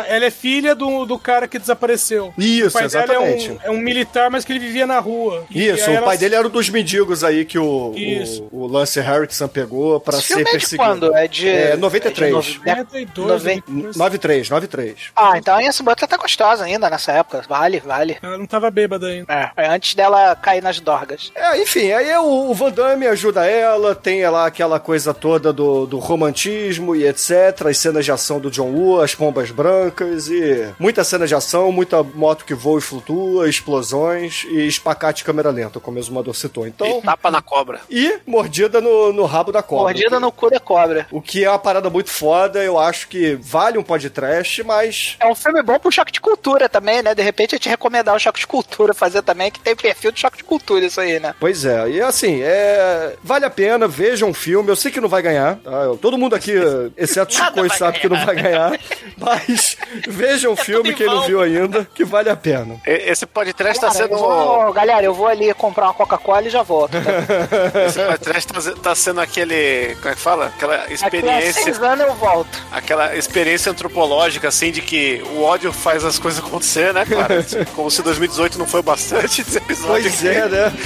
a- 0.00 0.04
ela 0.08 0.24
é 0.24 0.30
filha 0.30 0.74
do, 0.74 1.04
do 1.04 1.18
cara 1.18 1.46
que 1.48 1.58
desapareceu. 1.58 2.32
Isso, 2.38 2.68
o 2.68 2.72
pai 2.72 2.84
exatamente. 2.84 3.48
dela 3.48 3.60
é 3.64 3.70
um, 3.70 3.74
é 3.74 3.78
um 3.78 3.80
militar, 3.80 4.30
mas 4.30 4.44
que 4.44 4.52
ele 4.52 4.58
vivia 4.58 4.86
na 4.86 4.98
rua. 4.98 5.44
Isso, 5.50 5.90
o 5.90 5.94
ela- 5.94 6.06
pai 6.06 6.18
dele 6.18 6.34
era 6.34 6.46
um 6.46 6.50
dos 6.50 6.68
mendigos 6.68 7.24
aí 7.24 7.44
que 7.44 7.58
o, 7.58 7.92
Isso. 7.96 8.46
o, 8.50 8.64
o 8.64 8.66
Lance 8.66 9.00
Harrison 9.00 9.48
pegou 9.48 10.00
pra 10.00 10.18
Esse 10.18 10.28
ser 10.28 10.34
filme 10.34 10.42
é 10.42 10.44
de 10.44 10.50
perseguido. 10.58 10.88
quando? 10.88 11.16
É 11.16 11.28
de. 11.28 11.48
É, 11.48 11.76
93. 11.76 12.34
é 12.36 12.40
de 12.40 12.58
nove- 12.58 12.70
92, 12.70 13.28
Noven- 13.28 13.62
93, 13.96 14.50
93. 14.50 14.96
Ah, 15.16 15.32
então 15.36 15.54
a 15.56 15.60
Yance 15.60 15.82
Butler 15.82 16.08
tá 16.08 16.16
gostosa 16.16 16.64
ainda 16.64 16.88
nessa 16.90 17.12
época. 17.12 17.42
Vale, 17.48 17.80
vale. 17.80 18.18
Ela 18.22 18.38
não 18.38 18.46
tava 18.46 18.70
bêbada 18.70 19.06
ainda. 19.08 19.32
É, 19.32 19.50
é 19.64 19.68
antes 19.68 19.94
dela 19.94 20.34
cair 20.36 20.62
nas 20.62 20.80
dorgas. 20.80 21.30
É, 21.34 21.60
enfim, 21.62 21.92
aí 21.92 22.12
o, 22.16 22.50
o 22.50 22.54
Van 22.54 22.70
Damme 22.70 23.06
ajuda 23.06 23.46
ela, 23.46 23.94
tem 23.94 24.26
lá 24.28 24.46
aquela 24.46 24.78
coisa 24.80 25.12
toda 25.14 25.52
do, 25.52 25.86
do 25.86 25.98
romantismo 25.98 26.94
e 26.94 27.06
etc, 27.06 27.66
as 27.68 27.78
cenas 27.78 28.04
de 28.04 28.12
ação 28.12 28.38
do 28.40 28.49
John 28.50 28.70
Woo, 28.70 29.00
as 29.00 29.14
pombas 29.14 29.50
brancas 29.50 30.28
e 30.28 30.68
muita 30.78 31.04
cena 31.04 31.26
de 31.26 31.34
ação, 31.34 31.70
muita 31.72 32.02
moto 32.02 32.44
que 32.44 32.54
voa 32.54 32.78
e 32.78 32.82
flutua, 32.82 33.48
explosões 33.48 34.44
e 34.50 34.66
espacate 34.66 35.24
câmera 35.24 35.50
lenta, 35.50 35.80
como 35.80 35.96
o 35.96 36.00
exumador 36.00 36.34
citou. 36.34 36.66
Então, 36.66 36.86
E 36.86 37.02
tapa 37.02 37.30
na 37.30 37.40
cobra. 37.40 37.80
e 37.88 38.18
mordida 38.26 38.80
no, 38.80 39.12
no 39.12 39.24
rabo 39.24 39.52
da 39.52 39.62
cobra. 39.62 39.84
Mordida 39.84 40.18
no 40.20 40.30
cu 40.32 40.50
da 40.50 40.60
cobra. 40.60 41.06
O 41.10 41.20
que 41.22 41.44
é 41.44 41.48
uma 41.50 41.58
parada 41.58 41.88
muito 41.88 42.10
foda, 42.10 42.62
eu 42.62 42.78
acho 42.78 43.08
que 43.08 43.34
vale 43.40 43.78
um 43.78 43.82
podcast, 43.82 44.62
mas 44.64 45.16
É 45.20 45.26
um 45.26 45.34
filme 45.34 45.62
bom 45.62 45.78
pro 45.78 45.90
choque 45.92 46.12
de 46.12 46.20
cultura 46.20 46.68
também, 46.68 47.02
né? 47.02 47.14
De 47.14 47.22
repente 47.22 47.54
eu 47.54 47.58
te 47.58 47.68
recomendar 47.68 48.14
o 48.14 48.18
choque 48.18 48.40
de 48.40 48.46
cultura 48.46 48.92
fazer 48.94 49.22
também, 49.22 49.50
que 49.50 49.60
tem 49.60 49.74
perfil 49.76 50.12
de 50.12 50.20
choque 50.20 50.38
de 50.38 50.44
cultura 50.44 50.84
isso 50.84 51.00
aí, 51.00 51.18
né? 51.20 51.34
Pois 51.38 51.64
é, 51.64 51.88
e 51.90 52.00
assim, 52.00 52.40
é. 52.42 53.14
Vale 53.22 53.44
a 53.44 53.50
pena, 53.50 53.86
vejam 53.86 54.30
o 54.30 54.34
filme. 54.34 54.68
Eu 54.70 54.76
sei 54.76 54.90
que 54.90 55.00
não 55.00 55.08
vai 55.08 55.22
ganhar, 55.22 55.56
tá? 55.56 55.70
Todo 56.00 56.18
mundo 56.18 56.34
aqui, 56.34 56.52
exceto 56.96 57.32
Chico, 57.34 57.76
sabe 57.76 58.00
que 58.00 58.08
não 58.08 58.24
vai 58.24 58.34
ganhar. 58.42 58.78
Mas 59.16 59.76
vejam 60.08 60.52
o 60.52 60.56
filme, 60.56 60.90
tudo 60.90 60.92
em 60.92 60.96
quem 60.96 61.06
não 61.06 61.22
viu 61.26 61.40
ainda, 61.40 61.86
que 61.94 62.04
vale 62.04 62.30
a 62.30 62.36
pena. 62.36 62.76
Esse 62.86 63.26
podcast 63.26 63.80
tá 63.80 63.88
Cara, 63.88 63.98
sendo. 63.98 64.12
eu 64.14 64.18
vou- 64.18 64.72
galera, 64.72 65.04
eu 65.04 65.14
vou 65.14 65.26
ali 65.26 65.52
comprar 65.54 65.86
uma 65.86 65.94
Coca-Cola 65.94 66.42
e 66.46 66.50
já 66.50 66.62
volto. 66.62 66.92
Tá? 66.92 67.80
Esse 67.86 68.00
podcast 68.00 68.46
tá, 68.52 68.80
tá 68.82 68.94
sendo 68.94 69.20
aquele. 69.20 69.94
Como 69.96 70.08
é 70.08 70.14
que 70.14 70.20
fala? 70.20 70.46
Aquela 70.46 70.76
Daqui 70.78 70.90
a 70.90 70.94
experiência. 70.94 71.62
seis 71.64 71.82
anos 71.82 72.06
eu 72.06 72.14
volto. 72.14 72.58
Aquela 72.72 73.14
experiência 73.16 73.70
antropológica, 73.72 74.48
assim, 74.48 74.70
de 74.70 74.80
que 74.80 75.22
o 75.34 75.42
ódio 75.42 75.72
faz 75.72 76.04
as 76.04 76.18
coisas 76.18 76.42
acontecer, 76.44 76.92
né, 76.94 77.04
cara? 77.04 77.44
Como 77.76 77.90
se 77.90 78.02
2018 78.02 78.58
não 78.58 78.66
foi 78.66 78.82
bastante 78.82 79.42
esse 79.42 79.58
episódio. 79.58 80.10
Pois 80.10 80.24
é, 80.24 80.48
né? 80.48 80.72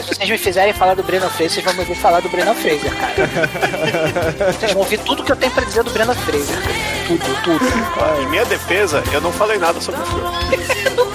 Se 0.00 0.14
vocês 0.14 0.28
me 0.30 0.38
fizerem 0.38 0.72
falar 0.72 0.94
do 0.94 1.02
Brennan 1.02 1.28
Fraser, 1.30 1.50
vocês 1.50 1.64
vão 1.64 1.74
me 1.74 1.80
ouvir 1.80 1.94
falar 1.96 2.20
do 2.20 2.28
Brennan 2.28 2.54
Fraser, 2.54 2.90
cara. 2.96 4.52
vocês 4.52 4.72
vão 4.72 4.82
ouvir 4.82 4.98
tudo 5.00 5.22
que 5.24 5.32
eu 5.32 5.36
tenho 5.36 5.52
pra 5.52 5.64
dizer 5.70 5.84
do 5.84 5.90
Brennan 5.92 6.14
Fraser. 6.14 6.56
cara. 6.62 6.74
Tudo, 7.06 7.42
tudo. 7.42 7.64
Em 8.22 8.26
minha 8.28 8.44
defesa, 8.44 9.02
eu 9.12 9.20
não 9.20 9.32
falei 9.32 9.58
nada 9.58 9.80
sobre 9.80 10.00
o 10.00 10.04
filme. 10.06 10.30
No 10.90 11.06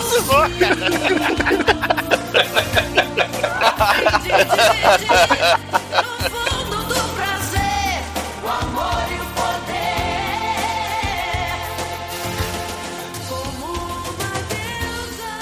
fundo 6.30 6.78
do 6.88 6.96
prazer, 7.16 8.02
o 8.44 8.48
amor 8.48 9.04
e 9.12 9.16
o 9.20 9.26
poder. 9.36 9.76
Como 13.28 13.70
uma 14.10 14.34
deusa, 14.50 15.34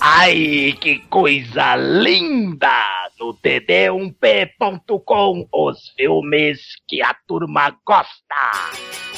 Ai, 0.00 0.76
que 0.80 0.92
coisa 1.08 1.76
linda! 1.76 2.89
No 3.30 3.36
td1p.com, 3.36 5.46
os 5.52 5.90
filmes 5.96 6.60
que 6.88 7.00
a 7.00 7.14
turma 7.28 7.70
gosta. 7.86 9.09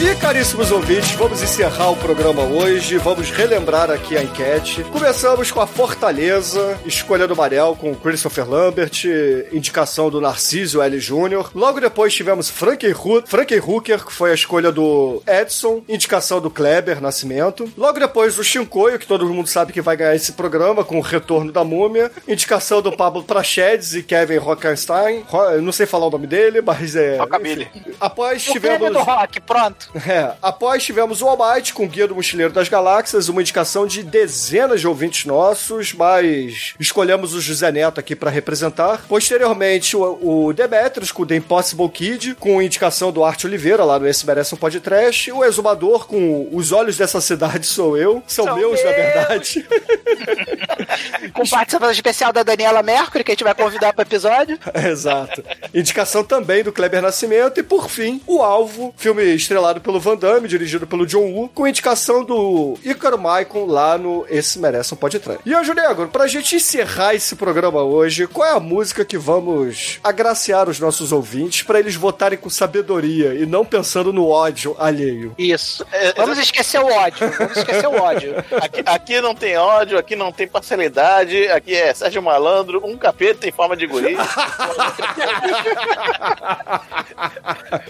E 0.00 0.14
caríssimos 0.16 0.72
ouvintes, 0.72 1.12
vamos 1.12 1.40
encerrar 1.40 1.90
o 1.90 1.96
programa 1.96 2.42
hoje, 2.42 2.98
vamos 2.98 3.30
relembrar 3.30 3.90
aqui 3.90 4.16
a 4.16 4.22
enquete. 4.22 4.82
Começamos 4.84 5.52
com 5.52 5.60
a 5.60 5.66
Fortaleza, 5.68 6.78
escolha 6.84 7.28
do 7.28 7.36
Manel 7.36 7.76
com 7.80 7.94
Christopher 7.94 8.48
Lambert, 8.48 9.04
indicação 9.52 10.10
do 10.10 10.20
Narciso 10.20 10.82
L. 10.82 10.98
Jr. 10.98 11.50
Logo 11.54 11.80
depois 11.80 12.12
tivemos 12.12 12.50
Hu 12.50 13.22
Frankie 13.24 13.60
Hooker, 13.60 14.04
que 14.04 14.12
foi 14.12 14.32
a 14.32 14.34
escolha 14.34 14.72
do 14.72 15.22
Edson, 15.26 15.82
indicação 15.88 16.40
do 16.40 16.50
Kleber 16.50 17.00
Nascimento. 17.00 17.72
Logo 17.76 17.98
depois 17.98 18.36
o 18.36 18.44
Shinkoio, 18.44 18.98
que 18.98 19.06
todo 19.06 19.28
mundo 19.32 19.46
sabe 19.46 19.72
que 19.72 19.80
vai 19.80 19.96
ganhar 19.96 20.16
esse 20.16 20.32
programa 20.32 20.84
com 20.84 20.98
o 20.98 21.02
retorno 21.02 21.52
da 21.52 21.62
múmia, 21.64 22.10
indicação 22.26 22.82
do 22.82 22.90
Pablo 22.92 23.22
Prachedes 23.22 23.94
e 23.94 24.02
Kevin 24.02 24.38
Rockenstein. 24.38 25.24
Não 25.62 25.72
sei 25.72 25.86
falar 25.86 26.06
o 26.06 26.10
nome 26.10 26.26
dele, 26.26 26.60
mas 26.60 26.96
é... 26.96 27.16
Rockabilly. 27.16 27.68
Após 28.00 28.46
O 28.48 28.52
tivemos... 28.52 28.92
do 28.92 28.98
rock, 28.98 29.40
pronto. 29.40 29.83
É, 30.06 30.32
após 30.42 30.82
tivemos 30.84 31.22
o 31.22 31.28
Almighty 31.28 31.72
com 31.72 31.84
o 31.84 31.88
Guia 31.88 32.06
do 32.08 32.14
Mochileiro 32.14 32.52
das 32.52 32.68
Galáxias, 32.68 33.28
uma 33.28 33.40
indicação 33.40 33.86
de 33.86 34.02
dezenas 34.02 34.80
de 34.80 34.88
ouvintes 34.88 35.24
nossos, 35.24 35.92
mas 35.92 36.74
escolhemos 36.78 37.34
o 37.34 37.40
José 37.40 37.70
Neto 37.70 38.00
aqui 38.00 38.16
pra 38.16 38.30
representar. 38.30 39.04
Posteriormente, 39.08 39.96
o, 39.96 40.46
o 40.48 40.52
Demetrius 40.52 41.12
com 41.12 41.22
o 41.22 41.26
The 41.26 41.36
Impossible 41.36 41.88
Kid, 41.88 42.34
com 42.36 42.60
indicação 42.60 43.12
do 43.12 43.24
Arte 43.24 43.46
Oliveira, 43.46 43.84
lá 43.84 43.98
no 43.98 44.06
Esse 44.08 44.26
Merece 44.26 44.54
um 44.54 44.58
Podcast. 44.58 45.30
O 45.32 45.44
Exumador 45.44 46.06
com 46.06 46.48
Os 46.52 46.72
Olhos 46.72 46.96
dessa 46.96 47.20
Cidade 47.20 47.66
Sou 47.66 47.96
Eu. 47.96 48.22
São, 48.26 48.44
São 48.46 48.56
meus, 48.56 48.82
na 48.82 48.90
meus. 48.90 48.96
verdade. 48.96 49.66
Com 51.32 51.46
participação 51.46 51.90
especial 51.90 52.32
da 52.32 52.42
Daniela 52.42 52.82
Mercury, 52.82 53.24
que 53.24 53.32
a 53.32 53.34
gente 53.34 53.44
vai 53.44 53.54
convidar 53.54 53.92
pro 53.92 54.02
episódio. 54.02 54.58
Exato. 54.88 55.42
Indicação 55.72 56.22
também 56.22 56.62
do 56.62 56.72
Kleber 56.72 57.02
Nascimento. 57.02 57.58
E 57.58 57.62
por 57.62 57.88
fim, 57.88 58.20
O 58.26 58.42
Alvo, 58.42 58.94
filme 58.96 59.22
estrelado 59.34 59.73
pelo 59.80 60.00
Van 60.00 60.16
Damme, 60.16 60.48
dirigido 60.48 60.86
pelo 60.86 61.06
John 61.06 61.32
Woo, 61.32 61.48
com 61.48 61.66
indicação 61.66 62.24
do 62.24 62.76
Ícaro 62.84 63.18
Maicon 63.18 63.66
lá 63.66 63.96
no 63.98 64.26
Esse 64.28 64.58
Merece 64.58 64.94
um 64.94 64.96
Podcast. 64.96 65.40
E 65.44 65.54
Anjo 65.54 65.74
Negro, 65.74 66.08
pra 66.08 66.26
gente 66.26 66.56
encerrar 66.56 67.14
esse 67.14 67.36
programa 67.36 67.82
hoje, 67.82 68.26
qual 68.26 68.48
é 68.48 68.52
a 68.52 68.60
música 68.60 69.04
que 69.04 69.18
vamos 69.18 69.98
agraciar 70.02 70.68
os 70.68 70.80
nossos 70.80 71.12
ouvintes 71.12 71.62
pra 71.62 71.78
eles 71.78 71.94
votarem 71.94 72.38
com 72.38 72.50
sabedoria 72.50 73.34
e 73.34 73.46
não 73.46 73.64
pensando 73.64 74.12
no 74.12 74.28
ódio 74.28 74.74
alheio? 74.78 75.34
Isso. 75.38 75.86
Vamos 76.16 76.38
esquecer 76.38 76.80
o 76.80 76.86
ódio. 76.86 77.30
Vamos 77.38 77.56
esquecer 77.56 77.86
o 77.86 78.00
ódio. 78.00 78.34
Aqui, 78.60 78.82
aqui 78.84 79.20
não 79.20 79.34
tem 79.34 79.56
ódio, 79.56 79.98
aqui 79.98 80.16
não 80.16 80.32
tem 80.32 80.46
parcialidade, 80.46 81.48
aqui 81.48 81.74
é 81.74 81.92
Sérgio 81.94 82.22
Malandro, 82.22 82.80
um 82.84 82.96
capeta 82.96 83.48
em 83.48 83.52
forma 83.52 83.76
de 83.76 83.86
guri. 83.86 84.16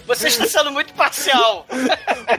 Você 0.07 0.27
está 0.27 0.45
sendo 0.45 0.71
muito 0.71 0.93
parcial. 0.93 1.65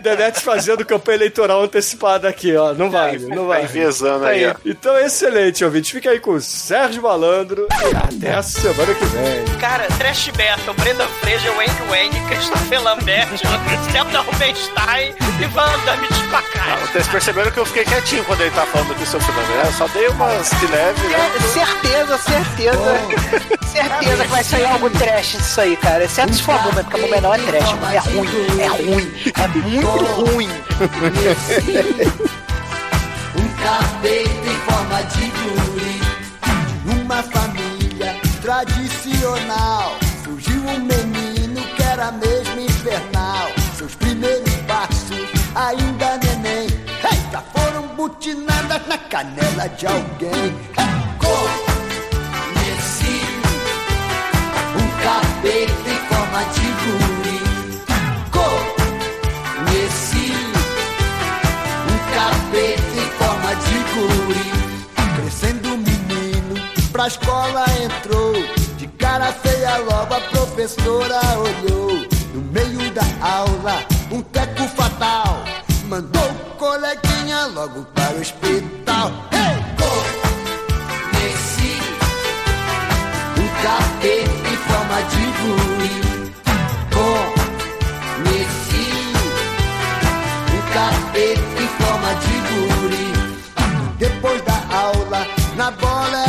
Denetes 0.00 0.42
fazendo 0.42 0.84
campanha 0.84 1.16
eleitoral 1.16 1.62
antecipada 1.62 2.28
aqui, 2.28 2.54
ó. 2.56 2.72
Não 2.74 2.90
vale, 2.90 3.26
não 3.26 3.46
vale. 3.46 3.64
envezando 3.64 4.24
aí, 4.24 4.46
ó. 4.46 4.54
Então, 4.64 4.96
excelente, 4.98 5.64
ouvinte. 5.64 5.92
Fica 5.92 6.10
aí 6.10 6.20
com 6.20 6.32
o 6.32 6.40
Sérgio 6.40 7.02
Malandro 7.02 7.66
e 7.70 7.96
até 7.96 8.34
a 8.34 8.42
semana 8.42 8.94
que 8.94 9.04
vem. 9.06 9.44
Cara, 9.60 9.86
Trash 9.98 10.30
Metal, 10.36 10.74
Brendan 10.74 11.08
Fraser, 11.20 11.52
Wayne 11.54 11.76
Wayne, 11.88 12.20
Christopher 12.28 12.82
Lambert, 12.82 13.28
Zelda 13.92 14.20
Rubenstein 14.20 15.14
e 15.20 15.44
de 15.44 16.28
Pacari. 16.28 16.80
Vocês 16.92 17.08
perceberam 17.08 17.50
que 17.50 17.58
eu 17.58 17.66
fiquei 17.66 17.84
quietinho 17.84 18.24
quando 18.24 18.40
ele 18.40 18.50
tá 18.50 18.66
falando 18.66 18.92
aqui 18.92 19.06
sobre 19.06 19.24
o 19.28 19.32
filme, 19.32 19.54
né? 19.54 19.72
Só 19.76 19.88
dei 19.88 20.08
umas 20.08 20.50
de 20.50 20.66
leve, 20.66 21.08
né? 21.08 21.32
É, 21.36 21.40
certeza, 21.40 22.18
certeza. 22.18 23.56
certeza 23.66 24.24
que 24.24 24.30
vai 24.30 24.44
sair 24.44 24.64
algo 24.66 24.90
trash 24.90 25.36
disso 25.36 25.60
aí, 25.60 25.76
cara. 25.76 26.04
Exceto 26.04 26.34
se 26.34 26.42
for 26.42 26.54
a 26.54 26.58
Múmia, 26.62 26.84
porque 26.84 26.96
a 26.96 27.02
Múmia 27.02 27.20
não 27.20 27.34
é 27.34 27.38
trash, 27.38 27.72
Múmia 27.72 27.96
é 27.96 27.98
ruim, 27.98 28.60
é 28.60 28.66
ruim, 28.66 29.25
é 29.34 29.48
muito 29.48 29.86
ruim. 29.86 30.48
Um 33.38 33.48
capeta 33.62 34.48
em 34.50 34.58
forma 34.70 35.02
de 35.02 35.26
guri. 35.30 35.96
Numa 36.84 37.22
família 37.22 38.16
tradicional 38.40 39.96
Surgiu 40.26 40.60
um 40.60 40.80
menino 40.80 41.62
que 41.76 41.82
era 41.84 42.10
mesmo 42.10 42.60
infernal. 42.60 43.48
Seus 43.76 43.94
primeiros 43.94 44.54
passos 44.66 45.28
ainda 45.54 46.18
neném. 46.18 46.66
Já 47.30 47.40
foram 47.40 47.86
butinadas 47.94 48.86
na 48.88 48.98
canela 48.98 49.68
de 49.68 49.86
alguém. 49.86 50.56
Hey, 50.76 51.06
Conheci 52.54 53.20
um 54.74 54.88
capeta 55.02 55.95
pra 66.96 67.06
escola 67.08 67.64
entrou. 67.84 68.32
De 68.78 68.86
cara 68.86 69.30
feia 69.32 69.76
logo 69.78 70.14
a 70.14 70.20
professora 70.20 71.20
olhou. 71.38 72.06
No 72.34 72.40
meio 72.52 72.90
da 72.92 73.04
aula, 73.20 73.84
um 74.10 74.22
teco 74.22 74.66
fatal. 74.68 75.44
Mandou 75.84 76.24
o 76.24 76.56
coleguinha 76.56 77.46
logo 77.48 77.84
para 77.94 78.14
o 78.14 78.20
hospital. 78.20 79.12
Hey! 79.30 79.56
Conheci 81.12 81.80
um 83.38 83.48
capeta 83.62 84.48
em 84.48 84.56
forma 84.56 84.98
de 85.12 85.24
guri 85.40 85.96
Conheci 88.24 88.86
um 90.54 90.60
capeta 90.72 91.56
em 91.62 91.68
forma 91.78 92.10
de 92.22 92.34
guri 92.48 93.08
Depois 93.98 94.40
da 94.42 94.58
aula, 94.76 95.20
na 95.56 95.70
bola 95.72 96.24
o 96.24 96.25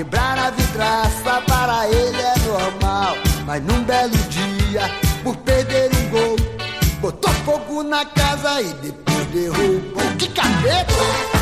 Quebrar 0.00 0.38
a 0.38 0.50
vidraça 0.52 1.42
para 1.46 1.86
ele 1.86 2.22
é 2.22 2.34
normal 2.48 3.16
Mas 3.44 3.62
num 3.62 3.84
belo 3.84 4.16
dia, 4.30 4.90
por 5.22 5.36
perder 5.36 5.90
um 5.94 6.08
gol 6.08 6.36
Botou 7.02 7.30
fogo 7.44 7.82
na 7.82 8.02
casa 8.06 8.62
e 8.62 8.72
depois 8.80 9.26
derrubou 9.26 10.02
Que 10.18 10.26
capeta! 10.28 11.39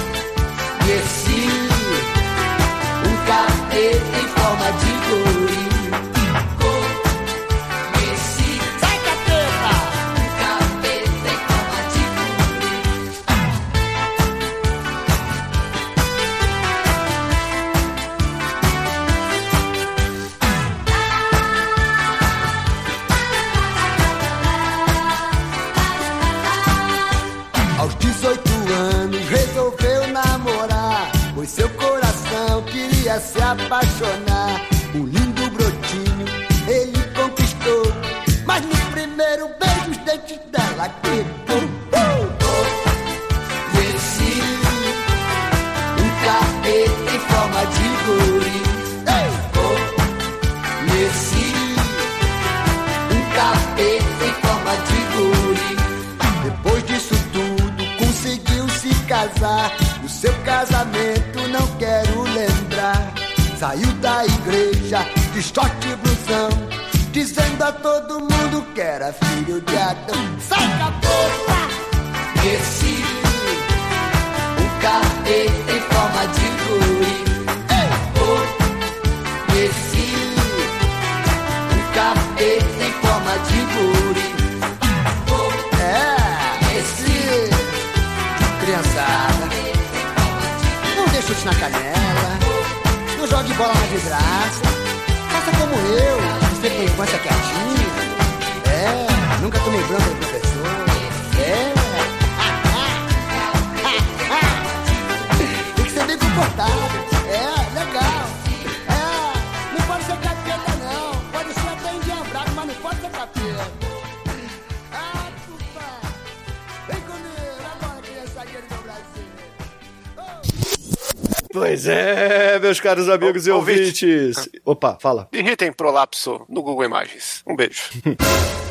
caros 122.88 123.08
amigos 123.08 123.46
o, 123.46 123.50
e 123.50 123.52
ouvintes. 123.52 124.36
Ouvinte. 124.38 124.62
Opa, 124.64 124.98
fala. 125.00 125.28
Irritem 125.32 125.72
prolapso 125.72 126.44
no 126.48 126.62
Google 126.62 126.86
Imagens. 126.86 127.42
Um 127.46 127.54
beijo. 127.54 127.90